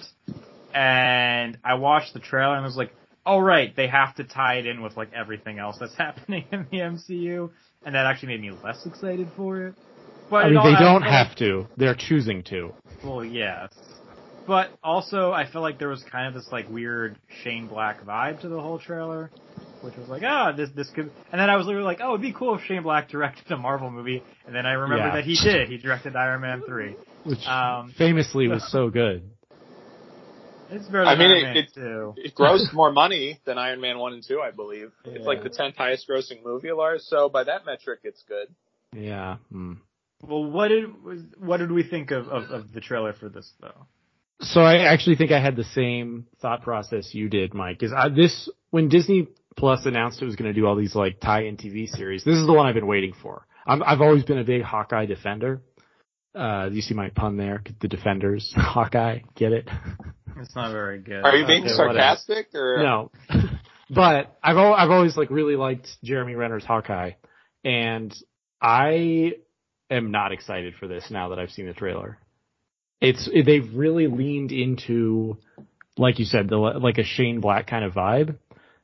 And 0.73 1.57
I 1.63 1.75
watched 1.75 2.13
the 2.13 2.19
trailer 2.19 2.55
and 2.55 2.63
was 2.63 2.75
like, 2.75 2.91
all 3.25 3.41
right, 3.41 3.75
they 3.75 3.87
have 3.87 4.15
to 4.15 4.23
tie 4.23 4.55
it 4.55 4.65
in 4.65 4.81
with 4.81 4.95
like 4.95 5.11
everything 5.13 5.59
else 5.59 5.77
that's 5.79 5.95
happening 5.97 6.45
in 6.51 6.67
the 6.71 6.77
MCU. 6.77 7.49
And 7.85 7.95
that 7.95 8.05
actually 8.05 8.29
made 8.29 8.41
me 8.41 8.51
less 8.63 8.85
excited 8.85 9.29
for 9.35 9.67
it. 9.67 9.75
But 10.29 10.45
I 10.45 10.49
mean, 10.49 10.55
they 10.63 10.79
don't 10.79 11.01
like- 11.01 11.09
have 11.09 11.35
to. 11.37 11.67
They're 11.77 11.95
choosing 11.95 12.43
to. 12.43 12.73
Well, 13.03 13.23
yes. 13.23 13.73
But 14.45 14.71
also, 14.83 15.31
I 15.31 15.49
feel 15.49 15.61
like 15.61 15.77
there 15.77 15.89
was 15.89 16.03
kind 16.03 16.27
of 16.27 16.33
this 16.33 16.51
like 16.51 16.69
weird 16.69 17.17
Shane 17.43 17.67
Black 17.67 18.05
vibe 18.05 18.41
to 18.41 18.49
the 18.49 18.59
whole 18.59 18.79
trailer, 18.79 19.29
which 19.81 19.95
was 19.95 20.07
like, 20.09 20.23
ah, 20.25 20.51
this 20.51 20.69
this 20.75 20.89
could. 20.89 21.11
And 21.31 21.39
then 21.41 21.49
I 21.49 21.55
was 21.55 21.65
literally 21.65 21.85
like, 21.85 21.99
oh, 22.01 22.09
it'd 22.09 22.21
be 22.21 22.33
cool 22.33 22.55
if 22.55 22.61
Shane 22.65 22.83
Black 22.83 23.09
directed 23.09 23.51
a 23.51 23.57
Marvel 23.57 23.89
movie. 23.91 24.23
And 24.45 24.55
then 24.55 24.65
I 24.65 24.73
remembered 24.73 25.05
Yeah. 25.07 25.15
that 25.15 25.23
he 25.25 25.35
did. 25.35 25.69
He 25.69 25.77
directed 25.77 26.15
Iron 26.15 26.41
Man 26.41 26.61
three. 26.65 26.95
Which 27.23 27.45
Um, 27.47 27.93
famously 27.97 28.47
was 28.47 28.63
so 28.71 28.89
good. 28.89 29.29
It's 30.69 30.85
better 30.87 31.05
I 31.05 31.15
mean, 31.15 31.31
Iron 31.31 31.57
it- 31.57 31.77
Man 31.77 32.13
it- 32.17 32.25
It 32.25 32.35
grossed 32.35 32.73
more 32.73 32.91
money 32.91 33.39
than 33.45 33.57
Iron 33.57 33.79
Man 33.79 33.99
1 33.99 34.13
and 34.13 34.23
2, 34.23 34.41
I 34.41 34.51
believe. 34.51 34.91
It's 35.05 35.25
like 35.25 35.41
the 35.43 35.49
10th 35.49 35.75
highest 35.77 36.07
grossing 36.09 36.43
movie, 36.43 36.71
Lars, 36.73 37.05
so 37.09 37.29
by 37.29 37.43
that 37.45 37.65
metric, 37.65 38.01
it's 38.03 38.21
good. 38.27 38.47
Yeah. 38.93 39.37
Hmm. 39.51 39.73
Well, 40.21 40.43
what 40.45 40.69
did 40.69 40.85
what 41.39 41.57
did 41.57 41.71
we 41.71 41.83
think 41.83 42.09
of, 42.11 42.27
of, 42.27 42.49
of 42.49 42.73
the 42.73 42.81
trailer 42.81 43.13
for 43.13 43.29
this 43.29 43.49
though? 43.61 43.85
So 44.41 44.61
I 44.61 44.77
actually 44.91 45.15
think 45.15 45.31
I 45.31 45.39
had 45.39 45.55
the 45.55 45.63
same 45.63 46.25
thought 46.41 46.63
process 46.63 47.13
you 47.13 47.29
did, 47.29 47.53
Mike. 47.53 47.83
Is 47.83 47.93
I, 47.95 48.09
this 48.09 48.49
when 48.71 48.89
Disney 48.89 49.27
Plus 49.57 49.85
announced 49.85 50.21
it 50.21 50.25
was 50.25 50.35
going 50.35 50.53
to 50.53 50.59
do 50.59 50.67
all 50.67 50.75
these 50.75 50.95
like 50.95 51.19
tie-in 51.19 51.57
TV 51.57 51.87
series? 51.87 52.23
This 52.23 52.35
is 52.35 52.45
the 52.45 52.53
one 52.53 52.67
I've 52.67 52.75
been 52.75 52.87
waiting 52.87 53.13
for. 53.21 53.45
I'm, 53.65 53.81
I've 53.83 54.01
always 54.01 54.23
been 54.23 54.37
a 54.37 54.43
big 54.43 54.61
Hawkeye 54.61 55.07
defender. 55.07 55.61
Uh, 56.35 56.69
you 56.71 56.81
see 56.81 56.93
my 56.93 57.09
pun 57.09 57.37
there? 57.37 57.63
The 57.81 57.87
Defenders, 57.87 58.53
Hawkeye, 58.55 59.19
get 59.35 59.51
it? 59.51 59.67
It's 60.39 60.55
not 60.55 60.71
very 60.71 60.99
good. 60.99 61.23
Are 61.25 61.35
you 61.35 61.47
being 61.47 61.63
Okay, 61.63 61.73
sarcastic, 61.73 62.53
or? 62.53 62.77
No, 62.77 63.11
but 63.89 64.37
I've 64.43 64.57
al- 64.57 64.75
I've 64.75 64.91
always 64.91 65.17
like 65.17 65.31
really 65.31 65.55
liked 65.55 65.87
Jeremy 66.03 66.35
Renner's 66.35 66.63
Hawkeye, 66.63 67.13
and 67.63 68.15
I 68.61 69.33
am 69.89 70.11
not 70.11 70.31
excited 70.31 70.75
for 70.79 70.87
this 70.87 71.09
now 71.09 71.29
that 71.29 71.39
I've 71.39 71.49
seen 71.49 71.65
the 71.65 71.73
trailer. 71.73 72.19
It's 73.01 73.27
they've 73.27 73.73
really 73.73 74.05
leaned 74.05 74.51
into, 74.51 75.37
like 75.97 76.19
you 76.19 76.25
said, 76.25 76.49
the 76.49 76.57
like 76.57 76.99
a 76.99 77.03
Shane 77.03 77.39
Black 77.39 77.65
kind 77.65 77.83
of 77.83 77.93
vibe. 77.93 78.37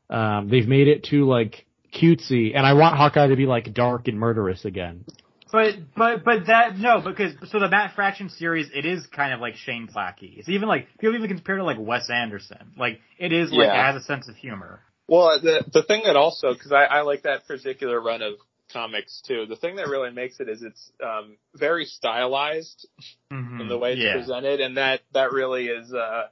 Um, 0.10 0.50
they've 0.50 0.68
made 0.68 0.88
it 0.88 1.04
too 1.04 1.26
like 1.26 1.66
cutesy, 1.94 2.56
and 2.56 2.66
I 2.66 2.74
want 2.74 2.98
Hawkeye 2.98 3.28
to 3.28 3.36
be 3.36 3.46
like 3.46 3.74
dark 3.74 4.08
and 4.08 4.20
murderous 4.20 4.66
again. 4.66 5.06
But 5.52 5.76
but 5.96 6.24
but 6.24 6.48
that 6.48 6.78
no 6.80 7.02
because 7.02 7.34
so 7.52 7.60
the 7.60 7.70
Matt 7.70 7.94
Fraction 7.96 8.30
series 8.30 8.70
it 8.74 8.86
is 8.86 9.06
kind 9.08 9.34
of 9.34 9.39
like 9.39 9.56
Shane 9.56 9.88
Blacky. 9.88 10.38
It's 10.39 10.50
even 10.50 10.68
like 10.68 10.88
people 11.00 11.16
even 11.16 11.28
compare 11.30 11.56
it 11.56 11.60
to 11.60 11.63
like 11.63 11.78
Wes 11.80 12.10
Anderson. 12.10 12.74
Like 12.78 13.02
it 13.20 13.32
is 13.32 13.52
like 13.52 13.68
Yeah. 13.68 13.80
it 13.89 13.94
has 13.94 14.02
a 14.02 14.06
sense 14.06 14.28
of 14.28 14.36
humor. 14.36 14.82
Well, 15.08 15.39
the 15.42 15.63
the 15.72 15.84
thing 15.84 16.04
that 16.06 16.16
also 16.16 16.54
because 16.54 16.72
I, 16.72 16.86
I 16.86 17.02
like 17.02 17.24
that 17.24 17.48
particular 17.48 18.02
run 18.02 18.24
of 18.24 18.34
comics 18.72 19.22
too. 19.28 19.46
The 19.48 19.56
thing 19.56 19.76
that 19.76 19.88
really 19.89 20.10
makes 20.12 20.39
it 20.39 20.50
is 20.50 20.63
it's 20.63 20.92
um, 21.04 21.38
very 21.56 21.86
stylized 21.86 22.88
Mm-hmm. 23.32 23.62
in 23.62 23.68
the 23.68 23.78
way 23.80 23.94
it's 23.94 24.02
yeah. 24.02 24.13
presented, 24.13 24.60
and 24.62 24.78
that 24.78 25.02
that 25.13 25.32
really 25.32 25.66
is 25.66 25.92
uh, 25.92 26.28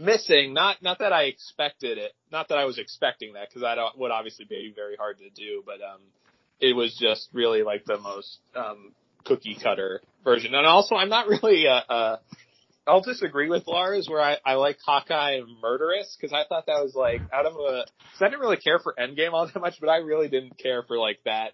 missing. 0.00 0.54
Not 0.54 0.82
not 0.82 0.98
that 0.98 1.12
I 1.12 1.24
expected 1.24 1.98
it, 1.98 2.12
not 2.32 2.48
that 2.48 2.58
I 2.58 2.64
was 2.64 2.78
expecting 2.78 3.34
that 3.34 3.48
because 3.48 3.62
that 3.62 3.78
o- 3.78 3.92
would 3.96 4.10
obviously 4.10 4.46
be 4.46 4.72
very 4.74 4.96
hard 4.96 5.18
to 5.18 5.30
do, 5.30 5.62
but 5.64 5.74
um, 5.74 6.00
it 6.58 6.74
was 6.74 6.96
just 6.98 7.28
really 7.32 7.62
like 7.62 7.84
the 7.84 7.98
most 7.98 8.38
um, 8.56 8.92
cookie 9.24 9.56
cutter 9.62 10.00
version. 10.24 10.54
And 10.54 10.66
also, 10.66 10.94
I'm 10.94 11.10
not 11.10 11.28
really 11.28 11.66
uh, 11.68 11.92
uh, 11.92 12.16
I'll 12.86 13.02
disagree 13.02 13.48
with 13.48 13.66
Lars 13.66 14.08
where 14.08 14.20
I, 14.20 14.38
I 14.44 14.54
like 14.54 14.78
Hawkeye 14.84 15.32
and 15.32 15.46
Murderous 15.60 16.16
because 16.18 16.32
I 16.32 16.44
thought 16.48 16.66
that 16.66 16.82
was 16.82 16.94
like 16.94 17.20
out 17.32 17.46
of 17.46 17.54
a 17.54 17.84
because 17.86 18.22
I 18.22 18.26
didn't 18.26 18.40
really 18.40 18.56
care 18.56 18.78
for 18.78 18.94
Endgame 18.98 19.32
all 19.32 19.46
that 19.54 19.60
much, 19.60 19.76
but 19.80 19.88
I 19.88 19.98
really 19.98 20.28
didn't 20.28 20.58
care 20.58 20.82
for 20.82 20.98
like 20.98 21.18
that 21.24 21.52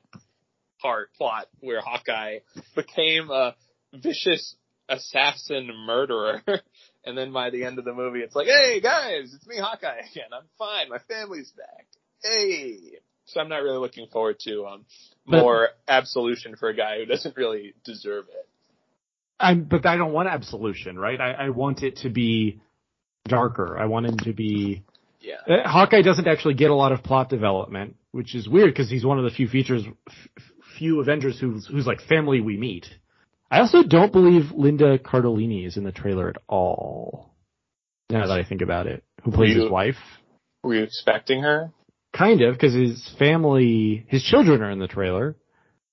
part 0.81 1.13
plot 1.15 1.47
where 1.61 1.81
Hawkeye 1.81 2.39
became 2.75 3.31
a 3.31 3.55
vicious 3.93 4.57
assassin 4.89 5.71
murderer. 5.87 6.43
and 7.07 7.17
then 7.17 7.33
by 7.33 7.51
the 7.51 7.65
end 7.65 7.79
of 7.79 7.85
the 7.85 7.95
movie, 7.95 8.21
it's 8.21 8.35
like, 8.37 8.47
hey 8.49 8.81
guys, 8.81 9.33
it's 9.35 9.47
me, 9.47 9.57
Hawkeye 9.59 10.01
again. 10.13 10.27
I'm 10.33 10.47
fine. 10.59 10.89
My 10.91 10.99
family's 11.09 11.51
back. 11.53 11.87
Hey. 12.23 12.99
So 13.27 13.41
I'm 13.41 13.49
not 13.49 13.63
really 13.63 13.79
looking 13.79 14.07
forward 14.09 14.39
to 14.41 14.67
um 14.67 14.85
But- 15.27 15.41
more 15.41 15.69
absolution 15.89 16.57
for 16.57 16.69
a 16.69 16.75
guy 16.77 16.99
who 16.99 17.07
doesn't 17.07 17.37
really 17.37 17.75
deserve 17.85 18.27
it. 18.29 18.49
I'm, 19.39 19.65
but 19.65 19.85
I 19.85 19.97
don't 19.97 20.13
want 20.13 20.29
absolution, 20.29 20.99
right? 20.99 21.21
I, 21.21 21.33
I 21.33 21.49
want 21.51 21.83
it 21.83 21.97
to 21.99 22.09
be 22.09 22.61
darker. 23.29 23.77
I 23.79 23.85
want 23.87 24.07
him 24.07 24.17
to 24.21 24.33
be 24.33 24.83
Yeah. 25.21 25.35
Uh, 25.47 25.69
Hawkeye 25.69 26.03
doesn't 26.03 26.27
actually 26.27 26.55
get 26.55 26.71
a 26.71 26.75
lot 26.75 26.93
of 26.93 27.03
plot 27.03 27.29
development, 27.29 27.97
which 28.13 28.35
is 28.35 28.49
weird 28.49 28.71
because 28.73 28.89
he's 28.89 29.05
one 29.05 29.19
of 29.19 29.25
the 29.25 29.31
few 29.31 29.49
features 29.49 29.83
f- 30.09 30.43
few 30.79 31.01
Avengers 31.01 31.39
who's 31.41 31.67
who's 31.67 31.87
like 31.87 32.01
family 32.03 32.41
we 32.41 32.57
meet. 32.57 32.87
I 33.51 33.61
also 33.61 33.83
don't 33.83 34.13
believe 34.13 34.51
Linda 34.53 34.99
Cardellini 34.99 35.67
is 35.67 35.77
in 35.77 35.85
the 35.85 35.93
trailer 35.93 36.29
at 36.29 36.37
all. 36.49 37.31
Now 38.11 38.27
that 38.27 38.39
I 38.39 38.45
think 38.45 38.63
about 38.63 38.87
it, 38.87 39.05
who 39.25 39.31
plays 39.33 39.55
You- 39.55 39.63
his 39.63 39.71
wife? 39.71 39.97
Were 40.63 40.75
you 40.75 40.83
expecting 40.83 41.43
her? 41.43 41.71
Kind 42.17 42.41
of, 42.41 42.55
because 42.55 42.75
his 42.75 43.09
family, 43.19 44.05
his 44.09 44.23
children 44.23 44.63
are 44.63 44.71
in 44.71 44.79
the 44.79 44.89
trailer. 44.89 45.37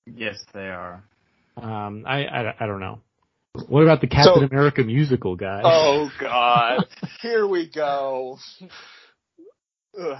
Yes, 0.06 0.44
they 0.54 0.68
are. 0.70 1.04
Um, 1.58 2.06
I, 2.08 2.26
I, 2.26 2.56
I 2.62 2.66
don't 2.66 2.80
know. 2.80 3.02
What 3.68 3.84
about 3.84 4.02
the 4.02 4.08
Captain 4.08 4.36
So- 4.42 4.46
America 4.46 4.84
musical 4.84 5.36
guy? 5.36 5.62
Oh 5.64 6.10
God! 6.20 6.86
Here 7.22 7.46
we 7.46 7.70
go. 7.70 8.40
Ugh. 10.00 10.18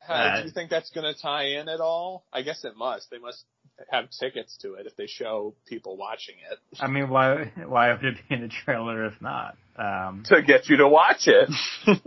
How, 0.00 0.14
Uh, 0.14 0.40
do 0.40 0.46
you 0.46 0.52
think 0.52 0.70
that's 0.70 0.90
going 0.90 1.12
to 1.12 1.20
tie 1.20 1.44
in 1.60 1.68
at 1.68 1.80
all? 1.80 2.24
I 2.32 2.42
guess 2.42 2.64
it 2.64 2.76
must. 2.76 3.10
They 3.10 3.18
must 3.18 3.44
have 3.90 4.10
tickets 4.10 4.56
to 4.62 4.74
it 4.74 4.86
if 4.86 4.96
they 4.96 5.06
show 5.06 5.54
people 5.66 5.96
watching 5.96 6.34
it 6.50 6.58
I 6.80 6.88
mean, 6.88 7.08
why 7.08 7.52
why 7.66 7.92
would 7.92 8.04
it 8.04 8.16
be 8.28 8.34
in 8.34 8.42
the 8.42 8.48
trailer 8.48 9.06
if 9.06 9.20
not? 9.20 9.56
Um, 9.76 10.24
to 10.26 10.42
get 10.42 10.68
you 10.68 10.78
to 10.78 10.88
watch 10.88 11.26
it. 11.28 11.48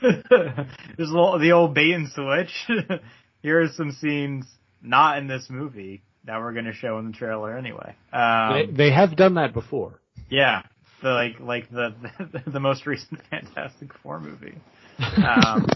there's 0.00 1.10
a 1.10 1.12
little, 1.12 1.38
the 1.38 1.52
old 1.52 1.74
bait 1.74 1.92
and 1.92 2.08
switch. 2.10 2.66
Here 3.42 3.62
are 3.62 3.68
some 3.68 3.92
scenes 3.92 4.46
not 4.82 5.18
in 5.18 5.26
this 5.26 5.48
movie 5.50 6.02
that 6.24 6.38
we're 6.40 6.52
going 6.52 6.66
to 6.66 6.72
show 6.72 6.98
in 6.98 7.06
the 7.06 7.12
trailer 7.12 7.56
anyway. 7.56 7.94
Um, 8.12 8.52
they, 8.52 8.66
they 8.88 8.90
have 8.92 9.16
done 9.16 9.34
that 9.34 9.52
before. 9.52 10.00
Yeah, 10.28 10.62
the 11.02 11.10
like 11.10 11.40
like 11.40 11.70
the 11.70 11.94
the, 12.18 12.50
the 12.50 12.60
most 12.60 12.86
recent 12.86 13.20
Fantastic 13.30 13.90
Four 14.02 14.20
movie. 14.20 14.58
Um, 14.98 15.66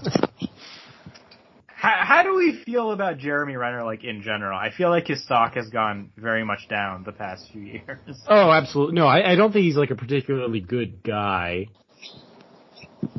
how, 1.85 1.99
how 2.03 2.23
do 2.23 2.35
we 2.35 2.63
feel 2.65 2.93
about 2.93 3.19
Jeremy 3.19 3.57
Renner 3.57 3.85
like 3.85 4.05
in 4.05 4.23
general? 4.23 4.59
I 4.59 4.71
feel 4.71 4.89
like 4.89 5.07
his 5.07 5.23
stock 5.23 5.53
has 5.55 5.69
gone 5.69 6.11
very 6.17 6.43
much 6.43 6.67
down 6.69 7.05
the 7.05 7.13
past 7.13 7.51
few 7.53 7.61
years. 7.63 8.23
Oh, 8.27 8.51
absolutely. 8.51 8.95
No, 8.95 9.07
I, 9.07 9.33
I 9.33 9.35
don't 9.35 9.53
think 9.53 9.65
he's 9.67 9.77
like 9.77 9.91
a 9.91 9.95
particularly 9.95 10.61
good 10.61 11.03
guy. 11.03 11.67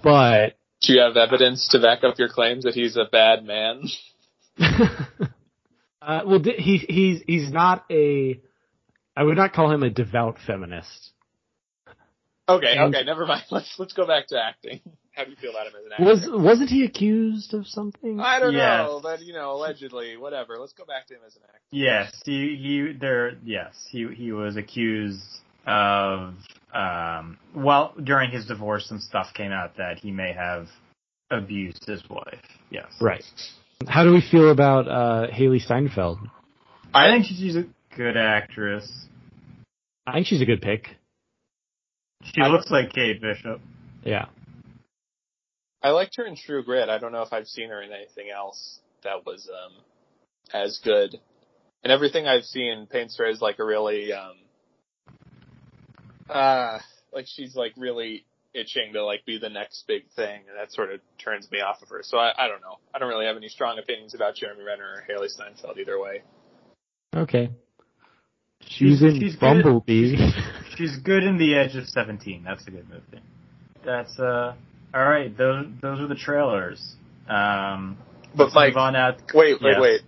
But 0.01 0.57
Do 0.81 0.93
you 0.93 1.01
have 1.01 1.15
evidence 1.15 1.67
to 1.71 1.79
back 1.79 2.03
up 2.03 2.17
your 2.17 2.29
claims 2.29 2.63
that 2.63 2.73
he's 2.73 2.97
a 2.97 3.05
bad 3.11 3.43
man? 3.43 3.83
uh, 6.01 6.21
well, 6.25 6.41
he 6.41 6.77
he's 6.77 7.21
he's 7.27 7.51
not 7.51 7.85
a. 7.91 8.39
I 9.15 9.23
would 9.23 9.37
not 9.37 9.53
call 9.53 9.71
him 9.71 9.83
a 9.83 9.89
devout 9.91 10.37
feminist. 10.45 11.11
Okay, 12.49 12.75
And- 12.77 12.95
okay, 12.95 13.03
never 13.05 13.25
mind. 13.27 13.43
Let's 13.51 13.75
let's 13.77 13.93
go 13.93 14.07
back 14.07 14.27
to 14.29 14.39
acting. 14.43 14.81
How 15.15 15.23
do 15.23 15.29
you 15.29 15.35
feel 15.37 15.51
about 15.51 15.67
him 15.67 15.73
as 15.79 15.85
an 15.85 15.91
actor? 15.93 16.03
Was 16.31 16.43
wasn't 16.43 16.69
he 16.69 16.83
accused 16.83 17.53
of 17.53 17.65
something? 17.67 18.19
I 18.19 18.39
don't 18.39 18.53
Yes. 18.53 18.85
know, 18.85 18.99
but 19.01 19.21
you 19.21 19.33
know, 19.33 19.51
allegedly, 19.53 20.17
whatever. 20.17 20.57
Let's 20.59 20.73
go 20.73 20.85
back 20.85 21.07
to 21.07 21.13
him 21.13 21.21
as 21.25 21.35
an 21.35 21.43
actor. 21.47 21.59
Yes, 21.71 22.21
he 22.25 22.55
he 22.57 22.97
there. 22.99 23.33
Yes, 23.43 23.73
he 23.89 24.07
he 24.13 24.31
was 24.33 24.57
accused 24.57 25.23
of 25.65 26.33
um 26.73 27.37
well 27.55 27.93
during 28.03 28.29
his 28.29 28.45
divorce 28.45 28.87
some 28.87 28.99
stuff 28.99 29.27
came 29.33 29.51
out 29.51 29.77
that 29.77 29.97
he 29.99 30.11
may 30.11 30.33
have 30.33 30.67
abused 31.31 31.85
his 31.85 32.03
wife. 32.09 32.41
Yes, 32.69 32.87
Right. 33.01 33.23
How 33.87 34.03
do 34.03 34.11
we 34.13 34.21
feel 34.21 34.51
about 34.51 34.87
uh, 34.87 35.27
Hailee 35.33 35.59
Steinfeld? 35.61 36.19
I 36.93 37.09
think 37.11 37.25
she's 37.25 37.55
a 37.55 37.65
good 37.95 38.15
actress. 38.15 38.89
I 40.07 40.13
think 40.13 40.27
she's 40.27 40.41
a 40.41 40.45
good 40.45 40.61
pick. 40.61 40.87
She 42.23 42.41
I- 42.41 42.47
looks 42.47 42.69
like 42.69 42.93
Kate 42.93 43.21
Bishop. 43.21 43.59
Yeah. 44.03 44.27
I 45.85 45.91
liked 45.91 46.15
her 46.17 46.25
in 46.25 46.35
True 46.35 46.63
Grit. 46.63 46.89
I 46.89 46.97
don't 46.97 47.11
know 47.11 47.21
if 47.21 47.31
I've 47.31 47.45
seen 47.45 47.69
her 47.69 47.79
in 47.79 47.91
anything 47.91 48.31
else 48.35 48.79
that 49.03 49.23
was 49.23 49.47
um 49.47 49.83
as 50.51 50.79
good. 50.83 51.19
And 51.83 51.93
everything 51.93 52.25
I've 52.25 52.43
seen 52.43 52.87
paints 52.89 53.19
her 53.19 53.25
as 53.27 53.39
like 53.39 53.59
a 53.59 53.63
really 53.63 54.11
um 54.11 54.33
uh 56.27 56.79
like 57.13 57.25
she's 57.27 57.55
like 57.55 57.73
really 57.77 58.25
itching 58.55 58.93
to 58.93 59.05
like 59.05 59.27
be 59.27 59.37
the 59.37 59.49
next 59.49 59.83
big 59.87 60.09
thing 60.15 60.41
and 60.49 60.57
that 60.57 60.73
sort 60.73 60.91
of 60.91 61.01
turns 61.23 61.51
me 61.51 61.59
off 61.59 61.83
of 61.83 61.89
her. 61.89 62.01
So 62.01 62.17
I, 62.17 62.31
I 62.35 62.47
don't 62.47 62.61
know. 62.61 62.79
I 62.91 62.97
don't 62.97 63.09
really 63.09 63.27
have 63.27 63.37
any 63.37 63.49
strong 63.49 63.77
opinions 63.77 64.15
about 64.15 64.33
Jeremy 64.33 64.63
Renner 64.63 64.85
or 64.85 65.03
Hailee 65.07 65.29
Steinfeld 65.29 65.77
either 65.77 66.01
way. 66.01 66.23
Okay. 67.15 67.51
She's 68.61 69.03
in 69.03 69.19
she's 69.19 69.35
good. 69.35 69.39
Bumblebee. 69.39 70.15
She's 70.77 70.97
good 70.97 71.21
in 71.21 71.37
The 71.37 71.53
Edge 71.53 71.75
of 71.75 71.87
Seventeen. 71.87 72.43
That's 72.43 72.65
a 72.65 72.71
good 72.71 72.89
movie. 72.89 73.23
That's 73.85 74.17
uh 74.17 74.55
all 74.95 75.03
right. 75.03 75.35
Those 75.37 75.65
those 75.81 75.99
are 75.99 76.07
the 76.07 76.15
trailers. 76.15 76.81
Um, 77.27 77.97
But 78.35 78.45
let's 78.45 78.55
like 78.55 78.69
move 78.69 78.77
on 78.77 78.95
out. 78.95 79.21
Wait, 79.33 79.61
wait, 79.61 79.71
Yes. 79.71 79.81
wait. 79.81 80.01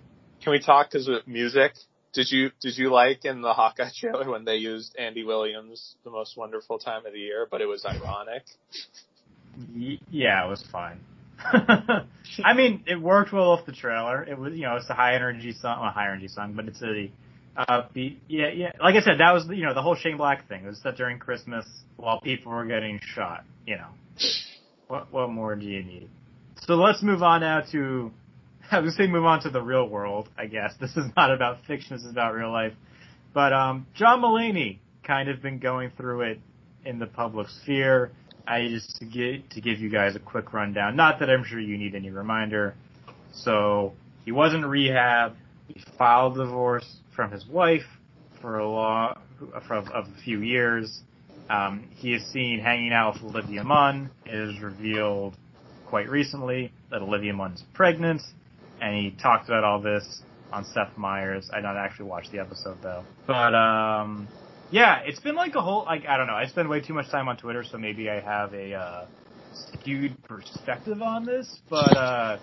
Can 0.44 0.52
we 0.52 0.60
talk 0.60 0.90
because 0.90 1.08
of 1.08 1.28
music? 1.28 1.74
Did 2.14 2.32
you 2.32 2.52
did 2.62 2.78
you 2.78 2.90
like 2.92 3.26
in 3.26 3.42
the 3.42 3.54
Hawkeye 3.54 3.90
trailer 4.00 4.30
when 4.30 4.46
they 4.46 4.56
used 4.56 4.96
Andy 4.98 5.24
Williams' 5.24 5.96
"The 6.04 6.10
Most 6.10 6.38
Wonderful 6.38 6.80
Time 6.80 7.06
of 7.06 7.14
the 7.14 7.20
Year," 7.20 7.48
but 7.50 7.62
it 7.62 7.66
was 7.68 7.86
ironic? 7.86 8.44
Yeah, 9.76 10.46
it 10.46 10.50
was 10.50 10.64
fine. 10.72 11.00
I 11.40 12.54
mean, 12.56 12.84
it 12.88 13.00
worked 13.00 13.32
well 13.34 13.52
off 13.52 13.66
the 13.66 13.72
trailer. 13.72 14.24
It 14.24 14.38
was, 14.38 14.54
you 14.54 14.64
know, 14.64 14.76
it's 14.78 14.90
a 14.90 14.94
high 14.94 15.16
energy 15.16 15.52
song, 15.52 15.82
well, 15.82 15.92
high 15.92 16.08
energy 16.08 16.28
song, 16.28 16.54
but 16.54 16.68
it's 16.68 16.82
a 16.82 17.12
upbeat. 17.58 18.18
Yeah, 18.28 18.50
yeah. 18.50 18.72
Like 18.82 18.96
I 18.96 19.02
said, 19.02 19.20
that 19.20 19.34
was, 19.34 19.48
you 19.50 19.66
know, 19.66 19.74
the 19.74 19.82
whole 19.82 19.96
Shane 19.96 20.18
Black 20.18 20.48
thing. 20.48 20.64
It 20.64 20.68
was 20.68 20.80
set 20.82 20.96
during 20.96 21.20
Christmas 21.20 21.66
while 21.98 22.20
people 22.22 22.52
were 22.52 22.66
getting 22.66 23.00
shot. 23.04 23.44
You 23.66 23.78
know, 23.78 23.88
what 24.88 25.12
what 25.12 25.30
more 25.30 25.56
do 25.56 25.66
you 25.66 25.84
need? 25.84 26.10
So 26.62 26.76
let's 26.76 27.04
move 27.04 27.22
on 27.22 27.42
now 27.42 27.62
to. 27.72 28.12
I 28.72 28.80
was 28.80 28.96
saying 28.96 29.12
move 29.12 29.26
on 29.26 29.42
to 29.44 29.50
the 29.50 29.62
real 29.62 29.88
world. 29.88 30.30
I 30.38 30.48
guess 30.48 30.74
this 30.80 30.92
is 30.98 31.06
not 31.16 31.34
about 31.34 31.66
fiction. 31.66 31.96
This 31.96 32.06
is 32.06 32.12
about 32.12 32.34
real 32.34 32.52
life. 32.52 32.74
But 33.34 33.54
um, 33.54 33.88
John 33.94 34.22
Mulaney 34.22 34.80
kind 35.06 35.30
of 35.30 35.42
been 35.42 35.60
going 35.60 35.92
through 35.96 36.22
it 36.22 36.40
in 36.86 37.00
the 37.00 37.06
public 37.06 37.48
sphere. 37.50 38.12
I 38.48 38.68
just 38.68 38.98
to 38.98 39.06
get 39.06 39.50
to 39.52 39.62
give 39.62 39.80
you 39.80 39.90
guys 39.90 40.16
a 40.16 40.20
quick 40.20 40.54
rundown. 40.54 40.96
Not 40.96 41.20
that 41.20 41.30
I'm 41.30 41.44
sure 41.44 41.60
you 41.60 41.78
need 41.78 41.96
any 41.96 42.10
reminder. 42.10 42.76
So 43.34 43.94
he 44.26 44.32
was 44.32 44.54
in 44.54 44.66
rehab. 44.66 45.36
He 45.68 45.82
filed 45.98 46.36
divorce 46.36 46.98
from 47.16 47.32
his 47.32 47.46
wife 47.46 47.86
for 48.42 48.60
a 48.60 48.70
long 48.70 49.20
for 49.68 49.76
of 49.76 50.06
a 50.08 50.22
few 50.24 50.42
years. 50.42 51.02
Um, 51.50 51.90
he 51.96 52.14
is 52.14 52.26
seen 52.32 52.60
hanging 52.60 52.92
out 52.94 53.22
with 53.24 53.36
Olivia 53.36 53.64
Munn. 53.64 54.10
It 54.26 54.34
is 54.34 54.62
revealed 54.62 55.36
quite 55.86 56.10
recently 56.10 56.72
that 56.92 57.02
Olivia 57.02 57.34
Munn 57.34 57.54
is 57.54 57.64
pregnant, 57.74 58.22
and 58.82 58.96
he 58.96 59.12
talked 59.22 59.48
about 59.48 59.64
all 59.64 59.82
this 59.82 60.22
on 60.52 60.66
Seth 60.66 60.98
Meyers. 60.98 61.50
I 61.54 61.62
not 61.62 61.78
actually 61.78 62.08
watched 62.08 62.32
the 62.32 62.40
episode 62.40 62.78
though, 62.82 63.04
but 63.26 63.56
um, 63.56 64.28
yeah, 64.72 65.00
it's 65.06 65.20
been 65.20 65.36
like 65.36 65.56
a 65.56 65.62
whole 65.62 65.86
like 65.86 66.06
I 66.06 66.18
don't 66.18 66.28
know. 66.28 66.34
I 66.36 66.48
spend 66.48 66.70
way 66.70 66.82
too 66.82 66.94
much 66.94 67.10
time 67.10 67.28
on 67.28 67.38
Twitter, 67.38 67.64
so 67.64 67.78
maybe 67.78 68.10
I 68.10 68.20
have 68.20 68.54
a 68.54 68.74
uh, 68.74 69.06
skewed 69.54 70.22
perspective 70.24 71.02
on 71.02 71.26
this, 71.26 71.60
but 71.70 71.96
uh, 71.96 72.38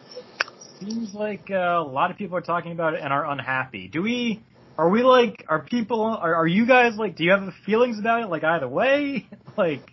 seems 0.81 1.15
like 1.15 1.51
uh, 1.51 1.55
a 1.55 1.83
lot 1.83 2.11
of 2.11 2.17
people 2.17 2.37
are 2.37 2.43
talking 2.43 2.73
about 2.73 2.95
it 2.95 3.01
and 3.03 3.13
are 3.13 3.31
unhappy. 3.31 3.89
Do 3.89 4.03
we? 4.03 4.43
Are 4.77 4.89
we 4.89 5.03
like? 5.03 5.45
Are 5.49 5.63
people? 5.63 6.03
Are, 6.03 6.35
are 6.35 6.47
you 6.47 6.67
guys 6.67 6.97
like? 6.97 7.17
Do 7.17 7.25
you 7.25 7.31
have 7.31 7.53
feelings 7.65 7.99
about 7.99 8.23
it? 8.23 8.27
Like 8.29 8.45
either 8.45 8.69
way? 8.69 9.29
like 9.57 9.91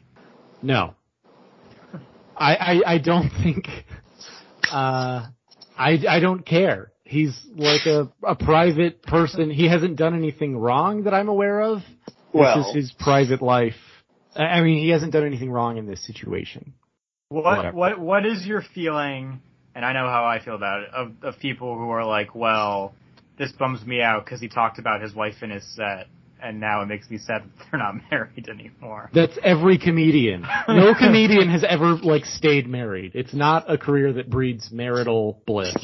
No. 0.62 0.96
I, 2.36 2.56
I, 2.56 2.94
I 2.94 2.98
don't 2.98 3.30
think, 3.30 3.67
uh, 4.72 5.28
I, 5.78 6.00
I 6.10 6.20
don't 6.20 6.44
care. 6.44 6.91
He's 7.04 7.39
like 7.56 7.86
a, 7.86 8.12
a 8.24 8.36
private 8.36 9.04
person. 9.04 9.52
He 9.52 9.67
hasn't 9.67 9.98
done 9.98 10.15
anything 10.15 10.58
wrong 10.58 11.04
that 11.04 11.13
I'm 11.13 11.28
aware 11.28 11.62
of. 11.62 11.82
Well- 12.34 12.58
this 12.58 12.67
is 12.70 12.76
his 12.76 12.91
private 12.94 13.41
life. 13.41 13.76
I 14.36 14.44
I 14.44 14.62
mean, 14.62 14.82
he 14.82 14.89
hasn't 14.89 15.12
done 15.12 15.26
anything 15.26 15.52
wrong 15.52 15.78
in 15.78 15.86
this 15.86 16.06
situation. 16.08 16.74
What 17.30 17.44
Whatever. 17.44 17.78
what 17.78 18.00
what 18.00 18.26
is 18.26 18.46
your 18.46 18.63
feeling? 18.74 19.41
And 19.76 19.86
I 19.86 19.94
know 19.94 20.08
how 20.08 20.26
I 20.26 20.44
feel 20.44 20.56
about 20.56 20.84
it 20.84 20.89
of 20.94 21.12
of 21.22 21.39
people 21.39 21.78
who 21.78 21.89
are 21.89 22.06
like, 22.06 22.34
well, 22.34 22.94
this 23.41 23.51
bums 23.51 23.84
me 23.86 24.01
out 24.01 24.23
because 24.23 24.39
he 24.39 24.47
talked 24.47 24.77
about 24.77 25.01
his 25.01 25.15
wife 25.15 25.41
in 25.41 25.49
his 25.49 25.65
set, 25.75 26.06
and 26.41 26.60
now 26.60 26.84
it 26.84 26.86
makes 26.86 27.10
me 27.10 27.17
sad 27.17 27.41
that 27.41 27.65
they're 27.71 27.80
not 27.80 27.95
married 28.12 28.47
anymore. 28.47 29.10
That's 29.13 29.38
every 29.43 29.80
comedian. 29.80 30.45
No 30.67 30.93
comedian 30.97 31.49
has 31.49 31.63
ever 31.67 31.95
like 31.95 32.25
stayed 32.25 32.67
married. 32.67 33.13
It's 33.15 33.34
not 33.34 33.69
a 33.69 33.80
career 33.80 34.13
that 34.13 34.30
breeds 34.30 34.71
marital 34.71 35.41
bliss. 35.47 35.75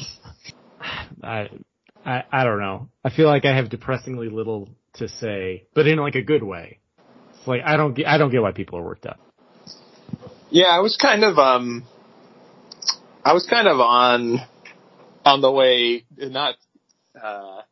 I, 1.22 1.48
I, 2.06 2.22
I 2.30 2.44
don't 2.44 2.60
know. 2.60 2.90
I 3.04 3.10
feel 3.10 3.26
like 3.26 3.44
I 3.44 3.56
have 3.56 3.70
depressingly 3.70 4.28
little 4.28 4.68
to 4.94 5.08
say, 5.08 5.64
but 5.74 5.88
in 5.88 5.98
like 5.98 6.14
a 6.14 6.22
good 6.22 6.44
way. 6.44 6.78
It's 7.36 7.48
like 7.48 7.62
I 7.64 7.76
don't 7.76 7.94
get, 7.94 8.06
I 8.06 8.18
don't 8.18 8.30
get 8.30 8.40
why 8.40 8.52
people 8.52 8.78
are 8.78 8.84
worked 8.84 9.04
up. 9.04 9.18
Yeah, 10.50 10.66
I 10.66 10.78
was 10.78 10.96
kind 10.96 11.24
of 11.24 11.38
um, 11.38 11.84
I 13.24 13.32
was 13.32 13.46
kind 13.46 13.66
of 13.66 13.80
on 13.80 14.38
on 15.24 15.40
the 15.40 15.50
way, 15.50 16.04
not 16.16 16.54
uh, 17.22 17.62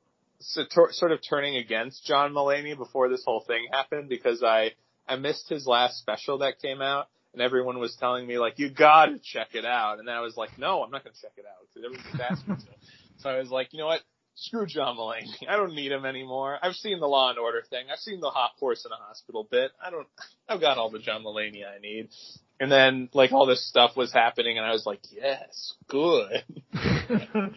so, 0.41 0.63
tor- 0.73 0.93
sort 0.93 1.13
of 1.13 1.21
turning 1.29 1.57
against 1.57 2.05
John 2.05 2.33
Mulaney 2.33 2.77
before 2.77 3.09
this 3.09 3.23
whole 3.25 3.41
thing 3.41 3.67
happened 3.73 4.09
because 4.09 4.43
I 4.43 4.73
I 5.09 5.17
missed 5.17 5.49
his 5.49 5.67
last 5.67 5.99
special 5.99 6.39
that 6.39 6.61
came 6.61 6.83
out. 6.83 7.09
And 7.33 7.43
everyone 7.43 7.79
was 7.79 7.95
telling 8.01 8.27
me 8.27 8.39
like, 8.39 8.59
you 8.59 8.71
gotta 8.71 9.19
check 9.23 9.49
it 9.53 9.67
out. 9.67 9.99
And 9.99 10.09
then 10.09 10.15
I 10.15 10.21
was 10.21 10.39
like, 10.39 10.59
no, 10.59 10.83
I'm 10.83 10.91
not 10.91 11.05
gonna 11.05 11.15
check 11.21 11.33
it 11.37 11.45
out 11.45 11.67
because 11.69 11.85
everybody's 11.85 12.21
asking 12.21 12.55
me 12.55 12.61
to. 12.61 12.67
So 13.19 13.31
I 13.31 13.39
was 13.39 13.49
like, 13.49 13.73
you 13.73 13.79
know 13.79 13.87
what? 13.87 14.03
screw 14.37 14.67
John 14.67 14.97
Mulaney. 14.97 15.49
I 15.49 15.57
don't 15.57 15.75
need 15.75 15.91
him 15.91 16.05
anymore. 16.05 16.59
I've 16.63 16.75
seen 16.75 17.01
the 17.01 17.07
Law 17.07 17.31
and 17.31 17.39
Order 17.39 17.63
thing. 17.69 17.87
I've 17.91 17.99
seen 17.99 18.21
the 18.21 18.31
hot 18.31 18.53
horse 18.59 18.85
in 18.85 18.93
a 18.93 18.97
hospital 18.97 19.47
bit. 19.51 19.73
I 19.85 19.91
don't. 19.91 20.07
I've 20.49 20.61
got 20.61 20.79
all 20.79 20.91
the 20.91 20.99
John 20.99 21.25
Mulaney 21.25 21.63
I 21.67 21.81
need. 21.81 22.09
And 22.59 22.73
then 22.73 23.11
like 23.12 23.33
all 23.33 23.47
this 23.47 23.69
stuff 23.69 23.97
was 23.97 24.12
happening, 24.12 24.57
and 24.57 24.66
I 24.66 24.73
was 24.73 24.87
like, 24.87 25.01
yes, 25.11 25.75
good. 25.88 26.42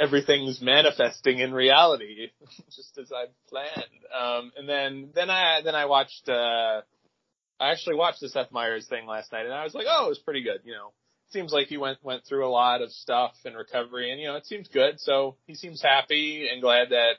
Everything's 0.00 0.60
manifesting 0.60 1.38
in 1.38 1.52
reality, 1.52 2.28
just 2.76 2.98
as 2.98 3.10
I 3.12 3.26
planned. 3.48 4.04
Um, 4.14 4.52
and 4.56 4.68
then 4.68 5.10
then 5.14 5.30
I 5.30 5.62
then 5.64 5.74
I 5.74 5.86
watched. 5.86 6.28
uh 6.28 6.82
I 7.60 7.72
actually 7.72 7.96
watched 7.96 8.20
the 8.20 8.28
Seth 8.28 8.52
Meyers 8.52 8.86
thing 8.86 9.06
last 9.06 9.32
night, 9.32 9.44
and 9.44 9.52
I 9.52 9.64
was 9.64 9.74
like, 9.74 9.86
oh, 9.88 10.06
it 10.06 10.10
was 10.10 10.18
pretty 10.18 10.44
good. 10.44 10.60
You 10.64 10.74
know, 10.74 10.92
seems 11.30 11.52
like 11.52 11.68
he 11.68 11.76
went 11.76 11.98
went 12.02 12.24
through 12.24 12.46
a 12.46 12.50
lot 12.50 12.82
of 12.82 12.90
stuff 12.90 13.32
and 13.44 13.56
recovery, 13.56 14.10
and 14.10 14.20
you 14.20 14.28
know 14.28 14.36
it 14.36 14.46
seems 14.46 14.68
good. 14.68 15.00
So 15.00 15.36
he 15.46 15.54
seems 15.54 15.82
happy 15.82 16.48
and 16.52 16.60
glad 16.60 16.90
that 16.90 17.14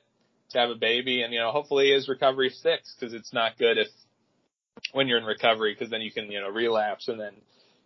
to 0.52 0.60
have 0.60 0.70
a 0.70 0.76
baby, 0.76 1.22
and 1.22 1.34
you 1.34 1.40
know 1.40 1.52
hopefully 1.52 1.92
his 1.92 2.08
recovery 2.08 2.50
sticks 2.50 2.96
because 2.98 3.14
it's 3.14 3.34
not 3.34 3.58
good 3.58 3.78
if 3.78 3.88
when 4.94 5.08
you're 5.08 5.18
in 5.18 5.26
recovery 5.26 5.74
because 5.74 5.90
then 5.90 6.02
you 6.02 6.12
can 6.12 6.32
you 6.32 6.40
know 6.40 6.50
relapse 6.50 7.08
and 7.08 7.20
then 7.20 7.34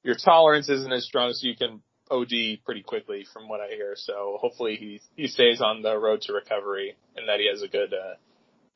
your 0.03 0.15
tolerance 0.15 0.69
isn't 0.69 0.91
as 0.91 1.05
strong, 1.05 1.31
so 1.33 1.47
you 1.47 1.55
can 1.55 1.81
OD 2.11 2.59
pretty 2.65 2.83
quickly 2.83 3.25
from 3.31 3.47
what 3.47 3.61
I 3.61 3.67
hear. 3.67 3.93
So 3.95 4.37
hopefully 4.39 4.75
he 4.75 5.01
he 5.15 5.27
stays 5.27 5.61
on 5.61 5.81
the 5.81 5.97
road 5.97 6.21
to 6.23 6.33
recovery 6.33 6.95
and 7.15 7.27
that 7.27 7.39
he 7.39 7.49
has 7.49 7.61
a 7.61 7.67
good. 7.67 7.93
uh 7.93 8.15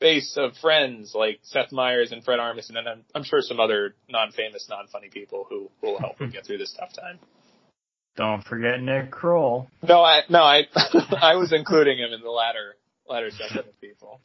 base 0.00 0.36
of 0.36 0.56
friends 0.58 1.12
like 1.14 1.40
Seth 1.42 1.72
Meyers 1.72 2.12
and 2.12 2.24
Fred 2.24 2.38
Armisen, 2.38 2.76
and 2.76 2.88
I'm, 2.88 3.04
I'm 3.14 3.24
sure 3.24 3.40
some 3.40 3.60
other 3.60 3.94
non-famous, 4.08 4.68
non-funny 4.68 5.08
people 5.08 5.46
who 5.48 5.70
will 5.82 5.98
help 5.98 6.18
him 6.20 6.30
get 6.30 6.46
through 6.46 6.58
this 6.58 6.74
tough 6.78 6.92
time. 6.94 7.18
Don't 8.16 8.42
forget 8.42 8.80
Nick 8.80 9.10
Kroll. 9.10 9.68
No, 9.82 10.02
I 10.02 10.22
no, 10.28 10.40
I 10.40 10.66
I 11.20 11.36
was 11.36 11.52
including 11.52 11.98
him 11.98 12.12
in 12.12 12.20
the 12.20 12.30
latter 12.30 12.74
latter 13.08 13.30
section 13.30 13.58
of 13.58 13.80
people. 13.80 14.20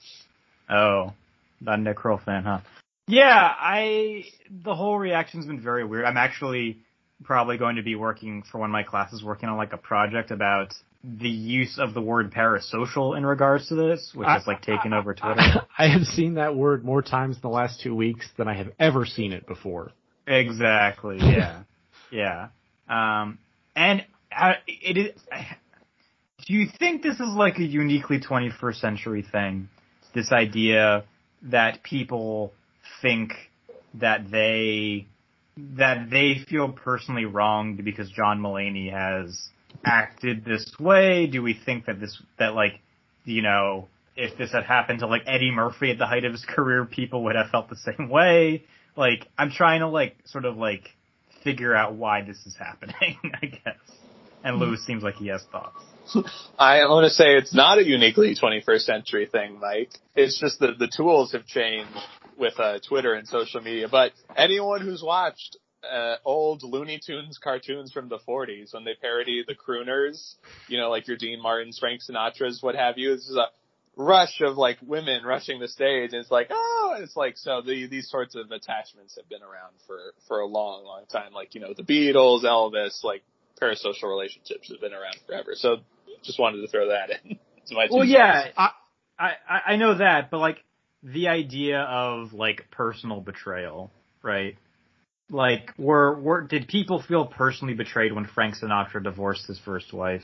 Oh, 0.69 1.13
not 1.61 1.79
a 1.79 1.81
Nick 1.81 1.97
Kroll 1.97 2.17
fan, 2.17 2.43
huh? 2.43 2.59
Yeah, 3.07 3.29
I 3.59 4.23
the 4.49 4.73
whole 4.75 4.97
reaction's 4.97 5.45
been 5.45 5.59
very 5.61 5.83
weird. 5.83 6.05
I'm 6.05 6.17
actually 6.17 6.79
probably 7.23 7.57
going 7.57 7.75
to 7.77 7.83
be 7.83 7.95
working 7.95 8.43
for 8.49 8.59
one 8.59 8.69
of 8.69 8.73
my 8.73 8.83
classes, 8.83 9.23
working 9.23 9.49
on 9.49 9.57
like 9.57 9.73
a 9.73 9.77
project 9.77 10.31
about 10.31 10.73
the 11.03 11.29
use 11.29 11.77
of 11.79 11.93
the 11.93 12.01
word 12.01 12.31
parasocial 12.31 13.17
in 13.17 13.25
regards 13.25 13.67
to 13.67 13.75
this, 13.75 14.11
which 14.15 14.27
I- 14.27 14.35
has 14.35 14.47
like 14.47 14.61
taken 14.61 14.93
over 14.93 15.13
Twitter. 15.13 15.41
I 15.77 15.87
have 15.89 16.03
seen 16.03 16.35
that 16.35 16.55
word 16.55 16.85
more 16.85 17.01
times 17.01 17.35
in 17.35 17.41
the 17.41 17.49
last 17.49 17.81
two 17.81 17.93
weeks 17.93 18.27
than 18.37 18.47
I 18.47 18.53
have 18.55 18.69
ever 18.79 19.05
seen 19.05 19.33
it 19.33 19.45
before. 19.47 19.91
Exactly. 20.27 21.17
Yeah. 21.21 21.63
yeah. 22.09 22.47
Um, 22.87 23.39
and 23.75 24.05
uh, 24.31 24.53
it 24.67 24.97
is. 24.97 25.21
Do 26.45 26.53
you 26.53 26.67
think 26.77 27.03
this 27.03 27.15
is 27.15 27.27
like 27.29 27.57
a 27.57 27.63
uniquely 27.63 28.19
21st 28.19 28.75
century 28.75 29.25
thing? 29.29 29.69
This 30.13 30.31
idea 30.31 31.05
that 31.43 31.83
people 31.83 32.51
think 33.01 33.33
that 33.95 34.29
they 34.31 35.07
that 35.57 36.09
they 36.09 36.35
feel 36.49 36.71
personally 36.71 37.25
wronged 37.25 37.83
because 37.83 38.09
John 38.09 38.39
Mulaney 38.39 38.91
has 38.91 39.49
acted 39.85 40.43
this 40.43 40.65
way? 40.79 41.27
Do 41.27 41.41
we 41.41 41.53
think 41.53 41.85
that 41.85 41.99
this 41.99 42.21
that 42.39 42.55
like 42.55 42.79
you 43.25 43.41
know 43.41 43.87
if 44.15 44.37
this 44.37 44.51
had 44.51 44.63
happened 44.63 44.99
to 44.99 45.07
like 45.07 45.23
Eddie 45.27 45.51
Murphy 45.51 45.91
at 45.91 45.97
the 45.97 46.05
height 46.05 46.25
of 46.25 46.31
his 46.31 46.45
career, 46.47 46.85
people 46.85 47.23
would 47.25 47.35
have 47.35 47.49
felt 47.49 47.69
the 47.69 47.77
same 47.77 48.09
way? 48.09 48.63
Like 48.95 49.27
I'm 49.37 49.51
trying 49.51 49.81
to 49.81 49.87
like 49.87 50.15
sort 50.25 50.45
of 50.45 50.57
like 50.57 50.89
figure 51.43 51.75
out 51.75 51.95
why 51.95 52.21
this 52.21 52.37
is 52.45 52.55
happening, 52.55 53.17
I 53.41 53.45
guess. 53.47 53.75
And 54.43 54.57
Lewis 54.57 54.85
seems 54.85 55.03
like 55.03 55.15
he 55.15 55.27
has 55.27 55.41
thoughts. 55.51 55.79
I 56.59 56.79
want 56.85 57.05
to 57.05 57.09
say 57.09 57.37
it's 57.37 57.53
not 57.53 57.77
a 57.77 57.85
uniquely 57.85 58.35
21st 58.35 58.81
century 58.81 59.25
thing, 59.25 59.57
Mike. 59.59 59.89
It's 60.15 60.37
just 60.37 60.59
that 60.59 60.77
the 60.77 60.91
tools 60.93 61.31
have 61.31 61.45
changed 61.45 61.97
with 62.37 62.59
uh, 62.59 62.79
Twitter 62.87 63.13
and 63.13 63.27
social 63.27 63.61
media. 63.61 63.87
But 63.89 64.11
anyone 64.35 64.81
who's 64.81 65.03
watched 65.03 65.57
uh, 65.89 66.15
old 66.25 66.63
Looney 66.63 66.99
Tunes 67.05 67.37
cartoons 67.37 67.91
from 67.91 68.09
the 68.09 68.19
40s 68.27 68.73
when 68.73 68.83
they 68.83 68.95
parody 68.99 69.43
the 69.45 69.55
crooners, 69.55 70.35
you 70.67 70.77
know, 70.77 70.89
like 70.89 71.07
your 71.07 71.17
Dean 71.17 71.41
Martins, 71.41 71.79
Frank 71.79 72.01
Sinatra's, 72.01 72.61
what 72.61 72.75
have 72.75 72.97
you, 72.97 73.15
this 73.15 73.27
is 73.27 73.35
a 73.35 73.47
rush 73.95 74.41
of 74.41 74.57
like 74.57 74.77
women 74.81 75.23
rushing 75.23 75.59
the 75.59 75.67
stage. 75.67 76.13
And 76.13 76.21
it's 76.21 76.31
like, 76.31 76.47
oh, 76.51 76.95
it's 76.99 77.15
like, 77.15 77.37
so 77.37 77.61
the, 77.61 77.87
these 77.87 78.09
sorts 78.09 78.35
of 78.35 78.51
attachments 78.51 79.15
have 79.17 79.27
been 79.29 79.43
around 79.43 79.73
for, 79.85 79.99
for 80.27 80.39
a 80.39 80.45
long, 80.45 80.83
long 80.85 81.05
time. 81.11 81.33
Like, 81.33 81.53
you 81.55 81.61
know, 81.61 81.73
the 81.75 81.83
Beatles, 81.83 82.43
Elvis, 82.43 83.03
like 83.03 83.23
parasocial 83.61 84.09
relationships 84.09 84.69
have 84.71 84.81
been 84.81 84.93
around 84.93 85.17
forever. 85.27 85.51
So 85.55 85.77
just 86.23 86.39
wanted 86.39 86.61
to 86.61 86.67
throw 86.67 86.89
that 86.89 87.09
in. 87.23 87.37
to 87.67 87.75
my 87.75 87.87
Well, 87.91 88.05
yeah. 88.05 88.47
I, 88.57 88.69
I 89.19 89.59
I 89.67 89.75
know 89.75 89.97
that, 89.97 90.31
but 90.31 90.39
like 90.39 90.57
the 91.03 91.27
idea 91.27 91.81
of 91.81 92.33
like 92.33 92.67
personal 92.71 93.19
betrayal, 93.21 93.91
right? 94.21 94.57
Like, 95.29 95.73
were 95.77 96.19
were 96.19 96.41
did 96.41 96.67
people 96.67 97.01
feel 97.01 97.25
personally 97.25 97.73
betrayed 97.73 98.13
when 98.13 98.25
Frank 98.25 98.55
Sinatra 98.61 99.03
divorced 99.03 99.47
his 99.47 99.59
first 99.59 99.93
wife? 99.93 100.23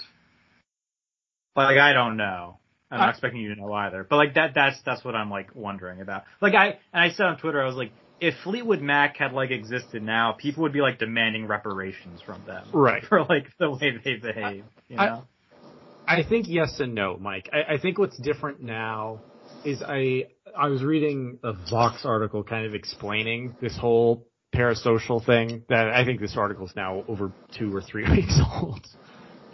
Like, 1.56 1.78
I 1.78 1.94
don't 1.94 2.16
know. 2.18 2.58
I'm 2.92 3.00
not 3.00 3.08
I- 3.08 3.12
expecting 3.12 3.42
you 3.42 3.54
to 3.54 3.62
know 3.62 3.72
either. 3.74 4.06
But 4.10 4.16
like 4.18 4.34
that 4.36 4.54
that's 4.56 4.82
that's 4.86 5.04
what 5.04 5.16
I'm 5.16 5.30
like 5.30 5.56
wondering 5.56 6.02
about. 6.02 6.24
Like 6.42 6.54
I 6.54 6.80
and 6.94 7.04
I 7.04 7.10
said 7.10 7.26
on 7.26 7.38
Twitter, 7.38 7.62
I 7.62 7.66
was 7.66 7.76
like, 7.76 7.92
if 8.20 8.36
Fleetwood 8.44 8.82
Mac 8.82 9.18
had 9.18 9.34
like 9.34 9.52
existed 9.52 10.02
now, 10.02 10.34
people 10.38 10.64
would 10.64 10.74
be 10.74 10.82
like 10.82 11.00
demanding 11.00 11.48
reparations 11.48 12.22
from 12.26 12.44
them 12.46 12.68
Right. 12.74 13.04
for 13.10 13.24
like 13.24 13.48
the 13.60 13.70
way 13.70 13.98
they 14.04 14.16
behave. 14.16 14.64
You 14.88 14.98
I- 14.98 15.06
know? 15.08 15.24
I 16.08 16.24
think 16.24 16.48
yes 16.48 16.80
and 16.80 16.96
no, 16.96 17.18
Mike. 17.20 17.50
I, 17.54 17.76
I 17.76 17.78
think 17.78 18.00
what's 18.00 18.18
different 18.18 18.64
now 18.64 19.20
is 19.66 19.82
I 19.82 20.26
I 20.58 20.68
was 20.70 20.84
reading 20.84 21.40
a 21.44 21.54
Vox 21.70 22.06
article 22.06 22.44
kind 22.44 22.66
of 22.66 22.74
explaining 22.74 23.56
this 23.62 23.78
whole 23.78 24.28
parasocial 24.54 25.24
thing 25.24 25.64
that 25.70 25.90
I 25.90 26.06
think 26.06 26.20
this 26.20 26.36
article 26.36 26.66
is 26.66 26.76
now 26.76 27.04
over 27.08 27.32
two 27.58 27.76
or 27.76 27.82
three 27.82 28.04
weeks 28.10 28.40
old. 28.62 28.86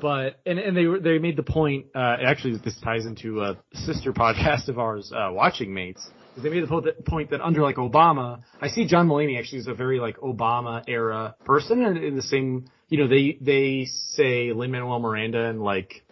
But 0.01 0.39
and 0.45 0.59
and 0.59 0.75
they 0.75 0.85
were 0.85 0.99
they 0.99 1.17
made 1.19 1.37
the 1.37 1.43
point 1.43 1.87
uh 1.95 2.17
actually 2.25 2.57
this 2.57 2.79
ties 2.81 3.05
into 3.05 3.41
a 3.41 3.57
sister 3.73 4.13
podcast 4.13 4.67
of 4.67 4.79
ours, 4.79 5.11
uh 5.15 5.29
Watching 5.31 5.73
Mates. 5.73 6.05
They 6.37 6.49
made 6.49 6.67
the 6.67 6.93
point 7.05 7.29
that, 7.29 7.39
under 7.39 7.61
like 7.61 7.77
Obama, 7.77 8.41
I 8.61 8.67
see 8.67 8.87
John 8.87 9.07
Mulaney 9.07 9.39
actually 9.39 9.59
is 9.59 9.67
a 9.67 9.73
very 9.73 10.01
like 10.01 10.17
Obama 10.17 10.83
era 10.85 11.33
person 11.45 11.81
and 11.85 11.97
in 11.97 12.17
the 12.17 12.21
same, 12.21 12.65
you 12.89 12.97
know, 12.97 13.07
they 13.07 13.37
they 13.39 13.85
say 13.85 14.51
Lin 14.51 14.71
Manuel 14.71 14.99
Miranda 14.99 15.45
and 15.45 15.61
like 15.61 16.03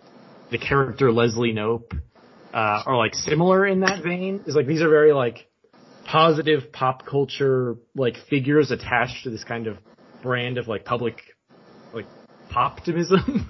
the 0.49 0.57
character 0.57 1.11
Leslie 1.11 1.51
Knope 1.51 1.91
uh, 2.53 2.83
are 2.85 2.97
like 2.97 3.15
similar 3.15 3.65
in 3.65 3.81
that 3.81 4.03
vein. 4.03 4.43
Is 4.45 4.55
like 4.55 4.67
these 4.67 4.81
are 4.81 4.89
very 4.89 5.11
like 5.11 5.47
positive 6.05 6.71
pop 6.71 7.05
culture 7.05 7.75
like 7.95 8.15
figures 8.29 8.71
attached 8.71 9.23
to 9.23 9.29
this 9.29 9.43
kind 9.43 9.67
of 9.67 9.77
brand 10.21 10.57
of 10.57 10.67
like 10.67 10.85
public 10.85 11.17
like 11.93 12.05
poptimism 12.51 13.45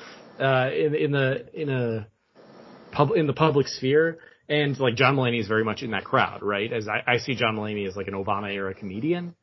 uh, 0.40 0.70
in 0.72 0.94
in 0.94 1.12
the 1.12 1.46
in 1.54 1.68
a 1.70 2.08
pub 2.92 3.10
in 3.14 3.26
the 3.26 3.32
public 3.32 3.68
sphere. 3.68 4.18
And 4.50 4.78
like 4.80 4.94
John 4.94 5.16
Mulaney 5.16 5.40
is 5.40 5.46
very 5.46 5.62
much 5.62 5.82
in 5.82 5.90
that 5.90 6.04
crowd, 6.04 6.42
right? 6.42 6.72
As 6.72 6.88
I, 6.88 7.02
I 7.06 7.18
see 7.18 7.34
John 7.34 7.54
Mulaney 7.54 7.86
as 7.86 7.96
like 7.96 8.08
an 8.08 8.14
Obama 8.14 8.50
era 8.50 8.72
comedian, 8.72 9.34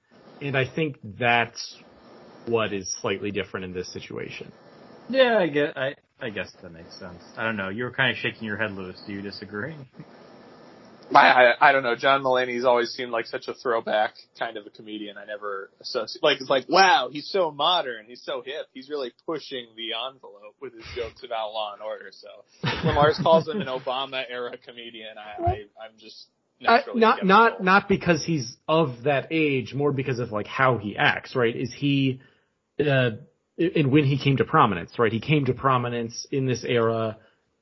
and 0.42 0.58
I 0.58 0.66
think 0.68 0.98
that's 1.04 1.78
what 2.48 2.74
is 2.74 2.92
slightly 3.02 3.30
different 3.30 3.66
in 3.66 3.74
this 3.74 3.92
situation. 3.94 4.52
Yeah, 5.08 5.38
I 5.38 5.48
guess 5.48 5.74
I 5.76 5.94
I 6.20 6.30
guess 6.30 6.52
that 6.62 6.72
makes 6.72 6.98
sense. 6.98 7.22
I 7.38 7.44
don't 7.44 7.58
know. 7.58 7.70
You 7.70 7.84
were 7.84 7.92
kind 7.92 8.12
of 8.12 8.18
shaking 8.18 8.44
your 8.44 8.58
head, 8.58 8.72
Lewis. 8.72 9.02
Do 9.06 9.14
you 9.14 9.22
disagree? 9.22 9.76
I, 11.14 11.20
I 11.20 11.70
I 11.70 11.72
don't 11.72 11.84
know. 11.84 11.96
John 11.96 12.24
Mulaney's 12.24 12.66
always 12.66 12.90
seemed 12.92 13.12
like 13.12 13.28
such 13.28 13.48
a 13.48 13.54
throwback 13.54 14.14
kind 14.40 14.58
of 14.58 14.66
a 14.66 14.70
comedian. 14.70 15.18
I 15.18 15.26
never 15.26 15.70
associate 15.80 16.24
like 16.24 16.42
it's 16.42 16.50
like 16.50 16.68
wow, 16.68 17.10
he's 17.12 17.28
so 17.28 17.52
modern, 17.52 18.06
he's 18.08 18.24
so 18.24 18.42
hip, 18.44 18.68
he's 18.74 18.90
really 18.90 19.12
pushing 19.26 19.68
the 19.76 19.90
envelope 20.10 20.56
with 20.62 20.74
his 20.74 20.86
jokes 20.96 21.24
about 21.24 21.54
Law 21.54 21.74
and 21.74 21.82
Order. 21.82 22.10
So 22.12 22.28
when 22.86 22.96
Lars 22.96 23.20
calls 23.22 23.48
him 23.48 23.62
an 23.62 23.68
Obama 23.68 24.24
era 24.28 24.58
comedian, 24.58 25.18
I, 25.18 25.44
I 25.44 25.52
I'm 25.80 25.92
just 26.00 26.26
I, 26.66 26.78
naturally 26.78 27.02
not 27.02 27.26
not 27.26 27.64
not 27.64 27.90
because 27.90 28.26
he's 28.26 28.58
of 28.68 29.04
that 29.04 29.28
age, 29.32 29.74
more 29.74 29.92
because 29.92 30.20
of 30.20 30.32
like 30.32 30.48
how 30.48 30.78
he 30.78 30.98
acts, 30.98 31.36
right? 31.36 31.56
Is 31.56 31.74
he, 31.74 32.22
uh, 32.80 33.12
and 33.58 33.92
when 33.92 34.06
he 34.06 34.18
came 34.18 34.38
to 34.38 34.46
prominence, 34.46 34.98
right? 35.00 35.12
He 35.12 35.20
came 35.20 35.46
to 35.46 35.54
prominence 35.54 36.26
in 36.32 36.46
this 36.46 36.64
era 36.64 37.18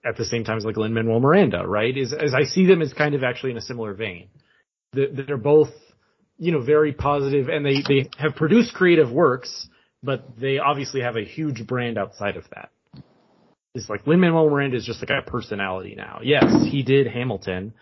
at 0.06 0.18
the 0.18 0.26
same 0.26 0.44
time 0.44 0.58
as 0.58 0.66
like 0.66 0.78
Lin 0.78 0.94
Manuel 0.94 1.20
Miranda, 1.20 1.66
right? 1.66 1.96
Is 1.96 2.14
as 2.14 2.34
I 2.34 2.44
see 2.44 2.66
them 2.66 2.82
as 2.82 2.94
kind 2.94 3.16
of 3.16 3.24
actually 3.24 3.52
in 3.52 3.58
a 3.58 3.62
similar 3.62 3.94
vein. 3.94 4.28
They're 4.94 5.38
both, 5.38 5.70
you 6.38 6.52
know, 6.52 6.62
very 6.62 6.94
positive, 6.94 7.50
and 7.50 7.66
they 7.66 7.82
they 7.88 8.10
have 8.18 8.36
produced 8.36 8.74
creative 8.74 9.12
works, 9.12 9.68
but 10.04 10.40
they 10.40 10.60
obviously 10.60 11.02
have 11.02 11.16
a 11.16 11.24
huge 11.24 11.66
brand 11.66 11.98
outside 11.98 12.38
of 12.38 12.46
that. 12.54 12.70
It's 13.74 13.90
like 13.90 14.06
Lin 14.06 14.20
Manuel 14.20 14.50
Miranda 14.50 14.78
is 14.78 14.86
just 14.86 15.02
like 15.02 15.10
a 15.10 15.28
personality 15.28 15.96
now. 15.96 16.20
Yes, 16.22 16.44
he 16.70 16.84
did 16.84 17.08
Hamilton, 17.08 17.74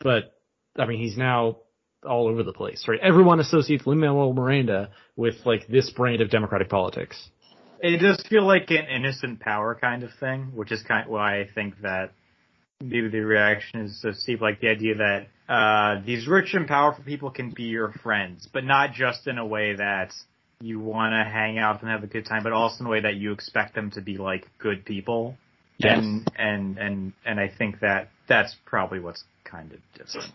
but 0.00 0.34
I 0.76 0.86
mean, 0.86 1.00
he's 1.00 1.16
now 1.16 1.58
all 2.06 2.28
over 2.28 2.42
the 2.42 2.52
place, 2.52 2.86
right? 2.88 3.00
Everyone 3.00 3.40
associates 3.40 3.86
Lin-Manuel 3.86 4.32
Miranda 4.32 4.90
with 5.16 5.34
like 5.44 5.66
this 5.68 5.90
brand 5.90 6.20
of 6.20 6.30
democratic 6.30 6.68
politics. 6.68 7.30
It 7.82 7.98
does 7.98 8.22
feel 8.28 8.44
like 8.46 8.70
an 8.70 8.86
innocent 8.86 9.40
power 9.40 9.74
kind 9.74 10.02
of 10.02 10.10
thing, 10.20 10.52
which 10.54 10.70
is 10.70 10.82
kind 10.82 11.04
of 11.04 11.10
why 11.10 11.40
I 11.40 11.48
think 11.54 11.80
that 11.82 12.12
the, 12.80 13.08
the 13.08 13.20
reaction 13.20 13.80
is 13.80 14.00
so 14.00 14.12
steep, 14.12 14.40
like 14.40 14.60
the 14.60 14.68
idea 14.68 14.94
that 14.96 15.26
uh, 15.52 16.02
these 16.04 16.26
rich 16.26 16.54
and 16.54 16.66
powerful 16.66 17.04
people 17.04 17.30
can 17.30 17.50
be 17.50 17.64
your 17.64 17.92
friends, 17.92 18.48
but 18.52 18.64
not 18.64 18.92
just 18.92 19.26
in 19.26 19.38
a 19.38 19.46
way 19.46 19.74
that 19.74 20.12
you 20.60 20.78
want 20.78 21.12
to 21.12 21.30
hang 21.30 21.58
out 21.58 21.80
and 21.80 21.90
have 21.90 22.04
a 22.04 22.06
good 22.06 22.26
time, 22.26 22.42
but 22.42 22.52
also 22.52 22.80
in 22.80 22.86
a 22.86 22.90
way 22.90 23.00
that 23.00 23.14
you 23.14 23.32
expect 23.32 23.74
them 23.74 23.90
to 23.92 24.00
be 24.00 24.16
like 24.18 24.46
good 24.58 24.84
people. 24.84 25.36
Yes. 25.78 25.98
And 25.98 26.30
and 26.36 26.78
and 26.78 27.12
and 27.24 27.40
I 27.40 27.48
think 27.48 27.80
that 27.80 28.10
that's 28.28 28.54
probably 28.66 29.00
what's 29.00 29.24
kind 29.44 29.72
of 29.72 29.80
different. 29.94 30.32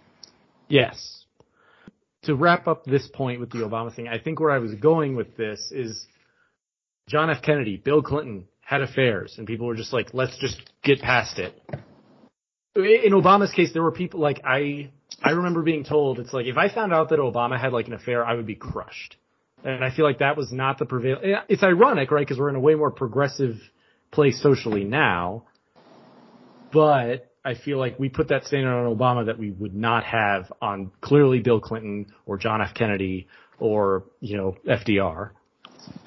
Yes. 0.68 1.24
To 2.24 2.36
wrap 2.36 2.68
up 2.68 2.86
this 2.86 3.08
point 3.08 3.40
with 3.40 3.52
the 3.52 3.60
Obama 3.60 3.96
thing, 3.96 4.08
I 4.08 4.18
think 4.18 4.40
where 4.40 4.50
I 4.50 4.58
was 4.58 4.74
going 4.74 5.16
with 5.16 5.38
this 5.38 5.72
is 5.72 6.08
John 7.08 7.30
F. 7.30 7.42
Kennedy, 7.44 7.78
Bill 7.78 8.02
Clinton 8.02 8.48
had 8.62 8.82
affairs, 8.82 9.36
and 9.38 9.46
people 9.46 9.68
were 9.68 9.76
just 9.76 9.94
like, 9.94 10.14
let's 10.14 10.38
just 10.38 10.60
get 10.84 11.02
past 11.02 11.38
it. 11.38 11.54
In 12.76 13.14
Obama's 13.14 13.52
case, 13.52 13.72
there 13.74 13.84
were 13.84 13.92
people 13.92 14.20
like 14.20 14.42
I. 14.44 14.90
I 15.24 15.32
remember 15.32 15.62
being 15.62 15.86
told 15.86 16.20
it's 16.20 16.34
like 16.34 16.46
if 16.46 16.58
I 16.58 16.68
found 16.68 16.94
out 16.94 17.10
that 17.10 17.20
Obama 17.20 17.60
had 17.60 17.72
like 17.72 17.88
an 17.88 17.94
affair, 17.94 18.26
I 18.26 18.34
would 18.34 18.48
be 18.48 18.56
crushed. 18.56 19.18
And 19.64 19.84
I 19.84 19.96
feel 19.96 20.06
like 20.06 20.20
that 20.20 20.36
was 20.36 20.52
not 20.52 20.78
the 20.78 20.86
prevail. 20.86 21.18
Eh, 21.24 21.36
it's 21.48 21.64
ironic, 21.64 22.12
right? 22.12 22.26
Because 22.26 22.38
we're 22.38 22.50
in 22.50 22.56
a 22.56 22.60
way 22.60 22.76
more 22.76 22.92
progressive 22.92 23.56
place 24.12 24.42
socially 24.42 24.84
now. 24.84 25.46
But 26.72 27.32
I 27.44 27.54
feel 27.56 27.80
like 27.80 27.98
we 27.98 28.10
put 28.10 28.28
that 28.28 28.46
standard 28.46 28.74
on 28.74 28.96
Obama 28.96 29.28
that 29.28 29.40
we 29.40 29.52
would 29.52 29.74
not 29.74 30.04
have 30.04 30.52
on 30.62 30.92
clearly 31.02 31.40
Bill 31.40 31.62
Clinton 31.62 32.08
or 32.26 32.38
John 32.38 32.62
F. 32.62 32.74
Kennedy 32.74 33.28
or, 33.60 34.04
you 34.20 34.38
know, 34.38 34.56
FDR. 34.68 35.32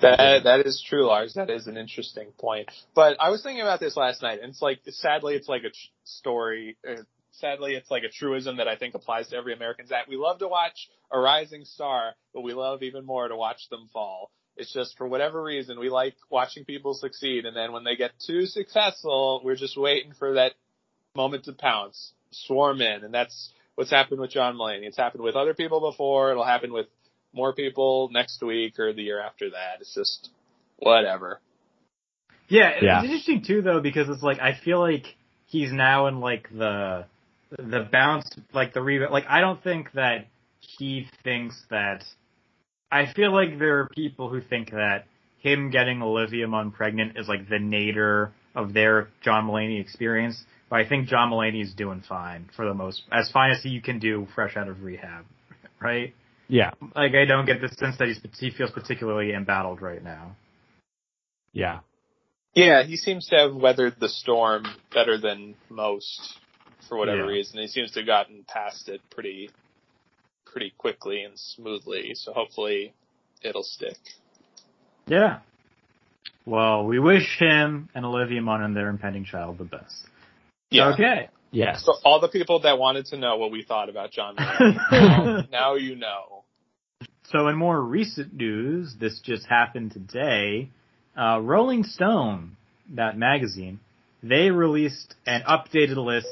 That 0.00 0.44
that 0.44 0.66
is 0.66 0.84
true, 0.86 1.06
Lars. 1.06 1.34
That 1.34 1.50
is 1.50 1.66
an 1.66 1.76
interesting 1.76 2.28
point. 2.38 2.70
But 2.94 3.16
I 3.20 3.30
was 3.30 3.42
thinking 3.42 3.62
about 3.62 3.80
this 3.80 3.96
last 3.96 4.22
night, 4.22 4.40
and 4.40 4.50
it's 4.50 4.62
like 4.62 4.80
sadly, 4.86 5.34
it's 5.34 5.48
like 5.48 5.64
a 5.64 5.70
story. 6.04 6.76
Uh, 6.88 7.02
sadly, 7.32 7.74
it's 7.74 7.90
like 7.90 8.04
a 8.04 8.08
truism 8.08 8.58
that 8.58 8.68
I 8.68 8.76
think 8.76 8.94
applies 8.94 9.28
to 9.28 9.36
every 9.36 9.52
American's 9.52 9.90
that 9.90 10.08
we 10.08 10.16
love 10.16 10.38
to 10.38 10.48
watch 10.48 10.88
a 11.10 11.18
rising 11.18 11.64
star, 11.64 12.14
but 12.32 12.42
we 12.42 12.54
love 12.54 12.82
even 12.82 13.04
more 13.04 13.28
to 13.28 13.36
watch 13.36 13.68
them 13.70 13.88
fall. 13.92 14.30
It's 14.56 14.72
just 14.72 14.96
for 14.98 15.06
whatever 15.06 15.42
reason 15.42 15.78
we 15.78 15.88
like 15.88 16.14
watching 16.30 16.64
people 16.64 16.94
succeed, 16.94 17.44
and 17.46 17.56
then 17.56 17.72
when 17.72 17.84
they 17.84 17.96
get 17.96 18.12
too 18.26 18.46
successful, 18.46 19.40
we're 19.44 19.56
just 19.56 19.76
waiting 19.76 20.12
for 20.18 20.34
that 20.34 20.52
moment 21.14 21.44
to 21.44 21.52
pounce, 21.52 22.12
swarm 22.30 22.80
in, 22.80 23.04
and 23.04 23.14
that's 23.14 23.52
what's 23.76 23.90
happened 23.90 24.20
with 24.20 24.30
John 24.30 24.56
Mulaney. 24.56 24.86
It's 24.86 24.96
happened 24.96 25.22
with 25.22 25.36
other 25.36 25.54
people 25.54 25.80
before. 25.80 26.32
It'll 26.32 26.44
happen 26.44 26.72
with 26.72 26.86
more 27.38 27.54
people 27.54 28.10
next 28.12 28.42
week 28.42 28.78
or 28.78 28.92
the 28.92 29.02
year 29.02 29.20
after 29.22 29.48
that. 29.50 29.80
It's 29.80 29.94
just 29.94 30.28
whatever. 30.78 31.40
Yeah, 32.48 32.72
Yeah. 32.82 32.98
it's 32.98 33.04
interesting 33.04 33.42
too 33.46 33.62
though 33.62 33.80
because 33.80 34.08
it's 34.10 34.22
like 34.22 34.40
I 34.40 34.52
feel 34.64 34.80
like 34.80 35.06
he's 35.46 35.72
now 35.72 36.06
in 36.08 36.20
like 36.20 36.48
the 36.50 37.06
the 37.56 37.88
bounce 37.90 38.28
like 38.52 38.74
the 38.74 38.82
rebound. 38.82 39.12
Like 39.12 39.26
I 39.28 39.40
don't 39.40 39.62
think 39.62 39.92
that 39.92 40.26
he 40.60 41.06
thinks 41.24 41.56
that. 41.70 42.04
I 42.90 43.06
feel 43.14 43.32
like 43.32 43.58
there 43.58 43.80
are 43.80 43.88
people 43.88 44.30
who 44.30 44.40
think 44.40 44.70
that 44.70 45.04
him 45.40 45.70
getting 45.70 46.02
Olivia 46.02 46.48
Munn 46.48 46.70
pregnant 46.72 47.18
is 47.18 47.28
like 47.28 47.48
the 47.48 47.58
nadir 47.58 48.32
of 48.54 48.72
their 48.72 49.08
John 49.22 49.46
Mulaney 49.46 49.80
experience. 49.80 50.42
But 50.70 50.80
I 50.80 50.88
think 50.88 51.08
John 51.08 51.30
Mulaney 51.30 51.62
is 51.62 51.72
doing 51.74 52.02
fine 52.06 52.48
for 52.56 52.66
the 52.66 52.74
most, 52.74 53.02
as 53.10 53.30
fine 53.30 53.52
as 53.52 53.62
he 53.62 53.80
can 53.80 53.98
do 53.98 54.26
fresh 54.34 54.56
out 54.56 54.68
of 54.68 54.82
rehab, 54.82 55.24
right? 55.80 56.14
Yeah. 56.48 56.70
Like 56.94 57.14
I 57.14 57.24
don't 57.26 57.46
get 57.46 57.60
the 57.60 57.68
sense 57.68 57.96
that 57.98 58.08
he's 58.08 58.20
he 58.38 58.50
feels 58.50 58.70
particularly 58.70 59.32
embattled 59.32 59.82
right 59.82 60.02
now. 60.02 60.36
Yeah. 61.52 61.80
Yeah, 62.54 62.82
he 62.82 62.96
seems 62.96 63.26
to 63.28 63.36
have 63.36 63.54
weathered 63.54 63.96
the 64.00 64.08
storm 64.08 64.64
better 64.92 65.18
than 65.18 65.54
most 65.68 66.38
for 66.88 66.96
whatever 66.96 67.24
Yeah. 67.24 67.28
reason. 67.32 67.60
He 67.60 67.68
seems 67.68 67.92
to 67.92 68.00
have 68.00 68.06
gotten 68.06 68.44
past 68.48 68.88
it 68.88 69.00
pretty 69.10 69.50
pretty 70.46 70.72
quickly 70.78 71.22
and 71.22 71.38
smoothly. 71.38 72.12
So 72.14 72.32
hopefully 72.32 72.94
it'll 73.42 73.62
stick. 73.62 73.96
Yeah. 75.06 75.40
Well, 76.46 76.86
we 76.86 76.98
wish 76.98 77.38
him 77.38 77.90
and 77.94 78.06
Olivia 78.06 78.40
Munn 78.40 78.62
and 78.62 78.74
their 78.74 78.88
impending 78.88 79.24
child 79.26 79.58
the 79.58 79.64
best. 79.64 80.06
Yeah. 80.70 80.88
Okay. 80.94 81.28
Yes. 81.50 81.84
So 81.84 81.94
all 82.04 82.20
the 82.20 82.28
people 82.28 82.60
that 82.60 82.78
wanted 82.78 83.06
to 83.06 83.18
know 83.18 83.36
what 83.36 83.50
we 83.50 83.62
thought 83.62 83.88
about 83.88 84.10
John 84.12 84.36
Mulaney, 84.36 84.90
now, 84.90 85.42
now 85.50 85.74
you 85.76 85.96
know. 85.96 86.37
So 87.30 87.48
in 87.48 87.56
more 87.56 87.80
recent 87.80 88.32
news, 88.34 88.94
this 88.98 89.20
just 89.22 89.46
happened 89.46 89.92
today. 89.92 90.70
Uh, 91.16 91.40
Rolling 91.40 91.84
Stone, 91.84 92.56
that 92.94 93.18
magazine, 93.18 93.80
they 94.22 94.50
released 94.50 95.14
an 95.26 95.42
updated 95.42 95.96
list 95.96 96.28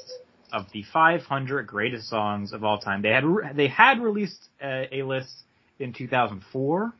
of 0.52 0.66
the 0.72 0.84
500 0.90 1.66
greatest 1.66 2.08
songs 2.08 2.52
of 2.52 2.64
all 2.64 2.78
time. 2.78 3.02
They 3.02 3.10
had 3.10 3.24
they 3.54 3.68
had 3.68 4.00
released 4.00 4.48
a, 4.62 5.00
a 5.00 5.02
list 5.02 5.32
in 5.78 5.92
2004, 5.92 6.92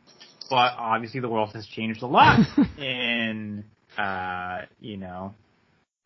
but 0.51 0.55
obviously 0.77 1.21
the 1.21 1.29
world 1.29 1.53
has 1.55 1.67
changed 1.67 2.03
a 2.03 2.07
lot 2.07 2.41
in 2.79 3.65
uh, 3.97 4.63
you 4.79 4.99
know 4.99 5.35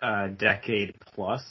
a 0.00 0.28
decade 0.28 0.94
plus 1.14 1.42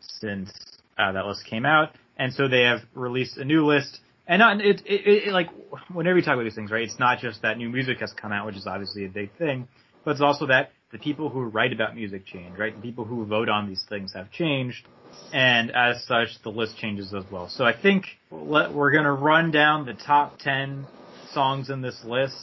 since 0.00 0.52
uh, 0.96 1.10
that 1.12 1.26
list 1.26 1.44
came 1.44 1.66
out, 1.66 1.90
and 2.16 2.32
so 2.32 2.46
they 2.46 2.62
have 2.62 2.80
released 2.94 3.36
a 3.36 3.44
new 3.44 3.66
list. 3.66 3.98
And 4.26 4.38
not, 4.38 4.60
it, 4.60 4.82
it, 4.86 5.26
it, 5.28 5.32
like 5.32 5.48
whenever 5.92 6.16
you 6.16 6.24
talk 6.24 6.34
about 6.34 6.44
these 6.44 6.54
things, 6.54 6.70
right? 6.70 6.82
It's 6.82 6.98
not 6.98 7.18
just 7.18 7.42
that 7.42 7.58
new 7.58 7.68
music 7.68 7.98
has 8.00 8.12
come 8.12 8.32
out, 8.32 8.46
which 8.46 8.56
is 8.56 8.66
obviously 8.66 9.04
a 9.04 9.08
big 9.08 9.36
thing, 9.36 9.68
but 10.04 10.12
it's 10.12 10.20
also 10.20 10.46
that 10.46 10.72
the 10.92 10.98
people 10.98 11.28
who 11.28 11.42
write 11.44 11.72
about 11.72 11.94
music 11.94 12.26
change, 12.26 12.56
right? 12.58 12.74
The 12.74 12.82
people 12.82 13.04
who 13.04 13.24
vote 13.24 13.48
on 13.48 13.68
these 13.68 13.82
things 13.88 14.12
have 14.14 14.30
changed, 14.30 14.86
and 15.32 15.70
as 15.72 16.04
such, 16.06 16.28
the 16.44 16.50
list 16.50 16.76
changes 16.76 17.12
as 17.14 17.24
well. 17.30 17.48
So 17.48 17.64
I 17.64 17.72
think 17.72 18.04
let, 18.30 18.72
we're 18.72 18.92
gonna 18.92 19.12
run 19.12 19.50
down 19.50 19.86
the 19.86 19.94
top 19.94 20.38
ten 20.38 20.86
songs 21.32 21.70
in 21.70 21.80
this 21.80 21.98
list, 22.04 22.36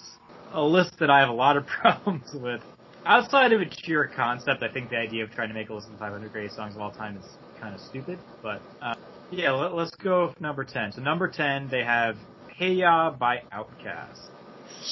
a 0.54 0.62
list 0.62 1.00
that 1.00 1.10
I 1.10 1.20
have 1.20 1.30
a 1.30 1.34
lot 1.34 1.58
of 1.58 1.66
problems 1.82 2.30
with. 2.34 2.62
Outside 3.06 3.54
of 3.54 3.62
its 3.62 3.78
sheer 3.84 4.10
concept, 4.14 4.62
I 4.62 4.68
think 4.68 4.90
the 4.90 4.98
idea 4.98 5.24
of 5.24 5.32
trying 5.32 5.48
to 5.48 5.54
make 5.54 5.70
a 5.70 5.74
list 5.74 5.88
of 5.88 5.94
the 5.94 6.00
500 6.00 6.32
greatest 6.34 6.56
songs 6.56 6.76
of 6.76 6.82
all 6.82 6.92
time 6.92 7.18
is 7.18 7.26
kind 7.62 7.74
of 7.74 7.80
stupid. 7.82 8.20
But 8.44 8.62
uh, 8.82 8.94
yeah, 9.32 9.52
let, 9.52 9.72
us 9.74 9.92
go 10.02 10.28
with 10.28 10.42
number 10.42 10.64
10. 10.64 10.94
So 10.94 11.02
number 11.02 11.28
10, 11.28 11.70
they 11.70 11.84
have 11.84 12.16
"Hey 12.56 12.74
Ya" 12.74 13.12
by 13.12 13.44
Outkast. 13.54 14.30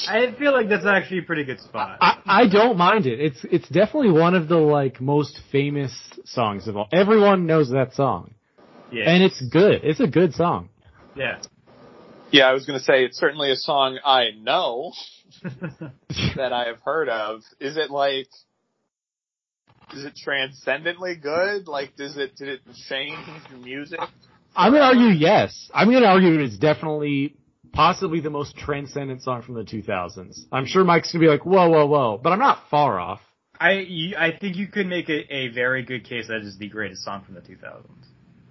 I 0.08 0.34
feel 0.38 0.52
like 0.52 0.70
that's 0.70 0.86
actually 0.86 1.20
a 1.20 1.24
pretty 1.24 1.44
good 1.44 1.60
spot. 1.62 1.98
I, 2.02 2.22
I 2.26 2.48
don't 2.48 2.78
mind 2.78 3.06
it. 3.06 3.20
It's 3.20 3.40
it's 3.44 3.70
definitely 3.70 4.12
one 4.12 4.36
of 4.36 4.48
the 4.48 4.58
like 4.58 5.00
most 5.00 5.40
famous 5.52 5.94
songs 6.26 6.68
of 6.68 6.76
all. 6.78 6.88
Everyone 6.92 7.46
knows 7.46 7.70
that 7.72 7.94
song, 7.94 8.34
yeah, 8.92 9.10
and 9.10 9.24
it's 9.24 9.42
good. 9.42 9.82
It's 9.84 10.00
a 10.00 10.08
good 10.08 10.34
song. 10.34 10.70
yeah. 11.16 11.40
Yeah, 12.30 12.44
I 12.50 12.52
was 12.52 12.66
going 12.66 12.78
to 12.78 12.84
say 12.84 13.06
it's 13.06 13.18
certainly 13.18 13.52
a 13.52 13.56
song 13.56 14.00
I 14.04 14.32
know 14.38 14.92
that 16.36 16.52
I 16.52 16.66
have 16.66 16.82
heard 16.82 17.08
of. 17.08 17.42
Is 17.62 17.78
it 17.78 17.90
like 17.90 18.28
is 19.94 20.06
it 20.06 20.16
transcendently 20.16 21.16
good? 21.16 21.68
Like 21.68 21.96
does 21.96 22.18
it 22.18 22.36
did 22.36 22.50
it 22.50 22.62
change 22.88 23.18
the 23.50 23.58
music? 23.58 24.00
I'm 24.56 24.72
gonna 24.72 24.84
argue 24.84 25.08
yes. 25.08 25.70
I'm 25.74 25.92
gonna 25.92 26.08
argue 26.08 26.40
it's 26.40 26.58
definitely 26.58 27.36
possibly 27.74 28.20
the 28.20 28.30
most 28.30 28.58
transcendent 28.58 29.22
song 29.22 29.44
from 29.44 29.56
the 29.56 29.64
2000s. 29.64 30.40
I'm 30.52 30.66
sure 30.66 30.84
Mike's 30.84 31.12
gonna 31.12 31.24
be 31.24 31.30
like, 31.30 31.46
whoa, 31.46 31.70
whoa, 31.70 31.86
whoa, 31.86 32.20
but 32.22 32.34
I'm 32.34 32.40
not 32.40 32.64
far 32.70 33.00
off. 33.00 33.22
I 33.60 34.14
I 34.18 34.38
think 34.40 34.56
you 34.56 34.68
could 34.68 34.88
make 34.88 35.10
a, 35.10 35.34
a 35.34 35.48
very 35.50 35.84
good 35.84 36.04
case 36.06 36.28
that 36.28 36.42
is 36.42 36.58
the 36.58 36.70
greatest 36.70 37.04
song 37.04 37.24
from 37.24 37.36
the 37.36 37.42
2000s. 37.42 37.86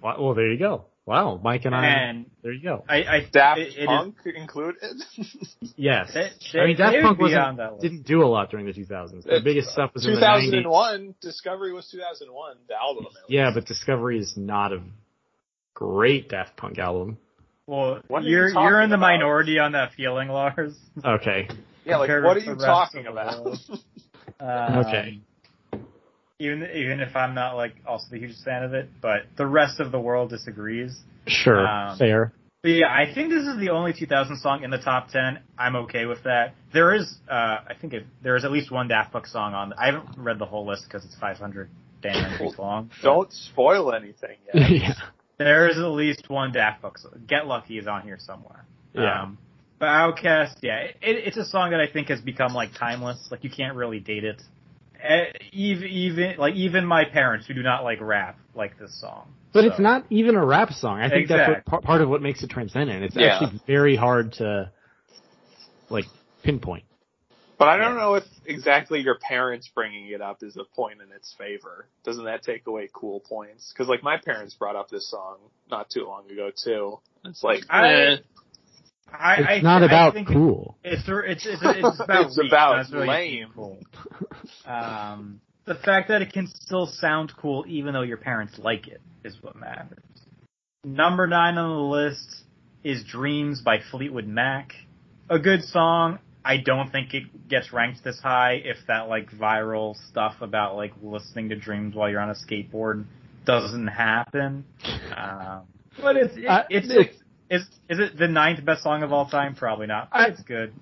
Well, 0.01 0.15
well, 0.23 0.33
there 0.33 0.51
you 0.51 0.59
go. 0.59 0.85
Wow, 1.07 1.39
Mike 1.41 1.63
and 1.63 1.73
I. 1.73 1.85
And 1.87 2.25
there 2.43 2.51
you 2.51 2.61
go. 2.61 2.83
I, 2.89 2.95
I 2.97 3.27
Daft 3.31 3.59
it- 3.61 3.77
it 3.77 3.81
is- 3.83 3.87
Punk 3.87 4.15
included? 4.35 4.75
Yes. 5.77 6.11
They- 6.13 6.59
I 6.59 6.65
mean, 6.65 6.75
Daft 6.77 6.97
Punk 7.01 7.19
would 7.19 7.27
be 7.29 7.33
on 7.35 7.55
wasn't, 7.55 7.81
that 7.81 7.87
didn't 7.89 8.05
do 8.05 8.23
a 8.23 8.27
lot 8.27 8.49
during 8.51 8.65
the 8.65 8.73
2000s. 8.73 9.23
The 9.23 9.35
It's 9.35 9.43
biggest 9.43 9.69
stuff 9.71 9.91
was 9.93 10.05
in 10.05 10.13
the 10.15 10.19
2001. 10.19 11.15
Discovery 11.21 11.71
was 11.71 11.87
2001. 11.89 12.57
The 12.67 12.75
album. 12.75 13.05
at 13.05 13.11
least. 13.13 13.19
Yeah, 13.29 13.51
but 13.53 13.65
Discovery 13.65 14.19
is 14.19 14.33
not 14.35 14.73
a 14.73 14.81
great 15.73 16.27
Daft 16.29 16.57
Punk 16.57 16.77
album. 16.77 17.17
well, 17.67 18.01
What 18.07 18.23
are 18.23 18.25
you 18.25 18.31
you're 18.31 18.51
talking 18.53 18.67
you're 18.69 18.81
in 18.81 18.89
the 18.89 18.95
about? 18.95 19.07
minority 19.13 19.59
on 19.59 19.71
that 19.73 19.93
feeling, 19.93 20.27
Lars. 20.27 20.75
Okay. 21.05 21.47
yeah. 21.85 21.97
Like 21.97 22.09
what 22.09 22.35
are 22.35 22.39
you 22.39 22.55
talking 22.55 23.07
about? 23.07 23.45
world. 23.45 23.59
Um, 24.39 24.79
Okay. 24.85 25.19
Even 26.39 26.69
even 26.71 26.99
if 26.99 27.15
I'm 27.15 27.33
not 27.33 27.55
like 27.55 27.73
also 27.87 28.05
the 28.11 28.19
hugest 28.19 28.43
fan 28.45 28.63
of 28.63 28.73
it, 28.75 28.89
but 29.01 29.21
the 29.37 29.47
rest 29.47 29.79
of 29.79 29.91
the 29.91 29.99
world 29.99 30.29
disagrees. 30.29 30.99
Sure. 31.25 31.65
Um, 31.65 31.97
Fair. 31.97 32.31
But 32.61 32.69
yeah, 32.69 32.87
I 32.87 33.11
think 33.11 33.29
this 33.29 33.47
is 33.47 33.57
the 33.59 33.69
only 33.69 33.93
2000 33.93 34.37
song 34.37 34.63
in 34.63 34.69
the 34.69 34.77
top 34.77 35.09
10. 35.09 35.39
I'm 35.57 35.75
okay 35.77 36.05
with 36.05 36.23
that. 36.23 36.53
There 36.73 36.93
is, 36.93 37.15
uh, 37.29 37.33
I 37.33 37.73
think 37.79 37.93
it, 37.93 38.05
there 38.23 38.35
is 38.35 38.45
at 38.45 38.51
least 38.51 38.71
one 38.71 38.87
Daft 38.87 39.13
Punk 39.13 39.27
song 39.27 39.53
on. 39.53 39.73
I 39.73 39.87
haven't 39.87 40.17
read 40.17 40.37
the 40.39 40.45
whole 40.45 40.67
list 40.67 40.83
because 40.83 41.05
it's 41.05 41.15
500 41.19 41.69
damn 42.01 42.31
entries 42.31 42.57
long. 42.57 42.91
Don't 43.03 43.31
spoil 43.31 43.93
anything 43.93 44.37
yet. 44.53 44.71
yeah. 44.71 44.93
There 45.37 45.69
is 45.69 45.77
at 45.77 45.85
least 45.85 46.29
one 46.29 46.51
Daft 46.51 46.81
Punk 46.81 46.97
song. 46.97 47.13
Get 47.27 47.47
Lucky 47.47 47.77
is 47.77 47.87
on 47.87 48.01
here 48.01 48.17
somewhere. 48.19 48.65
Yeah. 48.93 49.23
Um, 49.23 49.37
but 49.79 49.85
Outkast, 49.85 50.57
yeah, 50.61 50.79
it, 50.79 50.95
it's 51.01 51.37
a 51.37 51.45
song 51.45 51.71
that 51.71 51.79
I 51.79 51.87
think 51.91 52.09
has 52.09 52.21
become 52.21 52.53
like 52.53 52.71
timeless. 52.77 53.27
Like 53.29 53.43
you 53.43 53.51
can't 53.51 53.75
really 53.75 53.99
date 53.99 54.23
it. 54.23 54.41
Even, 55.51 55.87
even 55.87 56.35
like 56.37 56.55
even 56.55 56.85
my 56.85 57.05
parents 57.05 57.47
who 57.47 57.53
do 57.53 57.63
not 57.63 57.83
like 57.83 57.99
rap 58.01 58.37
like 58.55 58.77
this 58.79 58.99
song. 58.99 59.33
But 59.53 59.61
So- 59.61 59.67
it's 59.67 59.79
not 59.79 60.05
even 60.09 60.35
a 60.35 60.45
rap 60.45 60.71
song. 60.73 60.99
I 60.99 61.09
think 61.09 61.27
that's 61.29 61.47
what, 61.49 61.65
par- 61.65 61.81
part 61.81 62.01
of 62.01 62.09
what 62.09 62.21
makes 62.21 62.43
it 62.43 62.49
transcendent. 62.49 63.03
It's 63.03 63.15
Yeah. 63.15 63.39
actually 63.41 63.59
very 63.65 63.95
hard 63.95 64.33
to 64.33 64.71
like 65.89 66.05
pinpoint. 66.43 66.83
But 67.57 67.69
I 67.69 67.77
don't 67.77 67.95
Yeah. 67.95 68.01
know 68.01 68.15
if 68.15 68.23
exactly 68.45 68.99
your 69.01 69.17
parents 69.17 69.67
bringing 69.73 70.09
it 70.09 70.21
up 70.21 70.43
is 70.43 70.57
a 70.57 70.63
point 70.63 71.01
in 71.01 71.11
its 71.11 71.33
favor. 71.33 71.87
Doesn't 72.03 72.25
that 72.25 72.43
take 72.43 72.67
away 72.67 72.87
cool 72.93 73.19
points? 73.21 73.73
Because 73.73 73.87
like 73.87 74.03
my 74.03 74.17
parents 74.17 74.53
brought 74.53 74.75
up 74.75 74.89
this 74.89 75.09
song 75.09 75.37
not 75.71 75.89
too 75.89 76.05
long 76.05 76.29
ago 76.29 76.51
too. 76.55 76.99
It's 77.25 77.43
like 77.43 77.63
I- 77.69 77.93
eh, 77.93 78.17
I, 79.11 79.35
It's 79.35 79.47
I, 79.49 79.59
not 79.61 79.83
I 79.83 79.85
about 79.85 80.13
think 80.13 80.27
coul. 80.27 80.77
It's 80.83 81.03
it's 81.07 81.45
it's, 81.45 81.61
it's 81.63 81.99
about 81.99 82.25
It's 82.27 82.37
reach, 82.37 82.49
about 82.51 82.71
not 82.71 82.77
necessarily 82.77 83.07
lame. 83.07 83.47
cool. 83.55 83.77
Um, 84.65 85.41
the 85.65 85.75
fact 85.75 86.09
that 86.09 86.21
it 86.21 86.31
can 86.33 86.47
still 86.47 86.87
sound 86.87 87.33
cool 87.39 87.65
even 87.67 87.93
though 87.93 88.01
your 88.01 88.17
parents 88.17 88.57
like 88.57 88.87
it 88.87 89.01
is 89.23 89.35
what 89.41 89.55
matters. 89.55 89.99
Number 90.83 91.27
nine 91.27 91.57
on 91.57 91.69
the 91.75 91.83
list 91.83 92.43
is 92.83 93.03
"Dreams" 93.03 93.61
by 93.61 93.79
Fleetwood 93.91 94.27
Mac. 94.27 94.73
A 95.29 95.39
good 95.39 95.63
song. 95.63 96.19
I 96.45 96.57
don't 96.57 96.89
think 96.91 97.13
it 97.13 97.49
gets 97.49 97.73
ranked 97.73 98.03
this 98.05 98.19
high 98.21 98.61
if 98.63 98.77
that 98.87 99.09
like 99.09 99.29
viral 99.31 99.95
stuff 100.09 100.35
about 100.41 100.75
like 100.77 100.93
listening 101.01 101.49
to 101.49 101.55
Dreams 101.57 101.93
while 101.95 102.09
you're 102.09 102.21
on 102.21 102.29
a 102.29 102.35
skateboard 102.35 103.03
doesn't 103.45 103.87
happen. 103.87 104.63
Um, 105.15 105.63
but 106.01 106.15
it's 106.15 106.33
it, 106.37 106.45
it's, 106.69 106.89
it's- 106.89 107.07
it's 107.09 107.23
is 107.49 107.63
is 107.89 107.99
it 107.99 108.17
the 108.17 108.27
ninth 108.27 108.63
best 108.65 108.83
song 108.83 109.03
of 109.03 109.11
all 109.13 109.27
time? 109.27 109.55
Probably 109.55 109.87
not. 109.87 110.09
But 110.11 110.19
I- 110.19 110.27
it's 110.27 110.41
good. 110.43 110.73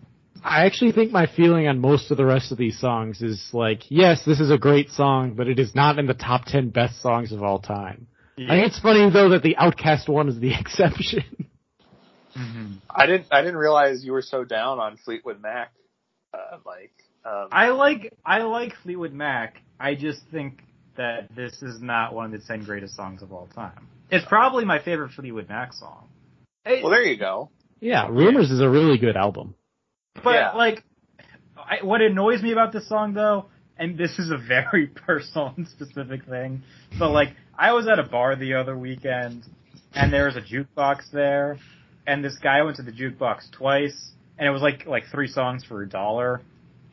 I 0.44 0.66
actually 0.66 0.92
think 0.92 1.12
my 1.12 1.26
feeling 1.26 1.68
on 1.68 1.80
most 1.80 2.12
of 2.12 2.18
the 2.18 2.26
rest 2.26 2.52
of 2.52 2.58
these 2.60 2.78
songs 2.78 3.22
is 3.22 3.50
like, 3.52 3.90
yes, 3.90 4.24
this 4.26 4.40
is 4.40 4.52
a 4.52 4.58
great 4.60 4.92
song, 4.92 5.34
but 5.34 5.48
it 5.48 5.58
is 5.58 5.74
not 5.74 5.98
in 5.98 6.06
the 6.06 6.14
top 6.14 6.46
ten 6.46 6.70
best 6.70 7.02
songs 7.02 7.32
of 7.32 7.42
all 7.42 7.58
time. 7.60 8.08
I 8.38 8.58
think 8.58 8.68
it's 8.68 8.80
funny 8.80 9.10
though 9.10 9.30
that 9.30 9.42
the 9.44 9.56
Outkast 9.60 10.08
one 10.10 10.28
is 10.28 10.38
the 10.40 10.54
exception. 10.60 11.24
Mhm. 12.36 12.80
I 12.90 13.06
didn't 13.06 13.28
I 13.32 13.42
didn't 13.42 13.58
realize 13.58 14.04
you 14.04 14.12
were 14.12 14.22
so 14.22 14.44
down 14.44 14.80
on 14.80 14.98
Fleetwood 14.98 15.42
Mac. 15.42 15.72
Uh, 16.34 16.58
like 16.66 16.92
um, 17.24 17.48
I 17.52 17.70
like 17.70 18.14
I 18.26 18.44
like 18.44 18.74
Fleetwood 18.84 19.14
Mac. 19.14 19.62
I 19.80 19.96
just 19.96 20.20
think 20.32 20.62
that 20.98 21.34
this 21.36 21.62
is 21.62 21.82
not 21.82 22.14
one 22.14 22.34
of 22.34 22.40
the 22.40 22.46
ten 22.46 22.64
greatest 22.64 22.96
songs 22.96 23.22
of 23.22 23.32
all 23.32 23.48
time. 23.56 23.88
It's 24.12 24.26
probably 24.26 24.66
my 24.66 24.80
favorite 24.84 25.12
Fleetwood 25.12 25.48
Mac 25.50 25.74
song. 25.74 26.08
It- 26.66 26.84
well, 26.84 26.92
there 26.92 27.04
you 27.04 27.18
go. 27.18 27.50
yeah, 27.80 28.08
Rumours 28.10 28.52
is 28.52 28.62
a 28.62 28.70
really 28.70 28.98
good 28.98 29.16
album. 29.16 29.56
but 30.24 30.32
yeah. 30.36 30.52
like, 30.54 30.84
I, 31.58 31.84
what 31.84 32.02
annoys 32.02 32.42
me 32.42 32.52
about 32.52 32.72
this 32.74 32.88
song 32.88 33.14
though, 33.14 33.46
and 33.78 33.98
this 33.98 34.18
is 34.20 34.32
a 34.32 34.38
very 34.48 34.88
personal 34.88 35.54
and 35.58 35.68
specific 35.68 36.26
thing, 36.26 36.64
but 36.98 37.12
like, 37.12 37.30
I 37.58 37.74
was 37.74 37.88
at 37.88 38.00
a 38.00 38.04
bar 38.04 38.36
the 38.36 38.56
other 38.56 38.78
weekend, 38.78 39.44
and 39.94 40.12
there 40.12 40.26
was 40.26 40.36
a 40.36 40.42
jukebox 40.42 41.12
there, 41.12 41.58
and 42.06 42.24
this 42.24 42.38
guy 42.38 42.62
went 42.64 42.78
to 42.78 42.84
the 42.84 42.92
jukebox 42.92 43.52
twice, 43.52 44.12
and 44.38 44.48
it 44.48 44.52
was 44.52 44.62
like 44.62 44.86
like 44.86 45.04
three 45.12 45.28
songs 45.28 45.64
for 45.64 45.82
a 45.82 45.88
dollar, 45.90 46.42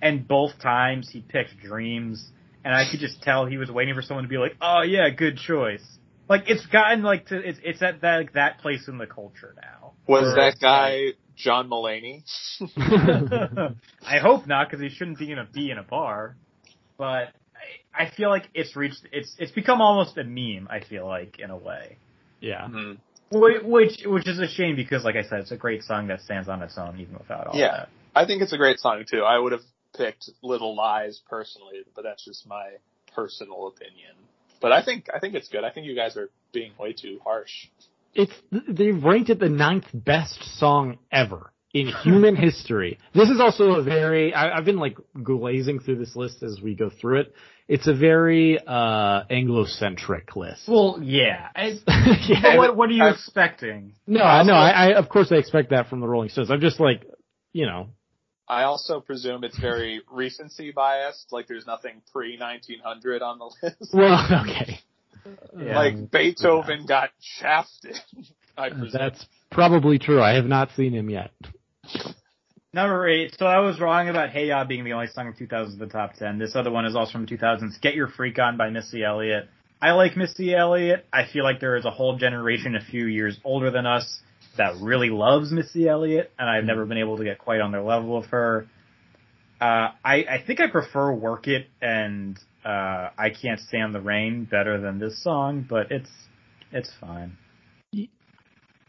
and 0.00 0.26
both 0.28 0.58
times 0.60 1.08
he 1.10 1.20
picked 1.20 1.58
Dreams, 1.60 2.28
and 2.64 2.74
I 2.74 2.84
could 2.90 3.00
just 3.00 3.22
tell 3.22 3.46
he 3.46 3.56
was 3.58 3.70
waiting 3.70 3.94
for 3.94 4.02
someone 4.02 4.24
to 4.24 4.28
be 4.28 4.38
like, 4.38 4.56
"Oh 4.60 4.82
yeah, 4.82 5.08
good 5.10 5.36
choice." 5.36 5.84
Like 6.28 6.44
it's 6.46 6.64
gotten 6.66 7.02
like 7.02 7.26
to 7.26 7.36
it's 7.36 7.58
it's 7.62 7.82
at 7.82 8.00
that 8.02 8.16
like, 8.16 8.32
that 8.34 8.58
place 8.58 8.88
in 8.88 8.98
the 8.98 9.06
culture 9.06 9.54
now. 9.60 9.92
Was 10.06 10.34
that 10.34 10.48
it's 10.52 10.60
guy 10.60 11.08
John 11.36 11.68
Mulaney? 11.68 12.22
I 14.06 14.18
hope 14.18 14.46
not, 14.46 14.68
because 14.68 14.80
he 14.82 14.88
shouldn't 14.88 15.18
be 15.18 15.30
in 15.32 15.38
a 15.38 15.44
be 15.44 15.70
in 15.70 15.78
a 15.78 15.82
bar. 15.82 16.36
But 16.96 17.28
I, 17.94 18.04
I 18.04 18.10
feel 18.10 18.28
like 18.28 18.44
it's 18.54 18.76
reached 18.76 19.06
it's 19.12 19.34
it's 19.38 19.52
become 19.52 19.80
almost 19.80 20.16
a 20.16 20.24
meme. 20.24 20.68
I 20.70 20.80
feel 20.80 21.06
like 21.06 21.38
in 21.38 21.50
a 21.50 21.56
way, 21.56 21.96
yeah. 22.40 22.68
Mhm. 22.68 22.98
Which 23.30 24.02
which 24.04 24.28
is 24.28 24.38
a 24.38 24.46
shame 24.48 24.76
because, 24.76 25.04
like 25.04 25.16
I 25.16 25.22
said, 25.22 25.40
it's 25.40 25.52
a 25.52 25.56
great 25.56 25.82
song 25.84 26.08
that 26.08 26.20
stands 26.20 26.48
on 26.48 26.62
its 26.62 26.76
own 26.76 27.00
even 27.00 27.14
without 27.14 27.46
all 27.46 27.58
Yeah. 27.58 27.72
that. 27.72 27.88
I 28.14 28.26
think 28.26 28.42
it's 28.42 28.52
a 28.52 28.58
great 28.58 28.78
song 28.78 29.04
too. 29.10 29.22
I 29.22 29.38
would 29.38 29.52
have 29.52 29.62
picked 29.96 30.28
Little 30.42 30.76
Lies 30.76 31.20
personally, 31.30 31.82
but 31.94 32.02
that's 32.02 32.24
just 32.24 32.46
my 32.46 32.72
personal 33.14 33.68
opinion. 33.68 34.12
But 34.62 34.72
I 34.72 34.82
think 34.84 35.08
I 35.14 35.18
think 35.18 35.34
it's 35.34 35.48
good. 35.48 35.64
I 35.64 35.70
think 35.70 35.86
you 35.86 35.94
guys 35.94 36.16
are 36.16 36.30
being 36.52 36.72
way 36.78 36.92
too 36.94 37.18
harsh. 37.24 37.50
It's 38.14 38.32
they've 38.68 39.02
ranked 39.02 39.28
it 39.30 39.38
the 39.40 39.48
ninth 39.48 39.86
best 39.92 40.42
song 40.58 40.98
ever 41.10 41.52
in 41.74 41.88
human 41.88 42.36
history. 42.48 42.98
This 43.14 43.28
is 43.30 43.40
also 43.40 43.72
a 43.72 43.82
very 43.82 44.32
I, 44.32 44.56
I've 44.56 44.64
been 44.64 44.78
like 44.78 44.96
glazing 45.22 45.80
through 45.80 45.96
this 45.98 46.14
list 46.14 46.42
as 46.42 46.60
we 46.62 46.74
go 46.74 46.90
through 46.90 47.20
it. 47.20 47.34
It's 47.68 47.86
a 47.86 47.94
very 47.94 48.58
uh 48.64 49.22
Anglo-centric 49.30 50.36
list. 50.36 50.62
Well, 50.68 50.98
yeah. 51.02 51.48
I, 51.56 51.78
yeah. 52.28 52.56
what 52.58 52.76
what 52.76 52.88
are 52.90 52.92
you 52.92 53.02
I've- 53.04 53.14
expecting? 53.14 53.94
No, 54.06 54.22
I 54.22 54.42
know. 54.42 54.54
I, 54.54 54.70
I 54.70 54.86
of 54.98 55.08
course 55.08 55.32
I 55.32 55.36
expect 55.36 55.70
that 55.70 55.88
from 55.88 56.00
the 56.00 56.06
Rolling 56.08 56.28
Stones. 56.28 56.50
I'm 56.50 56.60
just 56.60 56.78
like, 56.80 57.04
you 57.52 57.66
know, 57.66 57.88
I 58.48 58.64
also 58.64 59.00
presume 59.00 59.44
it's 59.44 59.58
very 59.58 60.02
recency 60.10 60.72
biased. 60.72 61.32
Like 61.32 61.46
there's 61.46 61.66
nothing 61.66 62.02
pre 62.12 62.38
1900 62.38 63.22
on 63.22 63.38
the 63.38 63.50
list. 63.62 63.90
well, 63.94 64.44
okay. 64.46 64.80
Yeah. 65.56 65.76
like 65.76 66.10
Beethoven 66.10 66.86
got 66.86 67.10
shafted. 67.20 67.98
I 68.56 68.70
presume. 68.70 68.90
That's 68.92 69.24
probably 69.50 69.98
true. 69.98 70.20
I 70.20 70.34
have 70.34 70.44
not 70.44 70.70
seen 70.76 70.92
him 70.92 71.08
yet. 71.08 71.30
Number 72.74 73.08
eight. 73.08 73.34
So 73.38 73.46
I 73.46 73.60
was 73.60 73.80
wrong 73.80 74.08
about 74.08 74.30
Hey 74.30 74.48
Ya 74.48 74.64
being 74.64 74.84
the 74.84 74.92
only 74.92 75.06
song 75.06 75.26
in 75.26 75.34
2000s 75.34 75.74
in 75.74 75.78
the 75.78 75.86
top 75.86 76.14
10. 76.14 76.38
This 76.38 76.56
other 76.56 76.70
one 76.70 76.86
is 76.86 76.96
also 76.96 77.12
from 77.12 77.26
2000s. 77.26 77.80
Get 77.80 77.94
Your 77.94 78.08
Freak 78.08 78.38
On 78.38 78.56
by 78.56 78.70
Missy 78.70 79.04
Elliott. 79.04 79.48
I 79.80 79.92
like 79.92 80.16
Missy 80.16 80.54
Elliott. 80.54 81.06
I 81.12 81.26
feel 81.30 81.44
like 81.44 81.60
there 81.60 81.76
is 81.76 81.84
a 81.84 81.90
whole 81.90 82.16
generation 82.16 82.76
a 82.76 82.80
few 82.84 83.06
years 83.06 83.38
older 83.44 83.70
than 83.70 83.86
us 83.86 84.20
that 84.56 84.74
really 84.80 85.10
loves 85.10 85.50
Missy 85.52 85.88
Elliott, 85.88 86.32
and 86.38 86.48
I've 86.48 86.64
never 86.64 86.84
been 86.84 86.98
able 86.98 87.16
to 87.18 87.24
get 87.24 87.38
quite 87.38 87.60
on 87.60 87.72
their 87.72 87.82
level 87.82 88.16
of 88.16 88.26
her. 88.26 88.66
Uh, 89.60 89.90
I, 90.04 90.24
I 90.24 90.42
think 90.46 90.60
I 90.60 90.68
prefer 90.68 91.12
Work 91.12 91.46
It 91.46 91.66
and 91.80 92.38
uh, 92.64 93.10
I 93.16 93.30
Can't 93.40 93.60
Stand 93.60 93.94
the 93.94 94.00
Rain 94.00 94.44
better 94.50 94.80
than 94.80 94.98
this 94.98 95.22
song, 95.22 95.64
but 95.68 95.90
it's 95.90 96.10
it's 96.72 96.90
fine. 97.00 97.36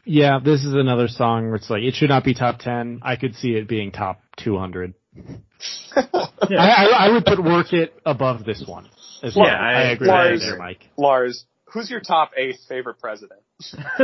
Yeah, 0.06 0.40
this 0.44 0.66
is 0.66 0.74
another 0.74 1.08
song 1.08 1.46
where 1.46 1.56
it's 1.56 1.70
like 1.70 1.84
it 1.84 1.94
should 1.96 2.10
not 2.10 2.24
be 2.24 2.34
top 2.34 2.60
ten. 2.60 3.00
I 3.04 3.16
could 3.16 3.36
see 3.36 3.52
it 3.52 3.68
being 3.68 3.92
top 3.92 4.22
two 4.38 4.58
hundred. 4.58 4.96
I, 5.96 6.08
I, 6.52 6.86
I 7.08 7.10
would 7.12 7.24
put 7.26 7.42
Work 7.44 7.72
It 7.72 7.94
above 8.06 8.44
this 8.44 8.64
one. 8.68 8.90
As 9.22 9.36
well. 9.36 9.46
Yeah, 9.46 9.54
I- 9.58 9.74
I 9.74 9.82
agree 9.92 10.08
Lars- 10.08 10.32
with 10.32 10.42
you 10.42 10.50
there, 10.50 10.58
Mike. 10.60 10.90
Lars, 10.98 11.46
who's 11.66 11.90
your 11.90 12.02
top 12.02 12.32
eighth 12.36 12.60
favorite 12.68 13.00
president? 13.00 13.40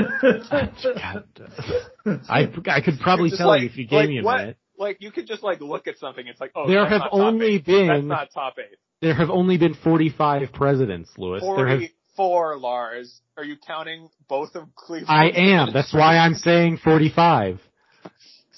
I 2.30 2.50
I 2.68 2.82
could 2.82 3.00
probably 3.00 3.32
tell 3.32 3.48
like- 3.48 3.62
you 3.62 3.68
if 3.68 3.78
you 3.78 3.86
gave 3.88 3.98
like 4.00 4.10
me 4.10 4.20
a 4.20 4.24
what- 4.24 4.38
minute. 4.40 4.58
Like 4.78 4.98
you 5.02 5.12
could 5.12 5.28
just 5.28 5.44
like 5.44 5.60
look 5.60 5.88
at 5.88 5.98
something. 5.98 6.26
It's 6.26 6.40
like, 6.40 6.52
oh, 6.56 6.66
There 6.66 6.80
that's 6.80 6.92
have 6.94 7.02
not 7.02 7.10
only 7.12 7.56
eight. 7.56 7.66
been- 7.66 7.88
That's 7.88 8.06
not 8.06 8.30
top 8.34 8.56
eight. 8.60 8.78
There 9.02 9.14
have 9.14 9.30
only 9.30 9.58
been 9.58 9.74
forty 9.74 10.10
five 10.10 10.54
presidents, 10.54 11.10
Lewis. 11.18 11.42
There 11.44 11.68
have 11.68 11.80
Forty-four, 12.16 12.58
Lars. 12.60 13.20
Are 13.38 13.44
you 13.44 13.58
counting 13.66 14.08
both 14.30 14.56
of 14.56 14.74
Cleveland? 14.76 15.10
I 15.10 15.30
am. 15.30 15.74
That's 15.74 15.94
why 15.94 16.18
I'm 16.18 16.34
saying 16.34 16.78
45. 16.84 17.60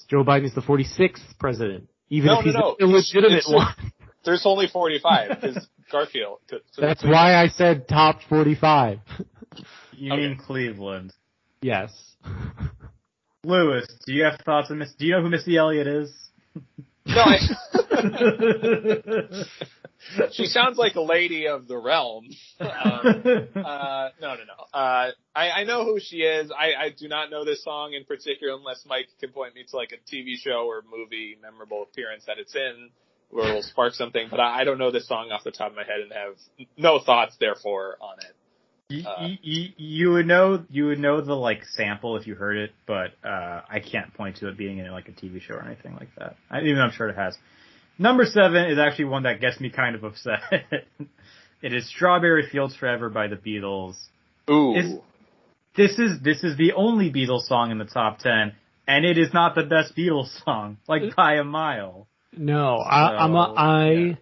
Joe 0.10 0.24
Biden 0.24 0.46
is 0.46 0.54
the 0.56 0.62
46th 0.62 1.20
president, 1.40 1.88
even 2.10 2.28
No, 2.28 2.40
if 2.40 2.46
he's 2.46 2.54
no. 2.56 2.76
an 2.80 2.90
illegitimate 2.90 3.40
It's- 3.40 3.52
one. 3.52 3.74
There's 4.24 4.44
only 4.46 4.68
forty-five 4.68 5.42
because 5.42 5.68
Garfield. 5.92 6.40
so- 6.50 6.60
so- 6.72 6.82
That's 6.82 7.04
why 7.04 7.36
I 7.36 7.48
said 7.48 7.88
top 7.88 8.20
45. 8.30 9.00
You 9.94 10.14
Okay. 10.14 10.22
mean 10.22 10.38
Cleveland. 10.38 11.14
Yes. 11.62 11.92
Lewis, 13.44 13.88
do 14.06 14.14
you 14.14 14.24
have 14.24 14.40
thoughts 14.46 14.72
on 14.72 14.78
Miss? 14.80 14.94
Do 14.94 15.06
you 15.06 15.14
know 15.14 15.22
who 15.22 15.30
Missy 15.30 15.58
Elliott 15.58 15.88
is? 15.88 16.12
No, 17.06 17.22
I, 17.22 17.38
she 20.32 20.46
sounds 20.46 20.78
like 20.78 20.96
a 20.96 21.02
lady 21.02 21.48
of 21.48 21.68
the 21.68 21.78
realm. 21.78 22.28
Um, 22.60 22.68
uh, 23.56 24.10
no, 24.22 24.36
no, 24.36 24.44
no. 24.46 24.64
Uh, 24.74 25.12
I, 25.36 25.50
I 25.52 25.64
know 25.64 25.84
who 25.84 26.00
she 26.00 26.18
is. 26.18 26.52
I, 26.52 26.74
I 26.86 26.90
do 26.98 27.08
not 27.08 27.30
know 27.32 27.44
this 27.44 27.64
song 27.64 27.94
in 27.94 28.06
particular 28.06 28.54
unless 28.56 28.84
Mike 28.88 29.08
can 29.20 29.32
point 29.32 29.56
me 29.56 29.64
to 29.70 29.76
like 29.76 29.92
a 29.92 30.16
TV 30.16 30.36
show 30.40 30.66
or 30.68 30.84
movie 30.90 31.38
memorable 31.42 31.84
appearance 31.84 32.24
that 32.28 32.38
it's 32.38 32.56
in 32.56 32.90
where 33.32 33.48
it'll 33.50 33.64
spark 33.64 33.94
something, 33.94 34.28
but 34.30 34.40
I, 34.40 34.62
I 34.62 34.64
don't 34.64 34.78
know 34.78 34.92
this 34.92 35.08
song 35.08 35.32
off 35.32 35.44
the 35.44 35.52
top 35.52 35.72
of 35.72 35.76
my 35.76 35.84
head 35.84 36.02
and 36.02 36.12
have 36.12 36.68
no 36.78 37.00
thoughts 37.00 37.36
therefore 37.40 37.98
on 38.02 38.18
it. 38.20 38.36
You, 38.94 39.08
Uh, 39.08 39.28
you, 39.42 39.70
you 39.78 40.12
would 40.12 40.28
know 40.28 40.66
you 40.70 40.88
would 40.88 41.00
know 41.00 41.22
the 41.22 41.34
like 41.34 41.64
sample 41.66 42.18
if 42.18 42.28
you 42.28 42.36
heard 42.36 42.58
it, 42.58 42.72
but 42.86 43.12
uh, 43.26 43.62
I 43.70 43.80
can't 43.80 44.14
point 44.14 44.38
to 44.38 44.50
it 44.50 44.58
being 44.58 44.80
in 44.80 44.92
like 44.92 45.08
a 45.08 45.12
TV 45.14 45.42
show 45.42 45.54
or 45.56 45.64
anything 45.66 45.96
like 45.96 46.10
that. 46.18 46.36
I, 46.50 46.60
even 46.62 46.76
though 46.76 46.82
I'm 46.84 46.92
sure 46.92 47.08
it 47.08 47.16
has. 47.16 47.38
Number 47.98 48.26
seven 48.26 48.66
is 48.70 48.78
actually 48.80 49.06
one 49.06 49.24
that 49.24 49.40
gets 49.40 49.60
me 49.62 49.70
kind 49.70 49.96
of 49.96 50.04
upset. 50.04 50.40
it 51.62 51.74
is 51.74 51.88
"Strawberry 51.90 52.50
Fields 52.52 52.76
Forever" 52.76 53.10
by 53.10 53.28
the 53.28 53.36
Beatles. 53.38 53.96
Ooh. 54.50 54.76
Is- 54.76 54.96
This 55.78 55.98
is 55.98 56.20
this 56.22 56.44
is 56.44 56.58
the 56.58 56.74
only 56.74 57.12
Beatles 57.14 57.44
song 57.44 57.72
in 57.72 57.78
the 57.78 57.86
top 57.86 58.20
ten, 58.20 58.54
and 58.88 59.06
it 59.06 59.18
is 59.18 59.34
not 59.34 59.56
the 59.56 59.64
best 59.64 59.96
Beatles 59.96 60.44
song, 60.44 60.78
like 60.90 61.16
by 61.16 61.36
a 61.36 61.46
mile. 61.46 62.08
No, 62.36 62.78
I, 62.78 63.24
I'm 63.24 63.36
a, 63.36 63.94
yeah. 63.94 64.16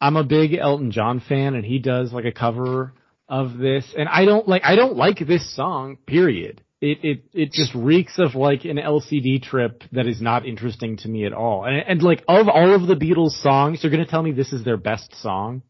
I'm 0.00 0.16
a 0.16 0.24
big 0.24 0.54
Elton 0.54 0.90
John 0.90 1.20
fan 1.20 1.54
and 1.54 1.64
he 1.64 1.78
does 1.78 2.12
like 2.12 2.24
a 2.24 2.32
cover 2.32 2.92
of 3.28 3.56
this, 3.56 3.86
and 3.96 4.08
I 4.08 4.24
don't 4.24 4.46
like 4.46 4.62
I 4.64 4.76
don't 4.76 4.96
like 4.96 5.18
this 5.18 5.54
song. 5.54 5.96
Period. 6.06 6.62
It 6.80 6.98
it 7.02 7.24
it 7.32 7.52
just 7.52 7.74
reeks 7.74 8.18
of 8.18 8.34
like 8.34 8.64
an 8.64 8.76
LSD 8.76 9.42
trip 9.42 9.82
that 9.92 10.06
is 10.06 10.20
not 10.20 10.44
interesting 10.44 10.98
to 10.98 11.08
me 11.08 11.24
at 11.24 11.32
all. 11.32 11.64
And, 11.64 11.76
and 11.76 12.02
like 12.02 12.22
of 12.28 12.48
all 12.48 12.74
of 12.74 12.86
the 12.86 12.94
Beatles 12.94 13.40
songs, 13.42 13.82
you're 13.82 13.90
gonna 13.90 14.06
tell 14.06 14.22
me 14.22 14.32
this 14.32 14.52
is 14.52 14.64
their 14.64 14.76
best 14.76 15.14
song? 15.22 15.62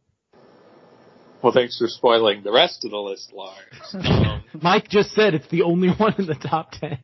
Well, 1.42 1.52
thanks 1.52 1.78
for 1.78 1.88
spoiling 1.88 2.42
the 2.42 2.52
rest 2.52 2.84
of 2.84 2.90
the 2.90 2.98
list, 2.98 3.32
Lars. 3.32 3.58
Um, 3.94 4.42
Mike 4.60 4.88
just 4.88 5.12
said 5.12 5.34
it's 5.34 5.48
the 5.48 5.62
only 5.62 5.88
one 5.96 6.14
in 6.18 6.26
the 6.26 6.34
top 6.34 6.72
ten. 6.72 6.98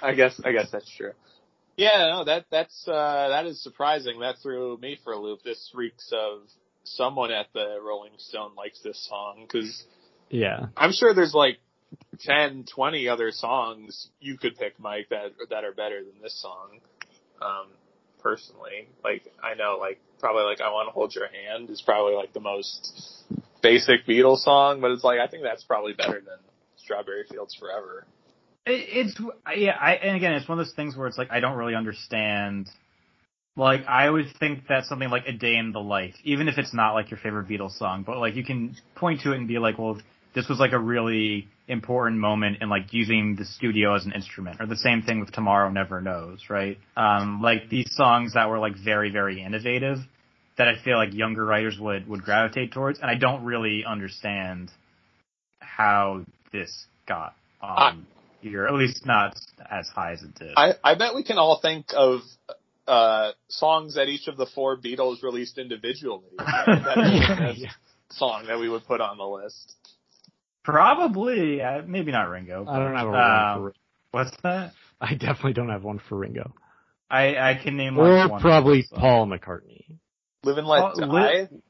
I 0.00 0.14
guess 0.14 0.40
I 0.44 0.52
guess 0.52 0.70
that's 0.70 0.90
true. 0.96 1.12
Yeah, 1.80 2.12
no, 2.12 2.24
that 2.24 2.44
that's 2.50 2.86
uh, 2.86 3.28
that 3.30 3.46
is 3.46 3.62
surprising. 3.62 4.20
That 4.20 4.36
threw 4.42 4.76
me 4.76 4.98
for 5.02 5.14
a 5.14 5.18
loop. 5.18 5.42
This 5.42 5.72
reeks 5.74 6.12
of 6.12 6.42
someone 6.84 7.30
at 7.32 7.46
the 7.54 7.78
Rolling 7.82 8.12
Stone 8.18 8.54
likes 8.54 8.80
this 8.82 9.08
song 9.08 9.46
because 9.46 9.86
Yeah. 10.28 10.66
I'm 10.76 10.92
sure 10.92 11.14
there's 11.14 11.32
like 11.32 11.58
10, 12.20 12.66
20 12.74 13.08
other 13.08 13.30
songs 13.30 14.10
you 14.20 14.36
could 14.36 14.58
pick, 14.58 14.78
Mike, 14.78 15.08
that 15.08 15.32
that 15.48 15.64
are 15.64 15.72
better 15.72 16.04
than 16.04 16.20
this 16.22 16.38
song. 16.42 16.80
Um, 17.40 17.68
personally, 18.22 18.88
like 19.02 19.22
I 19.42 19.54
know, 19.54 19.78
like 19.80 20.00
probably 20.18 20.42
like 20.42 20.60
I 20.60 20.70
Want 20.70 20.88
to 20.88 20.92
Hold 20.92 21.14
Your 21.14 21.28
Hand 21.28 21.70
is 21.70 21.80
probably 21.80 22.14
like 22.14 22.34
the 22.34 22.40
most 22.40 23.24
basic 23.62 24.04
Beatles 24.06 24.40
song, 24.40 24.82
but 24.82 24.90
it's 24.90 25.02
like 25.02 25.18
I 25.18 25.28
think 25.28 25.44
that's 25.44 25.64
probably 25.64 25.94
better 25.94 26.20
than 26.20 26.40
Strawberry 26.76 27.24
Fields 27.30 27.54
Forever. 27.54 28.04
It, 28.66 29.08
it's 29.08 29.20
yeah, 29.56 29.76
I 29.80 29.94
and 29.94 30.16
again, 30.16 30.32
it's 30.32 30.48
one 30.48 30.58
of 30.58 30.66
those 30.66 30.74
things 30.74 30.96
where 30.96 31.06
it's 31.06 31.18
like 31.18 31.30
I 31.30 31.40
don't 31.40 31.56
really 31.56 31.74
understand. 31.74 32.68
Like 33.56 33.84
I 33.86 34.08
would 34.08 34.26
think 34.38 34.68
that 34.68 34.84
something 34.84 35.10
like 35.10 35.26
a 35.26 35.32
day 35.32 35.56
in 35.56 35.72
the 35.72 35.80
life, 35.80 36.14
even 36.24 36.48
if 36.48 36.56
it's 36.56 36.72
not 36.72 36.94
like 36.94 37.10
your 37.10 37.18
favorite 37.18 37.48
Beatles 37.48 37.76
song, 37.78 38.04
but 38.06 38.18
like 38.18 38.34
you 38.34 38.44
can 38.44 38.76
point 38.94 39.22
to 39.22 39.32
it 39.32 39.36
and 39.36 39.48
be 39.48 39.58
like, 39.58 39.78
well, 39.78 40.00
this 40.34 40.48
was 40.48 40.58
like 40.58 40.72
a 40.72 40.78
really 40.78 41.48
important 41.68 42.20
moment 42.20 42.58
in 42.60 42.68
like 42.68 42.92
using 42.92 43.36
the 43.36 43.44
studio 43.44 43.94
as 43.94 44.04
an 44.04 44.12
instrument, 44.12 44.60
or 44.60 44.66
the 44.66 44.76
same 44.76 45.02
thing 45.02 45.20
with 45.20 45.32
Tomorrow 45.32 45.70
Never 45.70 46.00
Knows, 46.00 46.44
right? 46.48 46.78
Um, 46.96 47.40
like 47.42 47.68
these 47.68 47.88
songs 47.94 48.34
that 48.34 48.48
were 48.48 48.58
like 48.58 48.76
very 48.76 49.10
very 49.10 49.42
innovative, 49.42 49.98
that 50.58 50.68
I 50.68 50.82
feel 50.82 50.96
like 50.96 51.12
younger 51.12 51.44
writers 51.44 51.78
would 51.78 52.08
would 52.08 52.22
gravitate 52.22 52.72
towards, 52.72 53.00
and 53.00 53.10
I 53.10 53.14
don't 53.14 53.44
really 53.44 53.84
understand 53.84 54.70
how 55.60 56.24
this 56.52 56.86
got 57.06 57.34
on 57.60 58.06
here, 58.42 58.66
at 58.66 58.74
least 58.74 59.04
not 59.06 59.36
as 59.70 59.88
high 59.88 60.12
as 60.12 60.22
it 60.22 60.34
did. 60.34 60.52
I, 60.56 60.74
I 60.82 60.94
bet 60.94 61.14
we 61.14 61.22
can 61.24 61.38
all 61.38 61.60
think 61.60 61.86
of 61.96 62.20
uh, 62.86 63.32
songs 63.48 63.94
that 63.94 64.08
each 64.08 64.26
of 64.28 64.36
the 64.36 64.46
four 64.46 64.76
Beatles 64.76 65.22
released 65.22 65.58
individually. 65.58 66.24
Right? 66.38 66.64
That 66.84 66.98
is 66.98 67.28
the 67.28 67.36
best 67.36 67.58
Yeah. 67.58 67.70
song 68.10 68.46
that 68.48 68.58
we 68.58 68.68
would 68.68 68.84
put 68.86 69.00
on 69.00 69.18
the 69.18 69.24
list. 69.24 69.74
Probably, 70.64 71.62
uh, 71.62 71.82
maybe 71.86 72.12
not 72.12 72.28
Ringo. 72.28 72.66
I 72.68 72.78
don't 72.78 72.94
have 72.96 73.08
a 73.08 73.10
Um, 73.10 73.62
one 73.62 73.72
for. 73.72 73.74
What's 74.12 74.36
that? 74.42 74.72
I 75.00 75.14
definitely 75.14 75.54
don't 75.54 75.70
have 75.70 75.84
one 75.84 76.00
for 76.08 76.16
Ringo. 76.18 76.52
I 77.10 77.36
I 77.36 77.54
can 77.62 77.76
name 77.76 77.96
like 77.96 78.06
Or 78.06 78.28
one 78.28 78.40
probably 78.40 78.82
song. 78.82 78.98
Paul 78.98 79.26
McCartney. 79.26 79.84
Live 80.44 80.58
and 80.58 80.66
Let 80.66 80.82
Oh, 80.96 81.00
Die. 81.00 81.48
Li- 81.50 81.60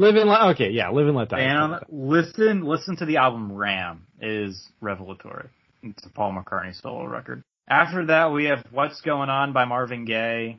Live 0.00 0.14
and 0.14 0.28
let. 0.30 0.42
Okay, 0.54 0.70
yeah, 0.70 0.90
live 0.90 1.08
and 1.08 1.16
let 1.16 1.28
die. 1.30 1.40
And 1.40 1.80
listen, 1.90 2.62
listen 2.64 2.96
to 2.98 3.04
the 3.06 3.16
album 3.16 3.50
Ram 3.52 4.06
is 4.20 4.62
revelatory. 4.80 5.48
It's 5.82 6.04
a 6.04 6.10
Paul 6.10 6.32
McCartney 6.32 6.80
solo 6.80 7.06
record. 7.06 7.42
After 7.68 8.06
that, 8.06 8.32
we 8.32 8.46
have 8.46 8.64
What's 8.70 9.00
Going 9.02 9.28
On 9.28 9.52
by 9.52 9.64
Marvin 9.64 10.04
Gaye. 10.04 10.58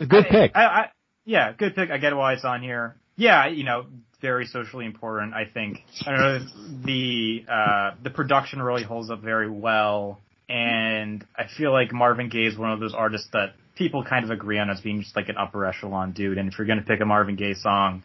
A 0.00 0.06
good 0.06 0.26
I- 0.26 0.30
pick. 0.30 0.52
I, 0.54 0.64
I, 0.64 0.90
yeah, 1.24 1.52
good 1.52 1.74
pick. 1.74 1.90
I 1.90 1.98
get 1.98 2.14
why 2.16 2.32
it's 2.34 2.44
on 2.44 2.62
here. 2.62 2.96
Yeah, 3.16 3.48
you 3.48 3.64
know, 3.64 3.86
very 4.20 4.46
socially 4.46 4.86
important. 4.86 5.34
I 5.34 5.44
think. 5.44 5.78
I 6.06 6.10
don't 6.10 6.20
know 6.20 6.82
the 6.84 7.44
uh, 7.48 7.90
the 8.02 8.10
production 8.10 8.62
really 8.62 8.82
holds 8.82 9.10
up 9.10 9.20
very 9.22 9.50
well, 9.50 10.20
and 10.48 11.24
I 11.36 11.44
feel 11.56 11.72
like 11.72 11.92
Marvin 11.92 12.28
Gaye 12.28 12.46
is 12.46 12.58
one 12.58 12.72
of 12.72 12.80
those 12.80 12.94
artists 12.94 13.28
that 13.32 13.54
people 13.76 14.04
kind 14.04 14.24
of 14.24 14.30
agree 14.30 14.58
on 14.58 14.70
as 14.70 14.80
being 14.80 15.02
just 15.02 15.14
like 15.16 15.28
an 15.28 15.36
upper 15.36 15.64
echelon 15.66 16.12
dude. 16.12 16.38
And 16.38 16.50
if 16.50 16.58
you're 16.58 16.66
gonna 16.66 16.82
pick 16.82 17.00
a 17.00 17.06
Marvin 17.06 17.36
Gaye 17.36 17.54
song, 17.54 18.02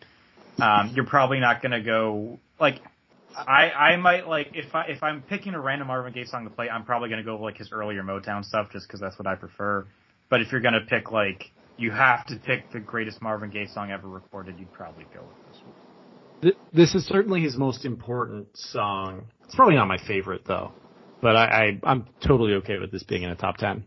um, 0.60 0.92
you're 0.94 1.06
probably 1.06 1.40
not 1.40 1.62
gonna 1.62 1.82
go 1.82 2.40
like. 2.60 2.80
I, 3.36 3.72
I 3.72 3.96
might 3.98 4.28
like 4.28 4.52
if 4.54 4.74
I 4.74 4.86
if 4.86 5.04
I'm 5.04 5.22
picking 5.22 5.54
a 5.54 5.60
random 5.60 5.88
Marvin 5.88 6.14
Gaye 6.14 6.26
song 6.26 6.46
to 6.46 6.50
play, 6.50 6.70
I'm 6.70 6.86
probably 6.86 7.10
gonna 7.10 7.24
go 7.24 7.34
with, 7.34 7.42
like 7.42 7.58
his 7.58 7.72
earlier 7.72 8.04
Motown 8.04 8.44
stuff 8.44 8.70
just 8.72 8.88
because 8.88 9.00
that's 9.00 9.18
what 9.20 9.28
I 9.28 9.36
prefer. 9.36 9.86
But 10.30 10.42
if 10.42 10.52
you're 10.52 10.62
gonna 10.62 10.86
pick 10.88 11.12
like 11.12 11.52
you 11.78 11.92
have 11.92 12.26
to 12.28 12.38
pick 12.38 12.72
the 12.72 12.80
greatest 12.80 13.22
Marvin 13.22 13.50
Gaye 13.50 13.68
song 13.68 13.92
ever 13.92 14.08
recorded, 14.08 14.58
you'd 14.58 14.72
probably 14.72 15.06
go 15.14 15.22
with 15.22 15.54
this 15.54 15.62
one. 15.62 16.54
This 16.74 16.96
is 16.96 17.06
certainly 17.06 17.42
his 17.42 17.58
most 17.58 17.86
important 17.86 18.48
song. 18.56 19.26
It's 19.46 19.56
probably 19.56 19.76
not 19.76 19.88
my 19.88 19.98
favorite 19.98 20.44
though, 20.46 20.72
but 21.22 21.36
I, 21.36 21.46
I 21.46 21.80
I'm 21.84 22.08
totally 22.26 22.54
okay 22.56 22.78
with 22.78 22.92
this 22.92 23.04
being 23.04 23.24
in 23.24 23.30
a 23.30 23.36
top 23.36 23.58
ten. 23.58 23.86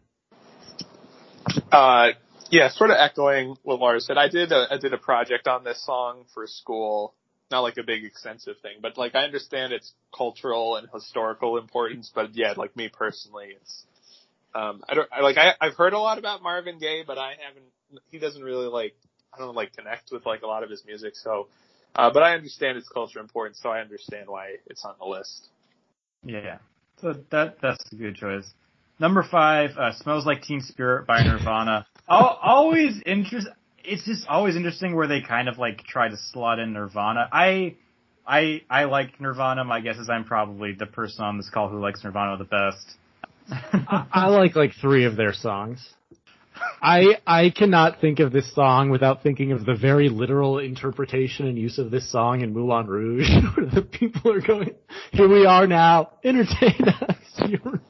Uh, 1.72 2.08
yeah, 2.50 2.68
sort 2.70 2.90
of 2.90 2.96
echoing 2.98 3.56
what 3.62 3.78
Laura 3.78 4.00
said. 4.00 4.18
I 4.18 4.28
did 4.28 4.52
a, 4.52 4.66
I 4.70 4.78
did 4.78 4.92
a 4.92 4.98
project 4.98 5.48
on 5.48 5.64
this 5.64 5.84
song 5.84 6.24
for 6.34 6.46
school. 6.46 7.14
Not 7.50 7.60
like 7.60 7.78
a 7.78 7.82
big 7.82 8.04
extensive 8.04 8.56
thing, 8.60 8.78
but 8.82 8.98
like 8.98 9.14
I 9.14 9.24
understand 9.24 9.72
its 9.72 9.92
cultural 10.14 10.76
and 10.76 10.86
historical 10.92 11.56
importance. 11.56 12.12
But 12.14 12.34
yeah, 12.34 12.52
like 12.56 12.76
me 12.76 12.90
personally, 12.90 13.54
it's 13.58 13.84
um, 14.54 14.82
I 14.88 14.94
don't 14.94 15.08
I, 15.10 15.20
like 15.20 15.38
I 15.38 15.54
I've 15.60 15.74
heard 15.74 15.94
a 15.94 15.98
lot 15.98 16.18
about 16.18 16.42
Marvin 16.42 16.78
Gaye, 16.78 17.04
but 17.06 17.16
I 17.16 17.34
haven't. 17.46 18.02
He 18.10 18.18
doesn't 18.18 18.42
really 18.42 18.66
like 18.66 18.94
I 19.32 19.38
don't 19.38 19.54
like 19.54 19.74
connect 19.74 20.10
with 20.12 20.26
like 20.26 20.42
a 20.42 20.46
lot 20.46 20.62
of 20.62 20.70
his 20.70 20.84
music. 20.84 21.16
So, 21.16 21.48
uh, 21.94 22.10
but 22.12 22.22
I 22.22 22.34
understand 22.34 22.76
its 22.76 22.88
cultural 22.88 23.24
importance, 23.24 23.58
so 23.62 23.70
I 23.70 23.80
understand 23.80 24.28
why 24.28 24.56
it's 24.66 24.84
on 24.84 24.94
the 24.98 25.06
list. 25.06 25.48
Yeah, 26.24 26.58
so 27.00 27.14
that 27.30 27.56
that's 27.62 27.82
a 27.92 27.94
good 27.94 28.16
choice. 28.16 28.52
Number 28.98 29.22
five, 29.22 29.70
uh, 29.78 29.92
"Smells 29.92 30.26
Like 30.26 30.42
Teen 30.42 30.60
Spirit" 30.60 31.06
by 31.06 31.22
Nirvana. 31.22 31.86
Al 32.08 32.38
always 32.42 33.00
interest. 33.06 33.48
It's 33.88 34.04
just 34.04 34.26
always 34.28 34.56
interesting 34.56 34.94
where 34.94 35.06
they 35.06 35.20
kind 35.20 35.48
of 35.48 35.58
like 35.58 35.84
try 35.84 36.08
to 36.08 36.16
slot 36.32 36.58
in 36.58 36.72
Nirvana. 36.72 37.28
I, 37.32 37.76
I, 38.26 38.62
I 38.68 38.84
like 38.84 39.20
Nirvana. 39.20 39.64
My 39.64 39.80
guess 39.80 39.96
is 39.96 40.08
I'm 40.10 40.24
probably 40.24 40.72
the 40.72 40.86
person 40.86 41.24
on 41.24 41.36
this 41.36 41.48
call 41.48 41.68
who 41.68 41.80
likes 41.80 42.04
Nirvana 42.04 42.36
the 42.36 42.44
best. 42.44 42.96
I, 43.50 44.06
I 44.12 44.26
like 44.28 44.54
like 44.56 44.72
three 44.80 45.04
of 45.04 45.16
their 45.16 45.32
songs. 45.32 45.88
I 46.82 47.18
I 47.26 47.50
cannot 47.50 48.00
think 48.00 48.18
of 48.20 48.32
this 48.32 48.52
song 48.54 48.90
without 48.90 49.22
thinking 49.22 49.52
of 49.52 49.64
the 49.64 49.74
very 49.74 50.08
literal 50.08 50.58
interpretation 50.58 51.46
and 51.46 51.56
use 51.56 51.78
of 51.78 51.90
this 51.90 52.10
song 52.10 52.40
in 52.42 52.52
Moulin 52.52 52.86
Rouge, 52.86 53.28
where 53.56 53.66
the 53.66 53.82
people 53.82 54.32
are 54.32 54.40
going, 54.40 54.74
"Here 55.12 55.28
we 55.28 55.46
are 55.46 55.66
now, 55.66 56.10
entertain 56.24 56.88
us." 56.88 57.16
You're- 57.46 57.80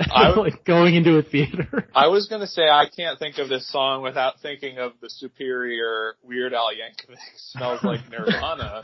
I- 0.00 0.30
like 0.36 0.64
going 0.64 0.94
into 0.94 1.16
a 1.16 1.22
theater. 1.22 1.88
I 1.94 2.08
was 2.08 2.28
gonna 2.28 2.46
say 2.46 2.68
I 2.68 2.86
can't 2.94 3.18
think 3.18 3.38
of 3.38 3.48
this 3.48 3.70
song 3.70 4.02
without 4.02 4.40
thinking 4.40 4.78
of 4.78 4.92
the 5.00 5.10
superior 5.10 6.16
Weird 6.22 6.54
Al 6.54 6.70
Yankovic 6.70 7.18
"Smells 7.36 7.82
Like 7.82 8.08
Nirvana" 8.10 8.82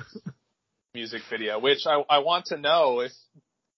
music 0.94 1.22
video, 1.30 1.58
which 1.58 1.86
I 1.86 2.02
I 2.08 2.18
want 2.18 2.46
to 2.46 2.56
know 2.56 3.00
if 3.00 3.12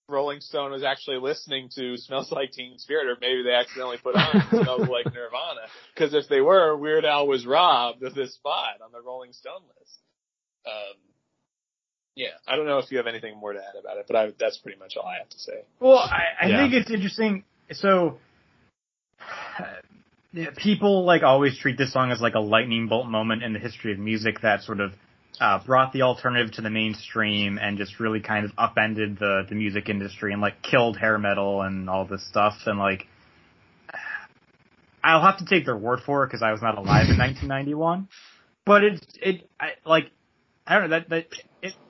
Rolling 0.09 0.41
Stone 0.41 0.70
was 0.70 0.84
actually 0.84 1.18
listening 1.18 1.68
to 1.74 1.97
"Smells 1.97 2.30
Like 2.30 2.53
Teen 2.53 2.78
Spirit" 2.78 3.09
or 3.09 3.16
maybe 3.20 3.43
they 3.43 3.55
accidentally 3.55 3.99
put 4.03 4.14
on 4.14 4.43
"Smells 4.51 4.89
Like 4.89 5.07
Nirvana" 5.07 5.66
because 5.95 6.14
if 6.14 6.28
they 6.28 6.41
were, 6.41 6.76
Weird 6.76 7.05
Al 7.05 7.26
was 7.26 7.45
robbed 7.45 8.03
of 8.03 8.14
this 8.14 8.34
spot 8.34 8.80
on 8.84 8.93
the 8.93 9.03
Rolling 9.03 9.32
Stone 9.32 9.62
list. 9.78 9.99
Um, 10.66 10.97
yeah, 12.17 12.29
I 12.49 12.57
don't 12.57 12.67
know 12.67 12.79
if 12.79 12.91
you 12.91 12.97
have 12.97 13.07
anything 13.07 13.37
more 13.39 13.53
to 13.53 13.59
add 13.59 13.79
about 13.79 13.99
it, 13.99 14.07
but 14.09 14.17
I, 14.17 14.33
that's 14.41 14.57
pretty 14.57 14.79
much 14.79 14.95
all 14.97 15.07
I 15.07 15.19
have 15.19 15.29
to 15.29 15.39
say. 15.39 15.62
Well, 15.79 15.99
I, 15.99 16.47
I 16.47 16.49
Yeah. 16.49 16.57
think 16.57 16.73
it's 16.73 16.91
interesting. 16.91 17.45
So, 17.73 18.19
yeah, 20.33 20.51
people 20.57 21.05
like 21.05 21.23
always 21.23 21.59
treat 21.59 21.77
this 21.77 21.93
song 21.93 22.11
as 22.11 22.21
like 22.21 22.35
a 22.35 22.41
lightning 22.41 22.89
bolt 22.89 23.07
moment 23.07 23.43
in 23.43 23.53
the 23.53 23.59
history 23.59 23.93
of 23.93 23.99
music 23.99 24.41
that 24.41 24.62
sort 24.62 24.81
of 24.81 24.93
uh, 25.41 25.62
brought 25.64 25.93
the 25.93 26.03
alternative 26.03 26.55
to 26.55 26.62
the 26.62 26.71
mainstream 26.71 27.59
and 27.59 27.77
just 27.77 28.01
really 28.01 28.21
kind 28.21 28.47
of 28.47 28.53
upended 28.57 29.19
the 29.19 29.43
the 29.49 29.55
music 29.55 29.91
industry 29.91 30.33
and 30.33 30.41
like 30.41 30.62
killed 30.62 30.97
hair 30.97 31.19
metal 31.19 31.61
and 31.61 31.91
all 31.91 32.07
this 32.07 32.27
stuff. 32.27 32.55
And 32.64 32.79
like, 32.79 33.07
I'll 35.05 35.21
have 35.21 35.39
to 35.39 35.45
take 35.45 35.67
their 35.67 35.77
word 35.77 36.01
for 36.07 36.25
it 36.25 36.29
because 36.29 36.43
I 36.43 36.53
was 36.53 36.62
not 36.62 36.79
alive 36.79 37.11
in 37.11 37.19
1991. 37.19 38.09
But 38.64 38.85
it's 38.85 39.07
it 39.21 39.49
I, 39.61 39.73
like 39.85 40.11
I 40.67 40.79
don't 40.79 40.91
know 40.91 40.99
that 40.99 41.09
that 41.11 41.27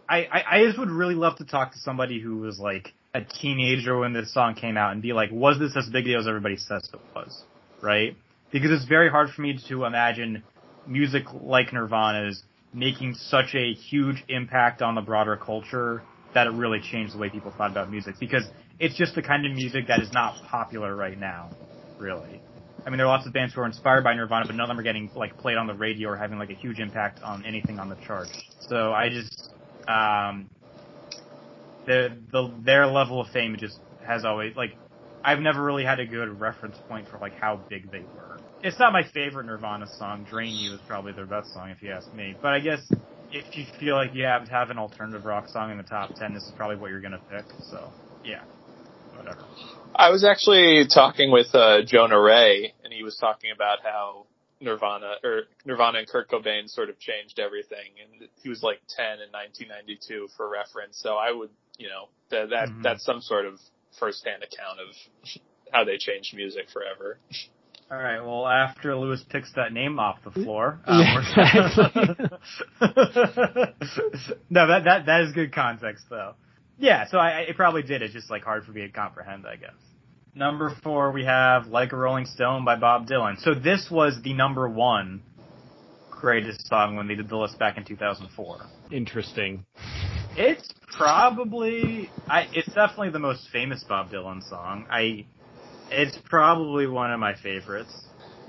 I 0.09 0.27
I 0.51 0.64
just 0.64 0.79
would 0.79 0.91
really 0.91 1.14
love 1.14 1.37
to 1.39 1.45
talk 1.45 1.72
to 1.72 1.79
somebody 1.79 2.20
who 2.20 2.39
was 2.39 2.59
like 2.59 2.93
a 3.14 3.22
teenager 3.22 3.99
when 3.99 4.12
this 4.12 4.33
song 4.33 4.55
came 4.55 4.77
out 4.77 4.93
and 4.93 5.03
be 5.03 5.12
like, 5.12 5.31
was 5.33 5.59
this 5.59 5.77
as 5.77 5.89
big 5.89 6.05
a 6.05 6.09
deal 6.09 6.20
as 6.20 6.29
everybody 6.29 6.57
says 6.57 6.89
it 6.93 7.01
was? 7.14 7.43
Right? 7.83 8.16
Because 8.53 8.70
it's 8.70 8.85
very 8.85 9.11
hard 9.11 9.31
for 9.31 9.43
me 9.43 9.59
to 9.68 9.85
imagine 9.85 10.43
music 10.87 11.24
like 11.43 11.72
Nirvana's 11.72 12.43
making 12.72 13.14
such 13.14 13.55
a 13.55 13.72
huge 13.72 14.22
impact 14.29 14.83
on 14.83 14.95
the 14.95 15.01
broader 15.01 15.37
culture 15.37 16.03
that 16.35 16.47
it 16.47 16.51
really 16.51 16.81
changed 16.81 17.14
the 17.14 17.18
way 17.18 17.31
people 17.31 17.53
thought 17.57 17.70
about 17.70 17.91
music. 17.91 18.14
Because 18.20 18.45
it's 18.79 18.97
just 18.97 19.14
the 19.14 19.22
kind 19.22 19.47
of 19.47 19.53
music 19.53 19.87
that 19.89 20.01
is 20.01 20.12
not 20.12 20.37
popular 20.45 20.95
right 20.95 21.18
now, 21.18 21.51
really. 21.99 22.41
I 22.85 22.91
mean, 22.91 22.99
there 22.99 23.07
are 23.07 23.11
lots 23.11 23.27
of 23.27 23.33
bands 23.33 23.55
who 23.55 23.62
are 23.62 23.66
inspired 23.66 24.05
by 24.05 24.14
Nirvana, 24.14 24.47
but 24.47 24.55
none 24.55 24.64
of 24.64 24.68
them 24.68 24.79
are 24.79 24.83
getting 24.83 25.11
like 25.16 25.37
played 25.39 25.57
on 25.57 25.66
the 25.66 25.74
radio 25.74 26.11
or 26.11 26.16
having 26.16 26.39
like 26.39 26.51
a 26.51 26.55
huge 26.55 26.79
impact 26.79 27.20
on 27.22 27.45
anything 27.45 27.81
on 27.81 27.89
the 27.89 27.97
charts. 28.07 28.31
So 28.68 28.93
I 28.93 29.09
just, 29.09 29.51
um, 29.89 30.49
the 31.87 32.09
the 32.32 32.55
their 32.64 32.87
level 32.87 33.20
of 33.20 33.28
fame 33.28 33.57
just 33.59 33.78
has 34.01 34.24
always 34.24 34.57
like 34.57 34.70
I've 35.24 35.41
never 35.41 35.62
really 35.62 35.84
had 35.84 36.01
a 36.01 36.07
good 36.07 36.41
reference 36.41 36.78
point 36.89 37.09
for 37.09 37.18
like 37.18 37.34
how 37.34 37.64
big 37.68 37.91
they 37.91 38.05
were. 38.12 38.39
It's 38.62 38.78
not 38.78 38.93
my 38.93 39.03
favorite 39.03 39.47
Nirvana 39.47 39.87
song. 39.97 40.24
Drain 40.24 40.55
You 40.55 40.74
is 40.74 40.80
probably 40.87 41.12
their 41.12 41.26
best 41.26 41.53
song 41.53 41.70
if 41.70 41.82
you 41.82 41.91
ask 41.93 42.12
me. 42.12 42.37
But 42.41 42.53
I 42.53 42.61
guess 42.61 42.80
if 43.30 43.57
you 43.57 43.64
feel 43.78 43.97
like 43.97 44.14
you 44.14 44.24
have 44.24 44.45
to 44.45 44.51
have 44.51 44.70
an 44.70 44.78
alternative 44.78 45.24
rock 45.24 45.49
song 45.49 45.70
in 45.70 45.78
the 45.78 45.84
top 45.84 46.14
ten, 46.16 46.34
this 46.34 46.45
is 46.45 46.53
probably 46.57 46.76
what 46.76 46.91
you're 46.91 47.01
gonna 47.01 47.22
pick. 47.30 47.47
So 47.70 47.93
yeah, 48.24 48.43
whatever. 49.16 49.39
I 49.95 50.11
was 50.11 50.24
actually 50.24 50.87
talking 50.93 51.30
with 51.30 51.55
uh, 51.55 51.82
Jonah 51.87 52.20
Ray, 52.20 52.74
and 52.84 52.93
he 52.93 53.03
was 53.03 53.16
talking 53.16 53.51
about 53.51 53.78
how 53.82 54.26
Nirvana 54.61 55.14
or 55.22 55.42
Nirvana 55.64 55.98
and 55.98 56.09
Kurt 56.09 56.30
Cobain 56.30 56.68
sort 56.68 56.88
of 56.88 56.98
changed 56.98 57.38
everything, 57.38 57.92
and 58.02 58.28
he 58.42 58.48
was 58.48 58.62
like 58.62 58.80
10 58.96 59.04
in 59.20 59.30
1992 59.32 60.28
for 60.36 60.48
reference. 60.48 60.98
So 61.00 61.16
I 61.16 61.30
would, 61.32 61.50
you 61.78 61.88
know, 61.88 62.09
that, 62.30 62.50
that 62.50 62.68
Mhm. 62.68 62.82
that's 62.82 63.04
some 63.04 63.20
sort 63.20 63.44
of 63.46 63.61
firsthand 63.98 64.42
account 64.42 64.80
of 64.80 64.94
how 65.72 65.84
they 65.84 65.98
changed 65.98 66.34
music 66.34 66.68
forever. 66.72 67.18
All 67.90 67.98
right. 67.98 68.20
Well, 68.20 68.46
after 68.46 68.96
Lewis 68.96 69.22
picks 69.28 69.52
that 69.54 69.72
name 69.72 69.98
off 70.00 70.18
the 70.24 70.30
floor, 70.32 70.80
Yeah, 70.88 71.22
we're- 72.20 72.28
no, 74.50 74.66
that 74.66 74.84
that 74.84 75.07
that 75.07 75.20
is 75.22 75.32
good 75.32 75.52
context 75.54 76.04
though. 76.11 76.34
Yeah. 76.78 77.07
So 77.09 77.18
I, 77.18 77.30
I 77.30 77.40
it 77.42 77.57
probably 77.57 77.82
did. 77.82 78.02
It's 78.02 78.12
just 78.12 78.30
like 78.30 78.42
hard 78.42 78.64
for 78.64 78.72
me 78.72 78.82
to 78.82 78.88
comprehend, 78.88 79.46
I 79.46 79.57
guess. 79.57 79.70
Number 80.37 80.70
four, 80.82 81.12
we 81.12 81.24
have 81.24 81.68
"Like 81.68 81.93
a 81.93 81.97
Rolling 81.97 82.26
Stone" 82.26 82.66
by 82.66 82.76
Bob 82.76 83.09
Dylan. 83.09 83.41
So 83.41 83.55
this 83.55 83.89
was 83.91 84.20
the 84.22 84.34
number 84.34 84.68
one 84.68 85.22
greatest 86.11 86.66
song 86.68 86.95
when 86.97 87.09
they 87.09 87.14
did 87.14 87.28
the 87.30 87.37
list 87.37 87.59
back 87.59 87.78
in 87.78 87.84
2004. 87.84 88.59
Interesting. 88.93 89.64
It's 90.37 90.68
probably, 90.97 92.11
I, 92.28 92.49
it's 92.53 92.68
definitely 92.74 93.11
the 93.11 93.18
most 93.18 93.49
famous 93.51 93.82
Bob 93.84 94.11
Dylan 94.11 94.47
song. 94.47 94.87
I, 94.91 95.24
it's 95.91 96.18
probably 96.28 96.87
one 96.87 97.12
of 97.12 97.18
my 97.20 97.34
favorites. 97.34 97.95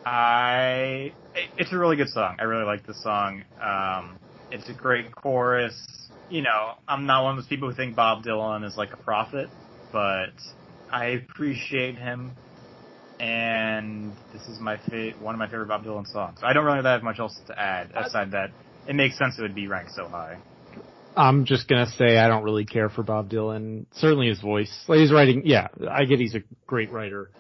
I, 0.06 1.14
it- 1.36 1.50
it's 1.58 1.72
a 1.72 1.78
really 1.78 1.96
good 1.96 2.10
song. 2.10 2.36
I 2.40 2.44
really 2.44 2.66
like 2.66 2.86
the 2.86 2.94
song. 2.96 3.44
Um, 3.62 4.18
it's 4.52 4.68
a 4.70 4.74
great 4.74 5.14
chorus. 5.16 5.74
You 6.30 6.42
know, 6.42 6.74
I'm 6.88 7.06
not 7.06 7.24
one 7.24 7.38
of 7.38 7.44
those 7.44 7.48
people 7.48 7.70
who 7.70 7.76
think 7.76 7.96
Bob 7.96 8.24
Dylan 8.24 8.66
is 8.66 8.76
like 8.76 8.92
a 8.92 8.98
prophet, 8.98 9.48
but 9.94 10.32
I 10.92 11.08
appreciate 11.08 11.96
him. 11.96 12.32
And 13.20 14.14
this 14.32 14.48
is 14.48 14.60
my 14.60 14.78
fa- 14.78 15.14
one 15.20 15.34
of 15.34 15.40
my 15.40 15.48
favorite 15.48 15.68
Bob 15.68 15.84
Dylan 15.84 16.12
songs. 16.12 16.40
I 16.44 16.54
don't 16.54 16.66
really 16.66 16.84
have 16.84 17.04
much 17.04 17.20
else 17.20 17.36
to 17.48 17.60
add 17.60 17.92
aside 17.96 18.32
that 18.32 18.52
it 18.88 18.96
makes 18.96 19.18
sense 19.18 19.38
it 19.40 19.42
would 19.42 19.56
be 19.56 19.68
ranked 19.68 19.92
so 19.94 20.08
high. 20.08 20.38
I'm 21.16 21.46
just 21.46 21.68
gonna 21.68 21.88
say 21.88 22.18
I 22.18 22.28
don't 22.28 22.44
really 22.44 22.66
care 22.66 22.90
for 22.90 23.02
Bob 23.02 23.30
Dylan. 23.30 23.86
Certainly 23.94 24.28
his 24.28 24.40
voice. 24.40 24.72
Like 24.88 25.00
his 25.00 25.12
writing, 25.12 25.42
yeah, 25.46 25.68
I 25.90 26.06
get 26.06 26.20
he's 26.20 26.36
a 26.36 26.42
great 26.68 26.92
writer. 26.92 27.32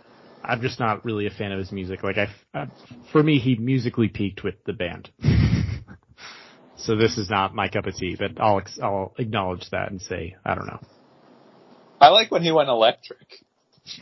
I'm 0.43 0.61
just 0.61 0.79
not 0.79 1.05
really 1.05 1.27
a 1.27 1.29
fan 1.29 1.51
of 1.51 1.59
his 1.59 1.71
music. 1.71 2.03
Like 2.03 2.17
I, 2.17 2.27
I 2.55 2.67
for 3.11 3.21
me, 3.21 3.37
he 3.37 3.55
musically 3.55 4.07
peaked 4.07 4.43
with 4.43 4.55
the 4.65 4.73
band. 4.73 5.09
so 6.75 6.95
this 6.95 7.19
is 7.19 7.29
not 7.29 7.53
my 7.53 7.67
cup 7.67 7.85
of 7.85 7.95
tea, 7.95 8.15
but 8.17 8.41
I'll 8.41 8.63
I'll 8.81 9.13
acknowledge 9.19 9.69
that 9.69 9.91
and 9.91 10.01
say 10.01 10.35
I 10.43 10.55
don't 10.55 10.65
know. 10.65 10.79
I 11.99 12.09
like 12.09 12.31
when 12.31 12.43
he 12.43 12.51
went 12.51 12.69
electric. 12.69 13.43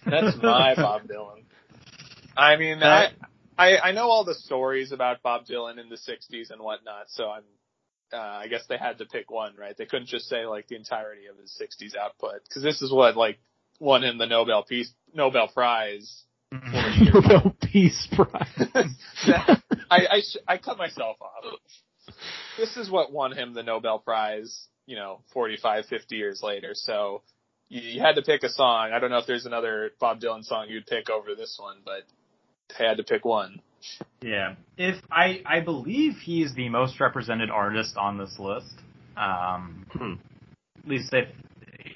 That's 0.05 0.37
my 0.41 0.75
Bob 0.75 1.03
Dylan. 1.07 1.43
I 2.37 2.57
mean, 2.57 2.83
I, 2.83 3.11
I 3.57 3.77
I 3.77 3.91
know 3.91 4.09
all 4.09 4.25
the 4.25 4.33
stories 4.33 4.91
about 4.91 5.21
Bob 5.21 5.45
Dylan 5.45 5.79
in 5.79 5.89
the 5.89 5.95
'60s 5.95 6.51
and 6.51 6.61
whatnot, 6.61 7.05
so 7.07 7.29
I'm. 7.29 7.43
Uh, 8.13 8.17
I 8.17 8.47
guess 8.47 8.61
they 8.69 8.77
had 8.77 8.99
to 8.99 9.05
pick 9.05 9.31
one, 9.31 9.55
right? 9.57 9.75
They 9.75 9.85
couldn't 9.85 10.07
just 10.07 10.29
say 10.29 10.45
like 10.45 10.67
the 10.67 10.75
entirety 10.75 11.25
of 11.25 11.37
his 11.37 11.59
'60s 11.59 11.95
output 11.97 12.43
because 12.47 12.61
this 12.61 12.81
is 12.81 12.91
what 12.91 13.17
like 13.17 13.39
won 13.79 14.03
him 14.03 14.17
the 14.17 14.27
Nobel 14.27 14.63
Peace 14.63 14.91
Nobel 15.13 15.47
Prize. 15.47 16.23
Nobel 16.51 17.55
Peace 17.61 18.07
Prize. 18.13 18.69
I 19.89 20.07
I, 20.11 20.21
sh- 20.21 20.37
I 20.47 20.57
cut 20.57 20.77
myself 20.77 21.17
off. 21.21 21.59
This 22.57 22.77
is 22.77 22.89
what 22.89 23.11
won 23.11 23.31
him 23.31 23.53
the 23.53 23.63
Nobel 23.63 23.99
Prize. 23.99 24.67
You 24.85 24.95
know, 24.95 25.21
45, 25.33 25.87
50 25.87 26.15
years 26.15 26.43
later. 26.43 26.71
So 26.73 27.23
you, 27.69 27.81
you 27.81 28.01
had 28.01 28.15
to 28.15 28.21
pick 28.21 28.43
a 28.43 28.49
song. 28.49 28.91
I 28.93 28.99
don't 28.99 29.09
know 29.09 29.17
if 29.17 29.27
there's 29.27 29.45
another 29.45 29.91
Bob 29.99 30.19
Dylan 30.19 30.43
song 30.43 30.67
you'd 30.69 30.87
pick 30.87 31.09
over 31.09 31.35
this 31.35 31.57
one, 31.59 31.77
but 31.83 32.03
I 32.79 32.87
had 32.87 32.97
to 32.97 33.03
pick 33.03 33.25
one. 33.25 33.61
Yeah. 34.21 34.55
If 34.77 34.95
I 35.11 35.41
I 35.45 35.59
believe 35.59 36.13
he's 36.23 36.53
the 36.55 36.69
most 36.69 36.99
represented 36.99 37.49
artist 37.49 37.97
on 37.97 38.17
this 38.17 38.35
list. 38.39 38.73
Um 39.15 39.85
Hmm. 39.91 40.13
at 40.83 40.89
least 40.89 41.13
if 41.13 41.27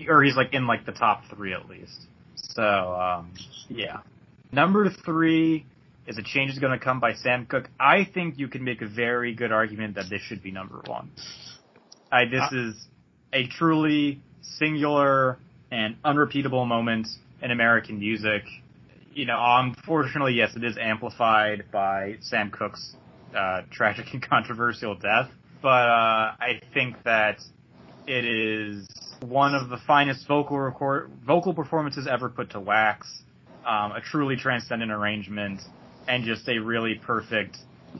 or 0.07 0.23
he's 0.23 0.35
like 0.35 0.53
in 0.53 0.67
like 0.67 0.85
the 0.85 0.91
top 0.91 1.23
3 1.29 1.53
at 1.53 1.67
least. 1.67 2.07
So, 2.35 2.63
um 2.63 3.33
yeah. 3.67 3.99
Number 4.51 4.89
3 4.89 5.65
is 6.07 6.17
a 6.17 6.23
change 6.23 6.51
is 6.51 6.59
going 6.59 6.77
to 6.77 6.83
come 6.83 6.99
by 6.99 7.13
Sam 7.13 7.45
Cooke. 7.45 7.69
I 7.79 8.03
think 8.11 8.39
you 8.39 8.47
can 8.47 8.63
make 8.63 8.81
a 8.81 8.87
very 8.87 9.35
good 9.35 9.51
argument 9.51 9.95
that 9.95 10.09
this 10.09 10.21
should 10.21 10.41
be 10.41 10.51
number 10.51 10.81
1. 10.85 11.11
I 12.11 12.25
this 12.25 12.51
is 12.51 12.87
a 13.31 13.45
truly 13.47 14.21
singular 14.41 15.37
and 15.71 15.97
unrepeatable 16.03 16.65
moment 16.65 17.07
in 17.41 17.51
American 17.51 17.99
music 17.99 18.43
you 19.13 19.25
know, 19.25 19.37
unfortunately, 19.37 20.33
yes, 20.33 20.55
it 20.55 20.63
is 20.63 20.77
amplified 20.79 21.65
by 21.71 22.17
Sam 22.21 22.51
Cooke's 22.51 22.95
uh, 23.35 23.61
tragic 23.71 24.07
and 24.13 24.21
controversial 24.21 24.95
death. 24.95 25.29
But 25.61 25.67
uh, 25.89 26.35
I 26.39 26.61
think 26.73 27.03
that 27.03 27.39
it 28.07 28.25
is 28.25 28.87
one 29.21 29.53
of 29.53 29.69
the 29.69 29.77
finest 29.85 30.25
vocal 30.27 30.57
record 30.57 31.11
vocal 31.25 31.53
performances 31.53 32.07
ever 32.09 32.29
put 32.29 32.51
to 32.51 32.59
wax. 32.59 33.23
Um, 33.65 33.91
a 33.91 33.99
truly 33.99 34.37
transcendent 34.37 34.89
arrangement, 34.89 35.61
and 36.07 36.23
just 36.23 36.47
a 36.47 36.59
really 36.59 36.95
perfect 36.95 37.57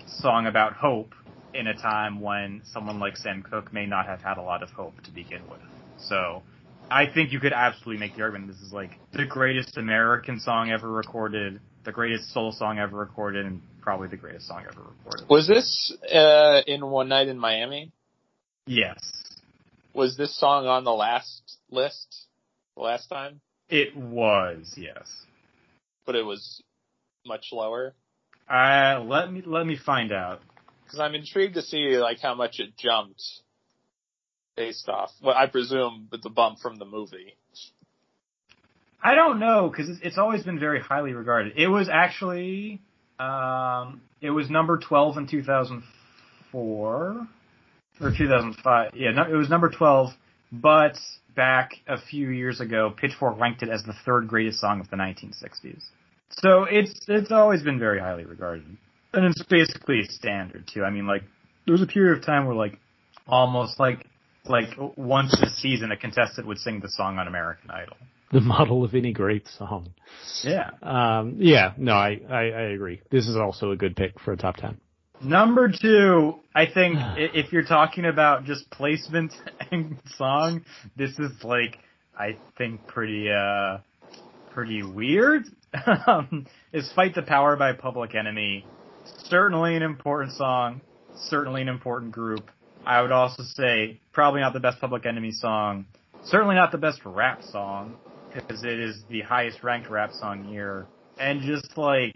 song 0.07 0.47
about 0.47 0.73
hope 0.73 1.13
in 1.53 1.67
a 1.67 1.73
time 1.73 2.21
when 2.21 2.61
someone 2.63 2.99
like 2.99 3.17
Sam 3.17 3.43
Cooke 3.43 3.73
may 3.73 3.85
not 3.85 4.05
have 4.05 4.21
had 4.21 4.37
a 4.37 4.41
lot 4.41 4.63
of 4.63 4.69
hope 4.69 5.01
to 5.03 5.11
begin 5.11 5.41
with. 5.49 5.59
So 5.97 6.43
I 6.91 7.05
think 7.11 7.31
you 7.31 7.39
could 7.39 7.53
absolutely 7.53 7.99
make 7.99 8.15
the 8.15 8.23
argument 8.23 8.51
this 8.51 8.61
is 8.61 8.73
like 8.73 8.91
the 9.13 9.25
greatest 9.25 9.77
American 9.77 10.39
song 10.39 10.71
ever 10.71 10.89
recorded, 10.89 11.59
the 11.85 11.91
greatest 11.91 12.33
soul 12.33 12.51
song 12.51 12.79
ever 12.79 12.97
recorded, 12.97 13.45
and 13.45 13.61
probably 13.81 14.07
the 14.07 14.17
greatest 14.17 14.47
song 14.47 14.63
ever 14.69 14.81
recorded. 14.81 15.27
Was 15.29 15.47
this 15.47 15.95
uh, 16.13 16.61
in 16.67 16.85
One 16.85 17.09
Night 17.09 17.27
in 17.27 17.37
Miami? 17.37 17.91
Yes. 18.65 18.99
Was 19.93 20.17
this 20.17 20.37
song 20.37 20.67
on 20.67 20.83
the 20.83 20.91
last 20.93 21.57
list 21.69 22.25
last 22.75 23.07
time? 23.07 23.41
It 23.69 23.95
was, 23.95 24.73
yes. 24.77 25.09
But 26.05 26.15
it 26.15 26.23
was 26.23 26.61
much 27.25 27.47
lower. 27.51 27.93
Uh, 28.49 29.03
let 29.05 29.31
me, 29.31 29.43
let 29.45 29.65
me 29.65 29.77
find 29.77 30.11
out. 30.11 30.41
Because 30.83 30.99
I'm 30.99 31.13
intrigued 31.13 31.53
to 31.55 31.61
see 31.61 31.97
like 31.97 32.19
how 32.19 32.33
much 32.33 32.59
it 32.59 32.75
jumped 32.77 33.21
based 34.59 34.89
off. 34.89 35.09
Well, 35.23 35.35
I 35.35 35.47
presume 35.47 36.09
with 36.11 36.21
the 36.21 36.29
bump 36.29 36.59
from 36.59 36.77
the 36.77 36.85
movie. 36.85 37.33
I 39.01 39.15
don't 39.15 39.39
know, 39.39 39.71
cause 39.73 39.85
it's, 40.03 40.17
always 40.17 40.43
been 40.43 40.59
very 40.59 40.81
highly 40.81 41.13
regarded. 41.13 41.53
It 41.55 41.67
was 41.67 41.87
actually, 41.87 42.81
um, 43.17 44.01
it 44.19 44.31
was 44.31 44.49
number 44.49 44.77
12 44.77 45.17
in 45.17 45.27
2004, 45.27 47.27
or 48.01 48.13
2005. 48.17 48.91
Yeah, 48.95 49.11
no, 49.11 49.23
it 49.23 49.37
was 49.37 49.49
number 49.49 49.69
12, 49.69 50.09
but 50.51 50.97
back 51.33 51.75
a 51.87 51.97
few 51.97 52.29
years 52.29 52.59
ago, 52.59 52.93
Pitchfork 52.95 53.39
ranked 53.39 53.63
it 53.63 53.69
as 53.69 53.83
the 53.83 53.93
third 54.03 54.27
greatest 54.27 54.59
song 54.59 54.81
of 54.81 54.89
the 54.89 54.97
1960s. 54.97 55.81
So 56.31 56.65
it's, 56.65 56.93
it's 57.07 57.31
always 57.31 57.63
been 57.63 57.79
very 57.79 58.01
highly 58.01 58.25
regarded. 58.25 58.65
And 59.13 59.25
it's 59.25 59.41
basically 59.43 60.01
a 60.01 60.11
standard 60.11 60.67
too. 60.67 60.83
I 60.83 60.89
mean, 60.89 61.07
like, 61.07 61.23
there 61.65 61.71
was 61.71 61.81
a 61.81 61.87
period 61.87 62.17
of 62.17 62.25
time 62.25 62.47
where 62.47 62.55
like, 62.55 62.77
almost 63.25 63.79
like, 63.79 64.05
like 64.49 64.69
once 64.97 65.33
a 65.41 65.49
season 65.49 65.91
a 65.91 65.97
contestant 65.97 66.47
would 66.47 66.57
sing 66.57 66.79
the 66.79 66.89
song 66.89 67.17
on 67.17 67.27
American 67.27 67.69
Idol. 67.71 67.97
The 68.31 68.41
model 68.41 68.83
of 68.83 68.93
any 68.93 69.11
great 69.11 69.47
song. 69.57 69.93
Yeah. 70.43 70.69
Um, 70.83 71.35
yeah, 71.39 71.73
no, 71.77 71.93
I, 71.93 72.19
I, 72.29 72.41
I 72.41 72.61
agree. 72.73 73.01
This 73.09 73.27
is 73.27 73.35
also 73.35 73.71
a 73.71 73.75
good 73.75 73.95
pick 73.95 74.19
for 74.19 74.33
a 74.33 74.37
top 74.37 74.57
ten. 74.57 74.79
Number 75.21 75.69
two, 75.69 76.35
I 76.55 76.65
think 76.65 76.97
if 77.17 77.51
you're 77.51 77.65
talking 77.65 78.05
about 78.05 78.45
just 78.45 78.69
placement 78.69 79.33
and 79.71 79.99
song, 80.17 80.63
this 80.95 81.11
is 81.19 81.31
like, 81.43 81.77
I 82.17 82.37
think 82.57 82.85
pretty, 82.87 83.29
uh, 83.31 83.79
pretty 84.51 84.83
weird. 84.83 85.43
um, 86.07 86.47
is 86.73 86.91
Fight 86.95 87.15
the 87.15 87.21
Power 87.21 87.55
by 87.55 87.73
Public 87.73 88.15
Enemy. 88.15 88.65
Certainly 89.25 89.75
an 89.75 89.83
important 89.83 90.33
song. 90.33 90.81
Certainly 91.15 91.63
an 91.63 91.67
important 91.67 92.11
group. 92.11 92.49
I 92.85 93.01
would 93.01 93.11
also 93.11 93.43
say 93.43 93.99
probably 94.13 94.41
not 94.41 94.53
the 94.53 94.59
best 94.59 94.79
Public 94.79 95.05
Enemy 95.05 95.31
song. 95.31 95.85
Certainly 96.25 96.55
not 96.55 96.71
the 96.71 96.77
best 96.77 97.01
rap 97.05 97.41
song 97.51 97.95
because 98.33 98.63
it 98.63 98.79
is 98.79 99.03
the 99.09 99.21
highest 99.21 99.63
ranked 99.63 99.89
rap 99.89 100.11
song 100.13 100.43
here. 100.43 100.87
And 101.17 101.41
just 101.41 101.77
like, 101.77 102.13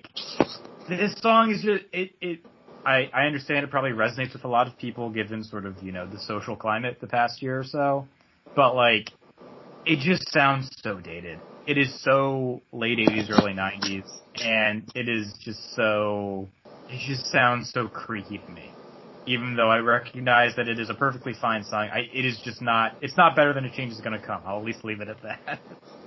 this 0.88 1.14
song 1.22 1.51
is 1.51 1.61
just, 1.61 1.84
it, 1.91 2.11
it, 2.22 2.39
I, 2.86 3.09
I 3.14 3.26
understand 3.26 3.64
it 3.64 3.72
probably 3.72 3.91
resonates 3.91 4.34
with 4.34 4.43
a 4.43 4.47
lot 4.47 4.68
of 4.68 4.78
people 4.78 5.09
given 5.09 5.43
sort 5.43 5.66
of, 5.66 5.82
you 5.82 5.91
know, 5.91 6.07
the 6.07 6.20
social 6.20 6.55
climate 6.55 6.97
the 7.01 7.07
past 7.07 7.41
year 7.41 7.59
or 7.59 7.64
so. 7.64 8.07
But 8.55 8.76
like, 8.76 9.11
it 9.86 9.99
just 9.99 10.32
sounds 10.32 10.70
so 10.82 10.99
dated. 10.99 11.39
It 11.66 11.78
is 11.78 11.93
so 12.03 12.61
late 12.72 12.99
80s, 12.99 13.30
early 13.30 13.53
90s, 13.53 14.09
and 14.36 14.89
it 14.95 15.07
is 15.07 15.34
just 15.43 15.76
so, 15.76 16.47
it 16.89 16.99
just 16.99 17.26
sounds 17.32 17.72
so 17.74 17.88
creaky 17.88 18.38
to 18.38 18.51
me. 18.51 18.70
Even 19.26 19.56
though 19.56 19.70
I 19.70 19.78
recognize 19.78 20.56
that 20.58 20.68
it 20.68 20.80
is 20.80 20.90
a 20.90 20.94
perfectly 20.94 21.34
fine 21.34 21.64
song, 21.64 21.90
I, 21.94 22.00
it 22.14 22.26
is 22.26 22.40
just 22.44 22.62
not, 22.62 22.96
it's 23.02 23.16
not 23.16 23.36
better 23.36 23.54
than 23.54 23.66
a 23.66 23.72
change 23.72 23.94
is 23.94 24.02
gonna 24.02 24.20
come. 24.20 24.42
I'll 24.46 24.60
at 24.60 24.66
least 24.66 24.84
leave 24.84 25.02
it 25.02 25.08
at 25.08 25.22
that. 25.24 25.60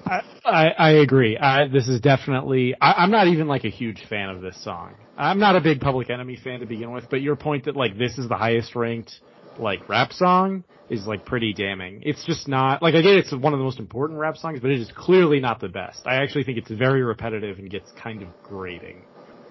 I, 0.07 0.23
I, 0.45 0.67
I 0.79 0.91
agree. 0.91 1.37
I, 1.37 1.69
this 1.69 1.89
is 1.89 2.01
definitely. 2.01 2.75
I, 2.81 2.93
I'm 2.93 3.11
not 3.11 3.27
even 3.27 3.49
like 3.49 3.65
a 3.65 3.71
huge 3.71 4.05
fan 4.09 4.29
of 4.29 4.41
this 4.41 4.63
song. 4.63 4.95
I'm 5.17 5.39
not 5.39 5.57
a 5.57 5.61
big 5.61 5.81
Public 5.81 6.11
Enemy 6.11 6.39
fan 6.43 6.61
to 6.61 6.67
begin 6.67 6.93
with, 6.93 7.09
but 7.11 7.23
your 7.23 7.37
point 7.37 7.65
that 7.65 7.75
like 7.75 7.99
this 7.99 8.19
is 8.19 8.29
the 8.29 8.37
highest 8.37 8.77
ranked 8.77 9.13
like 9.59 9.89
rap 9.89 10.13
song 10.13 10.65
is 10.91 11.07
like 11.07 11.25
pretty 11.25 11.53
damning. 11.53 12.03
It's 12.05 12.25
just 12.25 12.47
not 12.47 12.83
like 12.83 12.95
I 12.95 13.03
get 13.03 13.15
it's 13.15 13.33
one 13.33 13.53
of 13.53 13.59
the 13.59 13.65
most 13.65 13.79
important 13.79 14.19
rap 14.19 14.37
songs, 14.37 14.61
but 14.61 14.71
it 14.71 14.81
is 14.81 14.91
clearly 14.97 15.41
not 15.41 15.61
the 15.61 15.69
best. 15.69 16.07
I 16.07 16.17
actually 16.17 16.45
think 16.45 16.59
it's 16.59 16.71
very 16.71 17.03
repetitive 17.03 17.59
and 17.59 17.71
gets 17.71 17.91
kind 17.93 18.23
of 18.23 18.29
grating. 18.43 19.03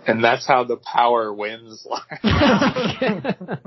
And 0.08 0.24
that's 0.24 0.46
how 0.48 0.64
the 0.64 0.78
power 0.78 1.34
wins. 1.34 1.86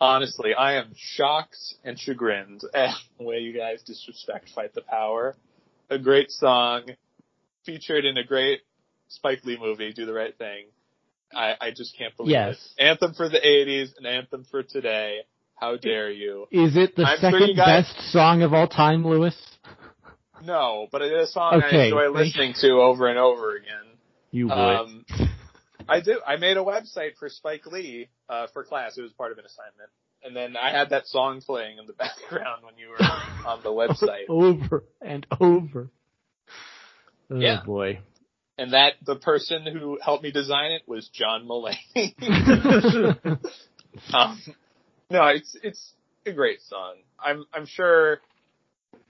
Honestly, 0.00 0.52
I 0.54 0.74
am 0.74 0.92
shocked 0.96 1.56
and 1.84 1.98
chagrined 1.98 2.62
at 2.74 2.94
the 3.18 3.24
way 3.24 3.38
you 3.38 3.52
guys 3.56 3.82
disrespect 3.82 4.50
Fight 4.54 4.74
the 4.74 4.82
Power. 4.82 5.34
A 5.88 5.98
great 5.98 6.30
song, 6.30 6.82
featured 7.64 8.04
in 8.04 8.16
a 8.18 8.24
great 8.24 8.60
Spike 9.08 9.44
Lee 9.44 9.56
movie, 9.58 9.92
Do 9.92 10.04
the 10.04 10.12
Right 10.12 10.36
Thing. 10.36 10.66
I, 11.34 11.54
I 11.60 11.70
just 11.70 11.96
can't 11.96 12.14
believe 12.16 12.32
Yes. 12.32 12.56
it. 12.76 12.82
Anthem 12.84 13.14
for 13.14 13.28
the 13.28 13.38
80s, 13.40 13.96
an 13.98 14.06
anthem 14.06 14.44
for 14.50 14.62
today. 14.62 15.20
How 15.56 15.76
dare 15.76 16.10
you? 16.10 16.46
Is 16.50 16.76
it 16.76 16.96
the 16.96 17.04
I'm 17.04 17.18
second 17.18 17.40
you 17.48 17.56
guys- 17.56 17.86
best 17.94 18.12
song 18.12 18.42
of 18.42 18.52
all 18.52 18.66
time, 18.68 19.06
Lewis? 19.06 19.36
No, 20.44 20.88
but 20.92 21.00
it 21.00 21.12
is 21.12 21.30
a 21.30 21.32
song 21.32 21.62
I 21.62 21.84
enjoy 21.86 22.08
listening 22.10 22.52
to 22.60 22.72
over 22.72 23.08
and 23.08 23.18
over 23.18 23.56
again. 23.56 23.93
You 24.34 24.48
would. 24.48 24.52
Um, 24.52 25.06
I 25.88 26.00
do. 26.00 26.20
I 26.26 26.36
made 26.36 26.56
a 26.56 26.60
website 26.60 27.16
for 27.20 27.28
Spike 27.28 27.66
Lee 27.66 28.08
uh, 28.28 28.48
for 28.52 28.64
class. 28.64 28.98
It 28.98 29.02
was 29.02 29.12
part 29.12 29.30
of 29.30 29.38
an 29.38 29.44
assignment, 29.44 29.90
and 30.24 30.34
then 30.34 30.56
I 30.56 30.70
had 30.76 30.90
that 30.90 31.06
song 31.06 31.40
playing 31.40 31.78
in 31.78 31.86
the 31.86 31.92
background 32.04 32.64
when 32.64 32.76
you 32.76 32.88
were 32.88 33.00
on 33.46 33.62
the 33.62 33.70
website. 33.70 34.24
over 34.28 34.82
and 35.00 35.24
over. 35.40 35.88
Oh 37.30 37.38
Yeah. 37.38 37.62
boy. 37.64 38.00
And 38.58 38.72
that 38.72 38.94
the 39.06 39.14
person 39.16 39.66
who 39.66 39.98
helped 40.02 40.24
me 40.24 40.32
design 40.32 40.72
it 40.72 40.82
was 40.86 41.08
John 41.08 41.46
Mulaney. 41.46 42.14
um, 44.12 44.40
no, 45.10 45.26
it's 45.28 45.56
it's 45.62 45.92
a 46.26 46.32
great 46.32 46.60
song. 46.62 46.96
I'm 47.24 47.44
I'm 47.52 47.66
sure. 47.66 48.20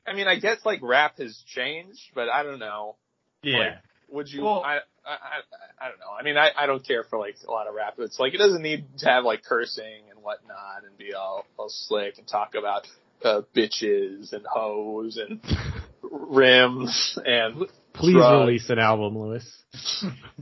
I 0.07 0.13
mean, 0.15 0.29
I 0.29 0.37
guess 0.39 0.59
like 0.67 0.81
rap 0.83 1.17
has 1.19 1.43
changed, 1.47 2.11
but 2.15 2.29
I 2.29 2.43
don't 2.43 2.59
know. 2.59 2.97
yeah. 3.43 3.79
Would 4.15 4.29
you? 4.31 4.45
Well- 4.45 4.63
I, 4.65 4.77
I 5.05 5.11
I 5.11 5.87
I 5.87 5.89
don't 5.89 5.99
know. 5.99 6.13
I 6.19 6.23
mean, 6.23 6.37
I 6.37 6.51
I 6.57 6.67
don't 6.67 6.87
care 6.87 7.03
for 7.05 7.19
like 7.19 7.37
a 7.47 7.51
lot 7.51 7.67
of 7.67 7.75
rap. 7.75 7.95
It's 7.99 8.19
like 8.19 8.33
it 8.33 8.39
doesn't 8.39 8.63
need 8.63 8.87
to 8.99 9.07
have 9.07 9.25
like 9.25 9.43
cursing 9.45 10.03
and 10.11 10.23
whatnot 10.23 10.85
and 10.89 10.97
be 10.97 11.13
all 11.15 11.45
all 11.59 11.69
slick 11.69 12.17
and 12.19 12.27
talk 12.27 12.55
about 12.55 12.87
uh, 13.25 13.43
bitches 13.55 14.33
and 14.33 14.47
hoes 14.49 15.19
and 15.19 15.41
rims 16.03 17.19
and 17.27 17.67
Please 17.93 18.15
Drugs. 18.15 18.47
release 18.47 18.71
an 18.71 18.79
album, 18.79 19.19
Lewis. 19.19 19.45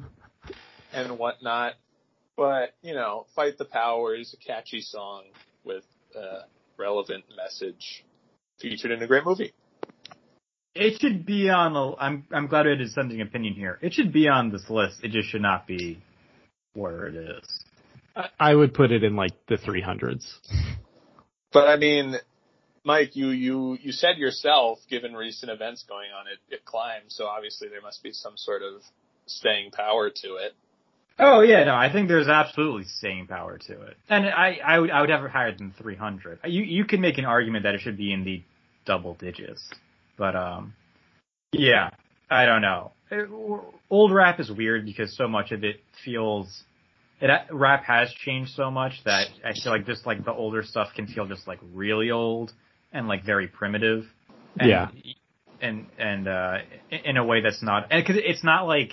and 0.92 1.18
whatnot. 1.18 1.74
But 2.36 2.74
you 2.82 2.94
know, 2.94 3.26
fight 3.34 3.58
the 3.58 3.64
power 3.64 4.14
is 4.14 4.34
a 4.34 4.46
catchy 4.46 4.80
song 4.80 5.24
with 5.64 5.84
a 6.14 6.40
relevant 6.78 7.24
message 7.36 8.04
featured 8.60 8.90
in 8.90 9.02
a 9.02 9.06
great 9.06 9.24
movie. 9.24 9.52
It 10.74 11.00
should 11.00 11.26
be 11.26 11.50
on. 11.50 11.76
A, 11.76 11.96
I'm 11.96 12.24
I'm 12.32 12.46
glad 12.46 12.66
it 12.66 12.80
is 12.80 12.94
sending 12.94 13.20
opinion 13.20 13.54
here. 13.54 13.78
It 13.82 13.92
should 13.92 14.12
be 14.12 14.28
on 14.28 14.50
this 14.50 14.68
list. 14.70 15.04
It 15.04 15.10
just 15.10 15.28
should 15.28 15.42
not 15.42 15.66
be 15.66 16.02
where 16.74 17.06
it 17.06 17.14
is. 17.14 17.64
I, 18.16 18.28
I 18.38 18.54
would 18.54 18.72
put 18.72 18.90
it 18.90 19.04
in 19.04 19.16
like 19.16 19.32
the 19.48 19.56
300s. 19.56 20.24
But 21.52 21.68
I 21.68 21.76
mean, 21.76 22.16
Mike, 22.84 23.14
you 23.16 23.28
you 23.28 23.78
you 23.80 23.92
said 23.92 24.16
yourself, 24.16 24.78
given 24.88 25.12
recent 25.14 25.50
events 25.50 25.84
going 25.88 26.08
on, 26.18 26.26
it 26.26 26.38
it 26.54 26.64
climbed. 26.64 27.12
So 27.12 27.26
obviously 27.26 27.68
there 27.68 27.82
must 27.82 28.02
be 28.02 28.12
some 28.12 28.36
sort 28.36 28.62
of 28.62 28.82
staying 29.26 29.70
power 29.72 30.10
to 30.10 30.28
it. 30.36 30.52
Oh 31.18 31.40
yeah, 31.40 31.64
no, 31.64 31.74
I 31.74 31.92
think 31.92 32.08
there's 32.08 32.28
absolutely 32.28 32.84
staying 32.84 33.26
power 33.26 33.58
to 33.58 33.82
it, 33.82 33.96
and 34.08 34.26
I 34.26 34.58
I 34.64 34.78
would 34.78 34.90
I 34.90 35.00
would 35.02 35.10
have 35.10 35.24
it 35.24 35.30
higher 35.30 35.54
than 35.54 35.74
300. 35.78 36.40
You 36.44 36.62
you 36.62 36.84
could 36.84 37.00
make 37.00 37.18
an 37.18 37.26
argument 37.26 37.64
that 37.64 37.74
it 37.74 37.82
should 37.82 37.98
be 37.98 38.12
in 38.12 38.24
the 38.24 38.42
double 38.86 39.14
digits, 39.14 39.62
but 40.16 40.36
um, 40.36 40.74
yeah, 41.52 41.90
I 42.30 42.46
don't 42.46 42.62
know. 42.62 42.92
It- 43.10 43.28
old 43.90 44.12
rap 44.12 44.40
is 44.40 44.50
weird 44.50 44.84
because 44.86 45.16
so 45.16 45.28
much 45.28 45.52
of 45.52 45.64
it 45.64 45.80
feels. 46.04 46.64
It, 47.20 47.30
rap 47.52 47.84
has 47.84 48.10
changed 48.24 48.52
so 48.52 48.70
much 48.70 48.94
that 49.04 49.28
I 49.44 49.52
feel 49.52 49.70
like 49.70 49.86
just 49.86 50.06
like 50.06 50.24
the 50.24 50.32
older 50.32 50.62
stuff 50.64 50.88
can 50.96 51.06
feel 51.06 51.26
just 51.26 51.46
like 51.46 51.60
really 51.72 52.10
old 52.10 52.52
and 52.92 53.06
like 53.06 53.24
very 53.24 53.46
primitive. 53.46 54.04
And, 54.58 54.68
Yeah. 54.68 54.88
And 55.60 55.86
and 55.96 56.26
uh, 56.26 56.58
in 56.90 57.16
a 57.16 57.24
way 57.24 57.40
that's 57.40 57.62
not 57.62 57.88
because 57.90 58.16
it's 58.18 58.42
not 58.42 58.66
like 58.66 58.90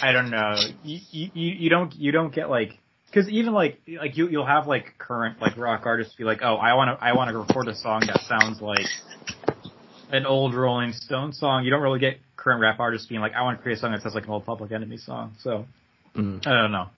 I 0.00 0.12
don't 0.12 0.30
know 0.30 0.54
you 0.84 1.00
you, 1.10 1.30
you 1.34 1.68
don't 1.70 1.92
you 1.96 2.12
don't 2.12 2.32
get 2.32 2.48
like 2.48 2.78
because 3.06 3.28
even 3.28 3.52
like 3.52 3.80
like 4.00 4.16
you 4.16 4.28
you'll 4.28 4.46
have 4.46 4.68
like 4.68 4.94
current 4.98 5.40
like 5.40 5.56
rock 5.56 5.82
artists 5.84 6.14
be 6.14 6.22
like 6.22 6.38
oh 6.42 6.54
I 6.54 6.74
want 6.74 6.96
to 6.96 7.04
I 7.04 7.14
want 7.14 7.30
to 7.32 7.38
record 7.38 7.66
a 7.66 7.74
song 7.74 8.02
that 8.06 8.20
sounds 8.28 8.60
like 8.60 8.86
an 10.12 10.26
old 10.26 10.54
Rolling 10.54 10.92
Stone 10.92 11.32
song. 11.32 11.64
You 11.64 11.70
don't 11.70 11.82
really 11.82 11.98
get 11.98 12.18
current 12.36 12.60
rap 12.60 12.78
artists 12.78 13.08
being 13.08 13.20
like 13.20 13.32
I 13.34 13.42
want 13.42 13.58
to 13.58 13.62
create 13.62 13.78
a 13.78 13.80
song 13.80 13.92
that 13.92 14.02
sounds 14.02 14.14
like 14.14 14.24
an 14.24 14.30
old 14.30 14.46
Public 14.46 14.70
Enemy 14.70 14.98
song. 14.98 15.34
So 15.40 15.66
Mm. 16.14 16.46
I 16.46 16.50
don't 16.62 16.72
know. 16.72 16.90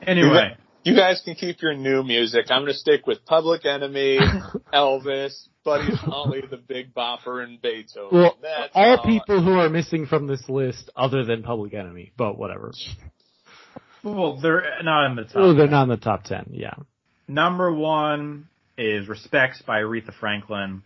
Anyway, 0.00 0.56
You 0.84 0.94
guys 0.94 1.20
can 1.24 1.34
keep 1.34 1.60
your 1.60 1.74
new 1.74 2.04
music. 2.04 2.46
I'm 2.50 2.62
gonna 2.62 2.72
stick 2.72 3.04
with 3.06 3.24
Public 3.26 3.66
Enemy, 3.66 4.18
Elvis, 4.72 5.48
Buddy 5.64 5.92
Holly, 5.94 6.42
the 6.48 6.56
Big 6.56 6.94
Bopper, 6.94 7.42
and 7.42 7.60
Beethoven. 7.60 8.16
Well, 8.16 8.36
That's 8.40 8.70
all 8.74 9.02
people 9.04 9.42
who 9.42 9.52
are 9.54 9.68
missing 9.68 10.06
from 10.06 10.26
this 10.28 10.48
list, 10.48 10.88
other 10.96 11.24
than 11.24 11.42
Public 11.42 11.74
Enemy, 11.74 12.12
but 12.16 12.38
whatever. 12.38 12.72
well 14.04 14.36
they're 14.40 14.64
not 14.82 15.06
in 15.10 15.16
the 15.16 15.24
top. 15.24 15.36
Oh, 15.36 15.54
they're 15.54 15.66
not 15.66 15.82
in 15.82 15.88
the 15.90 15.96
top 15.96 16.22
10, 16.24 16.50
yeah. 16.52 16.74
Number 17.28 17.72
one 17.72 18.48
is 18.78 19.08
Respects 19.08 19.62
by 19.62 19.80
Aretha 19.80 20.14
Franklin. 20.14 20.82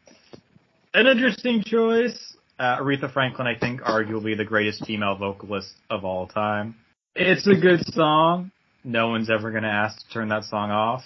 An 0.95 1.07
interesting 1.07 1.63
choice. 1.65 2.37
Uh, 2.59 2.79
Aretha 2.79 3.13
Franklin, 3.13 3.49
I 3.49 3.59
think, 3.59 3.81
arguably 3.83 4.37
the 4.37 4.45
greatest 4.45 4.87
female 4.87 5.17
vocalist 5.17 5.73
of 5.91 6.05
all 6.05 6.29
time. 6.29 6.77
It's 7.17 7.47
a 7.49 7.55
good 7.61 7.85
song. 7.93 8.53
No 8.85 9.09
one's 9.09 9.29
ever 9.29 9.51
going 9.51 9.65
to 9.65 9.69
ask 9.69 10.07
to 10.07 10.13
turn 10.13 10.29
that 10.29 10.45
song 10.45 10.71
off. 10.71 11.03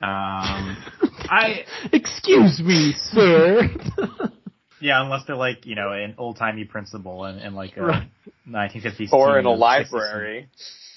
Um, 0.00 0.76
I 1.28 1.64
Excuse 1.92 2.60
me, 2.60 2.94
sir. 2.96 3.62
yeah, 4.80 5.02
unless 5.02 5.22
they're 5.26 5.36
like 5.36 5.66
you 5.66 5.74
know 5.74 5.92
an 5.92 6.14
old 6.16 6.36
timey 6.38 6.64
principal 6.64 7.24
in, 7.26 7.38
in 7.38 7.54
like 7.54 7.76
a 7.76 7.82
Right. 7.82 8.08
1950s 8.48 9.12
or 9.12 9.38
in 9.38 9.44
a 9.46 9.50
teen 9.50 9.58
library. 9.58 10.48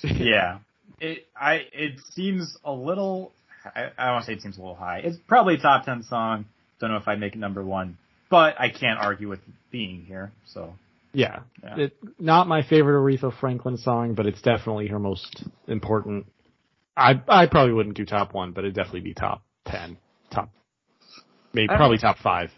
yeah. 0.03 0.59
It 0.99 1.25
I 1.35 1.65
it 1.73 1.99
seems 2.11 2.55
a 2.63 2.71
little 2.71 3.31
I, 3.75 3.85
I 3.97 4.05
don't 4.05 4.13
want 4.13 4.25
to 4.25 4.31
say 4.31 4.33
it 4.35 4.41
seems 4.41 4.57
a 4.57 4.61
little 4.61 4.75
high. 4.75 4.99
It's 5.03 5.17
probably 5.27 5.55
a 5.55 5.57
top 5.59 5.83
ten 5.85 6.03
song. 6.03 6.45
Don't 6.79 6.91
know 6.91 6.97
if 6.97 7.07
I'd 7.07 7.19
make 7.19 7.33
it 7.33 7.39
number 7.39 7.63
one. 7.63 7.97
But 8.31 8.59
I 8.59 8.69
can't 8.69 8.97
argue 8.97 9.27
with 9.29 9.41
being 9.71 10.05
here, 10.07 10.31
so 10.47 10.73
yeah. 11.13 11.41
Yeah. 11.63 11.75
It, 11.77 11.97
not 12.17 12.47
my 12.47 12.63
favorite 12.63 12.99
Aretha 12.99 13.37
Franklin 13.39 13.77
song, 13.77 14.15
but 14.15 14.25
it's 14.25 14.41
definitely 14.41 14.87
her 14.87 14.99
most 14.99 15.43
important. 15.67 16.25
I 16.95 17.21
I 17.27 17.47
probably 17.47 17.73
wouldn't 17.73 17.97
do 17.97 18.05
top 18.05 18.33
one, 18.33 18.53
but 18.53 18.63
it'd 18.63 18.73
definitely 18.75 19.01
be 19.01 19.13
top 19.13 19.43
10. 19.67 19.97
Top, 20.31 20.49
maybe, 21.53 21.65
I 21.67 21.73
don't- 21.73 21.77
probably 21.77 21.97
top 21.97 22.17
five. 22.19 22.51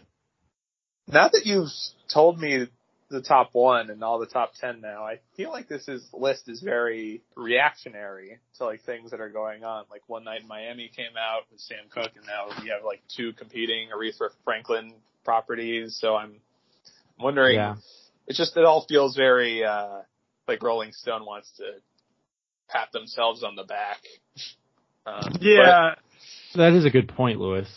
Now 1.08 1.28
that 1.28 1.42
you've 1.44 1.68
told 2.12 2.38
me 2.38 2.68
the 3.10 3.20
top 3.20 3.50
one 3.52 3.90
and 3.90 4.02
all 4.02 4.18
the 4.18 4.26
top 4.26 4.52
ten 4.58 4.80
now, 4.80 5.04
I 5.04 5.18
feel 5.36 5.50
like 5.50 5.68
this 5.68 5.88
is 5.88 6.08
list 6.12 6.48
is 6.48 6.60
very 6.62 7.22
reactionary 7.36 8.38
to 8.58 8.64
like 8.64 8.82
things 8.84 9.10
that 9.10 9.20
are 9.20 9.28
going 9.28 9.64
on. 9.64 9.84
Like 9.90 10.02
One 10.06 10.24
Night 10.24 10.42
in 10.42 10.48
Miami 10.48 10.88
came 10.94 11.16
out 11.18 11.42
with 11.50 11.60
Sam 11.60 11.84
Cooke, 11.90 12.12
and 12.16 12.24
now 12.26 12.46
we 12.62 12.68
have 12.70 12.84
like 12.84 13.02
two 13.14 13.32
competing 13.32 13.88
Aretha 13.94 14.30
Franklin 14.44 14.94
properties. 15.24 15.98
So 16.00 16.14
I'm 16.14 16.36
wondering. 17.18 17.56
Yeah. 17.56 17.76
It's 18.26 18.38
just 18.38 18.56
it 18.56 18.64
all 18.64 18.86
feels 18.88 19.16
very 19.16 19.64
uh 19.64 20.00
like 20.48 20.62
Rolling 20.62 20.92
Stone 20.92 21.24
wants 21.24 21.50
to 21.58 21.64
pat 22.68 22.92
themselves 22.92 23.42
on 23.42 23.56
the 23.56 23.64
back. 23.64 23.98
Um, 25.06 25.36
yeah. 25.40 25.94
That 26.54 26.72
is 26.72 26.84
a 26.84 26.90
good 26.90 27.08
point, 27.08 27.38
Lewis. 27.38 27.68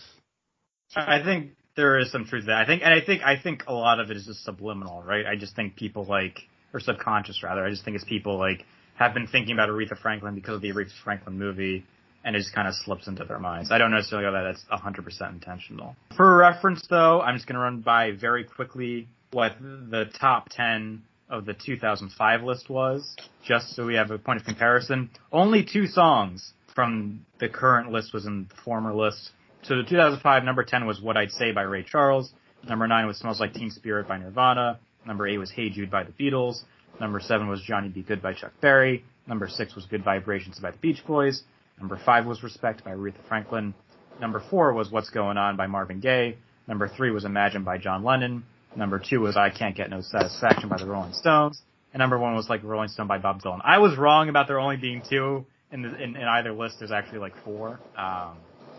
I 0.95 1.22
think 1.24 1.52
there 1.76 2.00
is 2.00 2.12
some 2.12 2.26
truth 2.26 2.43
to 2.43 2.48
that. 2.48 2.62
I 2.62 2.66
think, 2.66 2.82
and 2.84 2.93
I 2.93 3.02
think, 3.06 3.22
I 3.24 3.38
think 3.39 3.64
a 3.68 3.74
lot 3.74 4.00
of 4.00 4.10
it 4.10 4.18
is 4.18 4.26
just 4.26 4.43
subliminal, 4.43 5.04
right? 5.04 5.26
I 5.26 5.36
just 5.36 5.56
think 5.56 5.76
people 5.76 6.06
like, 6.06 6.39
or 6.74 6.80
subconscious 6.80 7.43
rather. 7.43 7.66
I 7.66 7.70
just 7.70 7.86
think 7.86 7.95
it's 7.95 8.06
people 8.06 8.38
like 8.38 8.66
have 8.95 9.14
been 9.14 9.28
thinking 9.28 9.54
about 9.54 9.70
Aretha 9.70 9.98
Franklin 9.98 10.36
because 10.36 10.56
of 10.56 10.62
the 10.62 10.72
Aretha 10.72 10.91
Franklin 11.04 11.38
movie, 11.38 11.86
and 12.28 12.36
it 12.36 12.40
just 12.40 12.54
kind 12.54 12.68
of 12.68 12.76
slips 12.76 13.08
into 13.08 13.24
their 13.24 13.40
minds. 13.40 13.72
I 13.72 13.78
don't 13.78 13.92
necessarily 13.92 14.28
know 14.28 14.34
that 14.34 14.54
that's 14.70 14.84
100% 14.84 15.32
intentional. 15.32 15.96
For 16.18 16.36
reference, 16.36 16.86
though, 16.90 17.22
I'm 17.22 17.36
just 17.36 17.48
going 17.48 17.56
to 17.56 17.62
run 17.62 17.80
by 17.80 18.12
very 18.12 18.44
quickly 18.44 19.08
what 19.32 19.54
the 19.62 20.12
top 20.20 20.50
10 20.50 21.04
of 21.30 21.46
the 21.46 21.54
2005 21.54 22.44
list 22.44 22.70
was, 22.70 23.16
just 23.46 23.74
so 23.78 23.86
we 23.86 23.96
have 23.96 24.12
a 24.12 24.18
point 24.18 24.42
of 24.42 24.46
comparison. 24.46 25.10
Only 25.32 25.64
two 25.64 25.88
songs 25.88 26.52
from 26.76 27.26
the 27.40 27.48
current 27.48 27.94
list 27.94 28.14
was 28.14 28.26
in 28.26 28.48
the 28.50 28.56
former 28.62 28.94
list. 28.94 29.32
So 29.62 29.78
the 29.78 29.84
2005 29.84 30.44
number 30.44 30.66
10 30.66 30.86
was 30.86 31.02
What 31.02 31.16
I'd 31.16 31.32
Say 31.32 31.54
by 31.54 31.62
Ray 31.62 31.84
Charles. 31.84 32.34
Number 32.68 32.88
9 32.88 33.08
was 33.08 33.18
Smells 33.20 33.40
Like 33.40 33.54
Teen 33.54 33.72
Spirit 33.72 34.06
by 34.06 34.18
Nirvana. 34.18 34.80
Number 35.06 35.26
8 35.26 35.38
was 35.38 35.52
Hey 35.52 35.70
Jude 35.70 35.90
by 35.90 36.04
the 36.04 36.12
Beatles. 36.12 36.64
Number 37.00 37.22
7 37.22 37.48
was 37.48 37.62
Johnny 37.62 37.88
B. 37.88 38.02
Goode 38.02 38.22
by 38.22 38.34
Chuck 38.34 38.52
Berry. 38.60 39.06
Number 39.28 39.48
6 39.48 39.76
was 39.76 39.86
Good 39.86 40.04
Vibrations 40.04 40.60
by 40.60 40.72
the 40.72 40.78
Beach 40.78 41.06
Boys. 41.08 41.44
Number 41.80 42.00
5 42.04 42.26
was 42.26 42.44
Respect 42.44 42.84
by 42.84 42.92
Aretha 42.92 43.26
Franklin. 43.28 43.74
Number 44.20 44.42
4 44.50 44.74
was 44.74 44.92
What's 44.92 45.10
Going 45.10 45.38
On 45.38 45.56
by 45.58 45.68
Marvin 45.68 46.00
Gaye. 46.00 46.38
Number 46.68 46.88
3 46.88 47.12
was 47.12 47.24
Imagine 47.26 47.64
by 47.64 47.78
John 47.78 48.04
Lennon. 48.04 48.44
Number 48.76 49.00
2 49.00 49.20
was 49.20 49.38
I 49.38 49.50
Can't 49.50 49.76
Get 49.76 49.90
No 49.90 50.02
Satisfaction 50.02 50.70
by 50.70 50.78
the 50.78 50.86
Rolling 50.86 51.14
Stones. 51.14 51.62
And 51.94 52.00
number 52.00 52.18
1 52.18 52.36
was 52.36 52.50
like 52.50 52.64
Rolling 52.64 52.90
Stone 52.90 53.08
by 53.08 53.18
Bob 53.20 53.42
Dylan. 53.42 53.62
I 53.64 53.78
was 53.80 53.98
wrong 53.98 54.30
about 54.30 54.48
there 54.48 54.60
only 54.60 54.78
being 54.78 55.02
two. 55.08 55.46
In, 55.72 55.82
the, 55.82 56.02
in, 56.02 56.16
in 56.16 56.24
either 56.24 56.54
list, 56.54 56.78
there's 56.80 56.92
actually 56.92 57.20
like 57.20 57.34
four. 57.44 57.80
Um, 57.98 58.38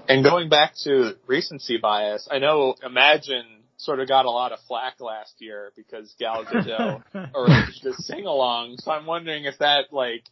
And 0.08 0.24
going 0.24 0.48
back 0.48 0.72
to 0.84 1.16
recency 1.26 1.76
bias, 1.76 2.26
I 2.30 2.38
know 2.38 2.74
Imagine 2.82 3.44
sort 3.76 4.00
of 4.00 4.08
got 4.08 4.24
a 4.24 4.30
lot 4.30 4.52
of 4.52 4.58
flack 4.66 5.00
last 5.00 5.34
year 5.38 5.72
because 5.76 6.14
Gal 6.18 6.44
Gadot 6.50 7.02
arranged 7.34 7.84
a 7.86 7.92
sing 7.94 8.26
along. 8.26 8.76
So 8.78 8.90
I'm 8.90 9.06
wondering 9.06 9.44
if 9.44 9.58
that 9.58 9.92
like 9.92 10.24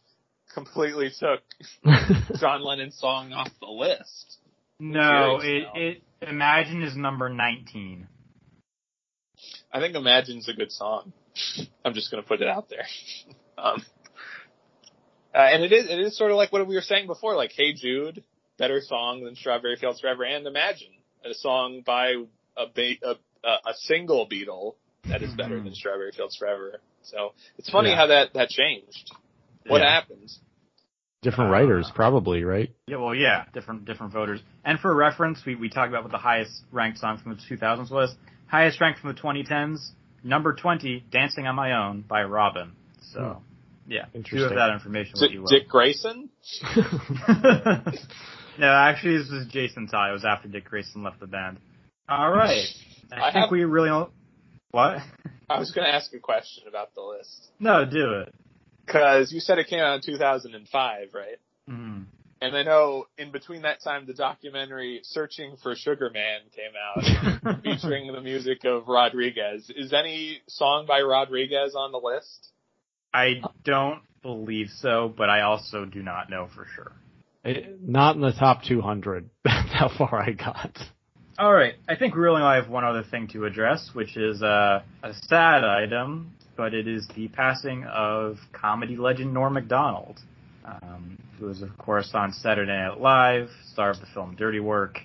completely 0.53 1.11
took 1.19 1.41
John 2.39 2.63
Lennon's 2.63 2.97
song 2.99 3.33
off 3.33 3.49
the 3.59 3.67
list. 3.67 4.37
no, 4.79 5.39
it, 5.41 5.63
it, 5.75 6.03
Imagine 6.27 6.81
is 6.83 6.95
number 6.95 7.29
19. 7.29 8.07
I 9.71 9.79
think 9.79 9.95
Imagine's 9.95 10.49
a 10.49 10.53
good 10.53 10.71
song. 10.71 11.13
I'm 11.85 11.93
just 11.93 12.09
gonna 12.09 12.23
put 12.23 12.41
it 12.41 12.47
out 12.47 12.69
there. 12.69 12.85
Um, 13.59 13.83
uh, 15.33 15.37
and 15.39 15.63
it 15.63 15.71
is 15.73 15.89
it 15.89 15.97
is 15.99 16.15
sort 16.15 16.29
of 16.29 16.37
like 16.37 16.51
what 16.53 16.67
we 16.67 16.75
were 16.75 16.81
saying 16.81 17.07
before, 17.07 17.35
like 17.35 17.51
Hey 17.55 17.73
Jude, 17.73 18.23
better 18.59 18.81
song 18.81 19.23
than 19.23 19.35
Strawberry 19.35 19.77
Fields 19.77 19.99
Forever, 19.99 20.23
and 20.25 20.45
Imagine, 20.45 20.89
a 21.25 21.33
song 21.33 21.81
by 21.83 22.09
a 22.55 22.65
ba- 22.67 23.01
a, 23.03 23.15
a, 23.43 23.49
a 23.71 23.73
single 23.85 24.27
Beatle 24.29 24.75
that 25.09 25.23
is 25.23 25.33
better 25.33 25.59
than 25.59 25.73
Strawberry 25.73 26.11
Fields 26.11 26.35
Forever. 26.37 26.79
So 27.01 27.33
it's 27.57 27.67
funny 27.71 27.89
Yeah. 27.89 27.95
how 27.95 28.07
that 28.07 28.33
that 28.35 28.49
changed. 28.49 29.11
What 29.67 29.81
Yeah. 29.81 29.89
happened? 29.91 30.31
Different 31.23 31.51
writers, 31.51 31.91
probably, 31.95 32.43
right? 32.43 32.69
Yeah, 32.87 32.97
well, 32.97 33.15
yeah, 33.15 33.45
different 33.53 33.85
different 33.85 34.13
voters. 34.13 34.39
And 34.63 34.79
for 34.79 34.93
reference, 34.93 35.43
we 35.45 35.55
we 35.55 35.67
talked 35.69 35.89
about 35.89 36.03
what 36.03 36.11
the 36.11 36.17
highest 36.19 36.63
ranked 36.71 36.99
song 36.99 37.17
from 37.17 37.35
the 37.35 37.41
2000s 37.55 37.89
was. 37.89 38.15
Highest 38.47 38.79
ranked 38.79 38.99
from 38.99 39.13
the 39.13 39.19
2010s, 39.19 39.91
number 40.23 40.53
20, 40.53 41.03
"Dancing 41.11 41.47
on 41.47 41.55
My 41.55 41.73
Own" 41.73 42.01
by 42.01 42.23
Robyn. 42.23 42.71
So, 43.01 43.41
hmm. 43.85 43.91
yeah, 43.91 44.03
do 44.05 44.07
with 44.13 44.15
Interesting. 44.25 44.55
that 44.57 44.69
information 44.71 45.13
Is 45.15 45.21
what 45.21 45.31
it 45.31 45.33
you. 45.33 45.45
Dick 45.49 45.67
Grayson? 45.67 46.29
no, 48.59 48.67
actually, 48.71 49.17
this 49.17 49.29
was 49.31 49.47
Jason 49.49 49.87
Ty. 49.87 50.09
It 50.09 50.13
was 50.13 50.25
after 50.25 50.47
Dick 50.47 50.65
Grayson 50.65 51.03
left 51.03 51.19
the 51.19 51.27
band. 51.27 51.57
All 52.07 52.31
right, 52.31 52.65
I, 53.11 53.15
I 53.29 53.31
think 53.33 53.43
have- 53.45 53.51
we 53.51 53.63
really 53.65 53.89
don't. 53.89 54.11
What? 54.71 54.97
I 55.49 55.59
was 55.59 55.71
going 55.71 55.87
to 55.87 55.93
ask 55.93 56.13
a 56.13 56.19
question 56.19 56.65
about 56.67 56.93
the 56.93 57.01
list 57.01 57.47
no, 57.59 57.85
do 57.85 58.19
it. 58.19 58.35
Because 58.87 59.31
you 59.31 59.39
said 59.39 59.59
it 59.59 59.67
came 59.67 59.79
out 59.79 59.95
in 59.95 60.01
2005, 60.01 61.09
right? 61.13 61.37
Mm. 61.69 62.05
And 62.39 62.55
I 62.55 62.63
know 62.63 63.07
in 63.17 63.31
between 63.31 63.63
that 63.63 63.83
time, 63.83 64.05
the 64.05 64.13
documentary 64.13 65.01
"Searching 65.03 65.57
for 65.61 65.75
Sugar 65.75 66.09
Man" 66.11 66.41
came 66.55 66.71
out, 66.77 67.61
featuring 67.63 68.11
the 68.11 68.21
music 68.21 68.63
of 68.63 68.87
Rodriguez. 68.87 69.71
Is 69.75 69.91
any 69.91 70.41
song 70.47 70.85
by 70.87 71.01
Rodriguez 71.01 71.75
on 71.75 71.91
the 71.91 71.97
list? 71.97 72.49
I 73.13 73.41
don't 73.63 74.01
believe 74.21 74.67
so, 74.79 75.11
but 75.15 75.29
I 75.29 75.41
also 75.41 75.85
do 75.85 76.03
not 76.03 76.29
know 76.29 76.47
for 76.55 76.67
sure. 76.75 76.91
It- 77.43 77.81
not 77.81 78.15
in 78.15 78.21
the 78.21 78.33
top 78.33 78.63
200. 78.63 79.29
That's 79.43 79.73
how 79.73 79.89
far 79.97 80.21
I 80.21 80.31
got. 80.31 80.77
All 81.39 81.53
right. 81.53 81.75
I 81.87 81.95
think 81.95 82.15
we 82.15 82.21
really 82.21 82.41
only 82.41 82.59
have 82.61 82.69
one 82.69 82.83
other 82.83 83.03
thing 83.03 83.27
to 83.29 83.45
address, 83.45 83.91
which 83.93 84.17
is 84.17 84.41
uh, 84.41 84.81
a 85.03 85.13
sad 85.13 85.63
item, 85.63 86.33
but 86.57 86.73
it 86.73 86.87
is 86.87 87.07
the 87.15 87.27
passing 87.29 87.85
of 87.85 88.37
comedy 88.51 88.97
legend 88.97 89.33
Norm 89.33 89.53
Macdonald, 89.53 90.19
um, 90.65 91.17
who 91.39 91.45
was, 91.45 91.61
of 91.61 91.77
course, 91.77 92.11
on 92.13 92.33
Saturday 92.33 92.71
Night 92.71 92.99
Live, 92.99 93.49
star 93.71 93.91
of 93.91 93.99
the 93.99 94.07
film 94.13 94.35
Dirty 94.35 94.59
Work, 94.59 94.99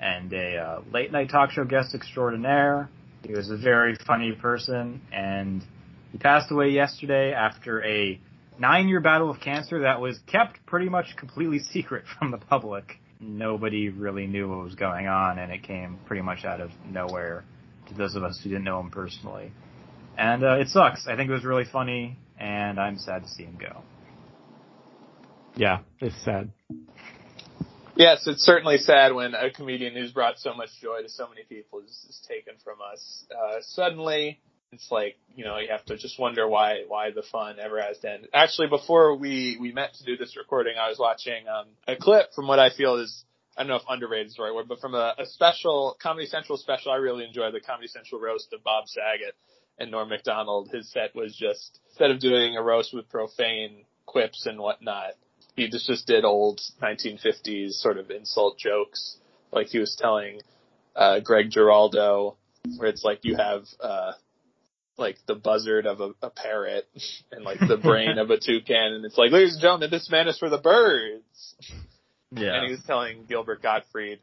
and 0.00 0.32
a 0.32 0.56
uh, 0.56 0.82
late 0.92 1.12
night 1.12 1.30
talk 1.30 1.50
show 1.52 1.64
guest 1.64 1.94
extraordinaire. 1.94 2.88
He 3.24 3.32
was 3.32 3.50
a 3.50 3.56
very 3.56 3.96
funny 4.06 4.32
person, 4.32 5.00
and 5.12 5.64
he 6.12 6.18
passed 6.18 6.50
away 6.50 6.70
yesterday 6.70 7.32
after 7.32 7.82
a 7.84 8.20
nine-year 8.58 9.00
battle 9.00 9.30
of 9.30 9.40
cancer 9.40 9.82
that 9.82 10.00
was 10.00 10.18
kept 10.26 10.64
pretty 10.66 10.88
much 10.88 11.16
completely 11.16 11.58
secret 11.72 12.04
from 12.18 12.30
the 12.30 12.38
public 12.38 12.98
nobody 13.20 13.88
really 13.88 14.26
knew 14.26 14.48
what 14.48 14.64
was 14.64 14.74
going 14.74 15.06
on, 15.06 15.38
and 15.38 15.52
it 15.52 15.62
came 15.62 15.98
pretty 16.06 16.22
much 16.22 16.44
out 16.44 16.60
of 16.60 16.70
nowhere 16.90 17.44
to 17.88 17.94
those 17.94 18.14
of 18.14 18.22
us 18.22 18.40
who 18.42 18.50
didn't 18.50 18.64
know 18.64 18.80
him 18.80 18.90
personally. 18.90 19.52
And 20.18 20.42
uh, 20.42 20.58
it 20.58 20.68
sucks. 20.68 21.06
I 21.06 21.14
think 21.14 21.30
it 21.30 21.32
was 21.32 21.44
really 21.44 21.64
funny, 21.64 22.18
and 22.40 22.80
I'm 22.80 22.98
sad 22.98 23.22
to 23.22 23.28
see 23.28 23.44
him 23.44 23.56
go. 23.58 23.82
Yeah, 25.54 25.78
it's 26.00 26.20
sad. 26.24 26.50
Yes, 27.94 28.26
it's 28.26 28.42
certainly 28.42 28.78
sad 28.78 29.14
when 29.14 29.34
a 29.34 29.50
comedian 29.50 29.94
who's 29.94 30.10
brought 30.10 30.38
so 30.38 30.54
much 30.54 30.70
joy 30.82 31.02
to 31.02 31.08
so 31.08 31.28
many 31.28 31.42
people 31.48 31.80
is, 31.80 31.90
is 32.08 32.20
taken 32.28 32.54
from 32.64 32.78
us. 32.92 33.26
Uh, 33.30 33.58
suddenly, 33.60 34.40
it's 34.72 34.88
like 34.90 35.16
you 35.36 35.44
know 35.44 35.58
you 35.58 35.68
have 35.70 35.84
to 35.86 35.96
just 35.96 36.18
wonder 36.18 36.48
why 36.48 36.82
why 36.88 37.12
the 37.12 37.22
fun 37.22 37.56
ever 37.60 37.80
has 37.80 37.98
to 37.98 38.12
end. 38.12 38.28
Actually, 38.34 38.68
before 38.68 39.16
we 39.16 39.56
we 39.60 39.72
met 39.72 39.94
to 39.94 40.04
do 40.04 40.16
this 40.16 40.36
recording, 40.36 40.74
I 40.80 40.88
was 40.88 40.98
watching 40.98 41.46
um, 41.48 41.66
a 41.86 41.94
clip 41.94 42.34
from 42.34 42.48
what 42.48 42.58
I 42.58 42.70
feel 42.70 42.96
is 42.96 43.24
I 43.56 43.62
don't 43.62 43.68
know 43.68 43.76
if 43.76 43.82
underrated 43.88 44.28
is 44.28 44.34
the 44.34 44.42
right 44.42 44.54
word, 44.54 44.66
but 44.68 44.80
from 44.80 44.94
a, 44.94 45.14
a 45.18 45.26
special 45.26 45.96
Comedy 46.02 46.26
Central 46.26 46.58
special. 46.58 46.90
I 46.90 46.96
really 46.96 47.24
enjoyed 47.24 47.54
the 47.54 47.60
Comedy 47.60 47.88
Central 47.88 48.20
roast 48.20 48.52
of 48.52 48.64
Bob 48.64 48.88
Saget 48.88 49.34
and 49.78 49.90
Norm 49.90 50.08
Macdonald. 50.08 50.70
His 50.72 50.90
set 50.90 51.14
was 51.14 51.36
just 51.36 51.80
instead 51.88 52.10
of 52.10 52.20
doing 52.20 52.56
a 52.56 52.62
roast 52.62 52.92
with 52.94 53.08
profane 53.08 53.84
quips 54.06 54.46
and 54.46 54.58
whatnot, 54.58 55.12
he 55.56 55.68
just 55.68 55.86
just 55.86 56.06
did 56.06 56.24
old 56.24 56.60
1950s 56.82 57.72
sort 57.72 57.98
of 57.98 58.10
insult 58.10 58.58
jokes, 58.58 59.16
like 59.52 59.68
he 59.68 59.78
was 59.78 59.96
telling 59.96 60.40
uh, 60.96 61.20
Greg 61.20 61.50
Giraldo, 61.50 62.36
where 62.76 62.88
it's 62.88 63.04
like 63.04 63.20
you 63.22 63.36
have 63.36 63.64
uh, 63.80 64.12
like 64.96 65.16
the 65.26 65.34
buzzard 65.34 65.86
of 65.86 66.00
a, 66.00 66.10
a 66.22 66.30
parrot 66.30 66.88
and 67.32 67.44
like 67.44 67.60
the 67.60 67.76
brain 67.76 68.18
of 68.18 68.30
a 68.30 68.38
toucan, 68.40 68.92
and 68.94 69.04
it's 69.04 69.16
like, 69.16 69.32
ladies 69.32 69.54
and 69.54 69.62
gentlemen, 69.62 69.90
this 69.90 70.10
man 70.10 70.28
is 70.28 70.38
for 70.38 70.48
the 70.48 70.58
birds. 70.58 71.54
Yeah. 72.30 72.56
And 72.56 72.66
he 72.66 72.72
was 72.72 72.82
telling 72.84 73.24
Gilbert 73.26 73.62
Gottfried, 73.62 74.20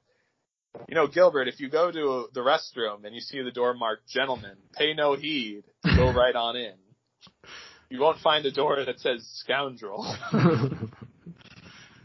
you 0.87 0.95
know, 0.95 1.07
Gilbert, 1.07 1.47
if 1.47 1.59
you 1.59 1.69
go 1.69 1.91
to 1.91 2.27
the 2.33 2.41
restroom 2.41 3.05
and 3.05 3.13
you 3.15 3.21
see 3.21 3.41
the 3.41 3.51
door 3.51 3.73
marked 3.73 4.07
gentlemen, 4.09 4.55
pay 4.73 4.93
no 4.93 5.15
heed. 5.15 5.63
Go 5.83 6.11
right 6.13 6.35
on 6.35 6.55
in. 6.55 6.73
You 7.89 7.99
won't 7.99 8.19
find 8.19 8.45
a 8.45 8.51
door 8.51 8.83
that 8.83 8.99
says 8.99 9.27
scoundrel. 9.43 10.05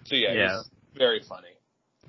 So 0.07 0.17
yeah, 0.17 0.33
Yeah. 0.33 0.59
it's 0.59 0.71
very 0.97 1.21
funny. 1.29 1.49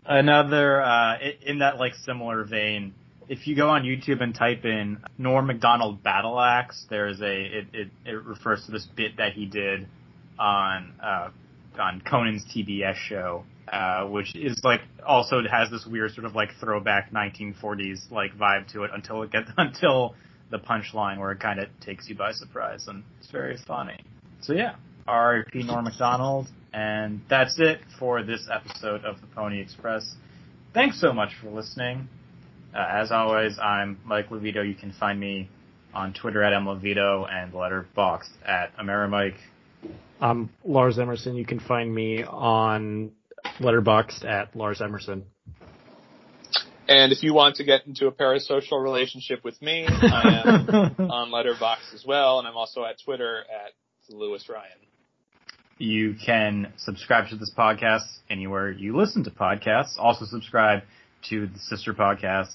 Another 0.06 0.82
uh, 0.82 1.18
in 1.46 1.60
that 1.60 1.78
like 1.78 1.94
similar 1.96 2.44
vein. 2.44 2.96
If 3.30 3.46
you 3.48 3.56
go 3.56 3.70
on 3.70 3.84
YouTube 3.84 4.22
and 4.22 4.34
type 4.34 4.66
in 4.66 4.98
Norm 5.20 5.46
Macdonald 5.46 6.02
battle 6.02 6.40
axe, 6.40 6.86
there's 6.90 7.22
a 7.22 7.60
it, 7.60 7.68
it, 7.74 7.90
it 8.06 8.24
refers 8.26 8.66
to 8.66 8.72
this 8.72 8.88
bit 8.96 9.18
that 9.18 9.34
he 9.34 9.46
did 9.46 9.88
on 10.40 10.94
uh, 11.02 11.30
on 11.80 12.02
Conan's 12.02 12.44
TBS 12.46 12.96
show, 12.96 13.44
uh, 13.72 14.06
which 14.06 14.36
is 14.36 14.62
like 14.64 14.82
also 15.06 15.42
has 15.50 15.70
this 15.72 15.86
weird 15.86 16.12
sort 16.14 16.26
of 16.26 16.36
like 16.36 16.50
throwback 16.60 17.12
1940s 17.12 18.12
like 18.12 18.36
vibe 18.38 18.68
to 18.74 18.84
it 18.84 18.92
until 18.94 19.24
it 19.24 19.32
gets 19.32 19.50
until 19.58 20.16
the 20.50 20.60
punchline 20.60 21.18
where 21.18 21.32
it 21.32 21.40
kind 21.40 21.60
of 21.60 21.68
takes 21.80 22.10
you 22.10 22.16
by 22.16 22.32
surprise 22.34 22.88
and 22.88 23.04
it's 23.20 23.32
very 23.32 23.58
funny. 23.66 23.98
So 24.42 24.54
yeah, 24.54 24.76
R.I.P. 25.08 25.64
Norm 25.64 25.86
Macdonald, 25.86 26.48
and 26.74 27.22
that's 27.30 27.60
it 27.60 27.80
for 27.98 28.24
this 28.24 28.48
episode 28.52 29.06
of 29.06 29.22
the 29.22 29.28
Pony 29.28 29.62
Express. 29.62 30.16
Thanks 30.74 31.00
so 31.00 31.14
much 31.14 31.32
for 31.42 31.50
listening. 31.50 32.10
Uh, 32.74 32.86
as 32.90 33.12
always, 33.12 33.58
I'm 33.60 34.00
Mike 34.06 34.30
Levito. 34.30 34.68
You 34.68 34.76
can 34.76 34.94
find 34.94 35.20
me 35.20 35.50
on 35.94 36.14
Twitter 36.14 36.44
at 36.44 36.54
mlevito 36.54 37.30
and 37.30 37.54
Letterboxd 37.54 38.30
at 38.46 38.76
Amerimike. 38.78 39.36
I'm 40.20 40.50
Lars 40.64 41.00
Emerson. 41.00 41.36
You 41.36 41.46
can 41.46 41.60
find 41.60 41.94
me 41.94 42.24
on 42.24 43.12
Letterboxd 43.60 44.26
at 44.26 44.56
Lars 44.56 44.82
Emerson. 44.82 45.26
And 46.88 47.12
if 47.12 47.24
you 47.24 47.34
want 47.34 47.56
to 47.56 47.64
get 47.64 47.88
into 47.88 48.08
a 48.08 48.12
parasocial 48.12 48.84
relationship 48.84 49.44
with 49.44 49.62
me, 49.62 49.86
I 49.88 50.42
am 50.46 50.96
on 51.10 51.32
Letterboxd 51.32 51.94
as 51.94 52.04
well, 52.06 52.40
and 52.40 52.48
I'm 52.48 52.58
also 52.58 52.84
at 52.84 52.98
Twitter 53.04 53.46
at 53.50 53.72
Lewis 54.14 54.50
Ryan. 54.50 54.72
You 55.78 56.16
can 56.24 56.74
subscribe 56.78 57.30
to 57.30 57.38
this 57.38 57.52
podcast 57.58 58.06
anywhere 58.30 58.72
you 58.72 58.96
listen 58.96 59.24
to 59.24 59.32
podcasts. 59.32 59.98
Also 59.98 60.26
subscribe 60.26 60.84
to 61.30 61.48
the 61.48 61.60
sister 61.60 61.94
podcast, 61.94 62.54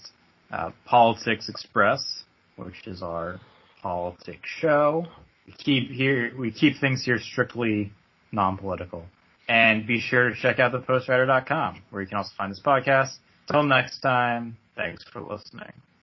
uh, 0.52 0.70
Politics 0.84 1.48
Express, 1.48 2.24
which 2.56 2.86
is 2.86 3.02
our 3.02 3.40
politics 3.82 4.48
show. 4.60 5.06
We 5.46 5.52
keep 5.54 5.90
here, 5.90 6.32
we 6.38 6.50
keep 6.50 6.78
things 6.80 7.04
here 7.04 7.18
strictly 7.18 7.92
non-political. 8.32 9.06
And 9.48 9.86
be 9.86 10.00
sure 10.00 10.30
to 10.30 10.34
check 10.34 10.58
out 10.58 10.72
thepostwriter.com 10.72 11.82
where 11.90 12.02
you 12.02 12.08
can 12.08 12.18
also 12.18 12.32
find 12.36 12.50
this 12.50 12.60
podcast. 12.60 13.16
Until 13.48 13.62
next 13.62 14.00
time, 14.00 14.56
thanks 14.74 15.04
for 15.04 15.20
listening. 15.20 15.72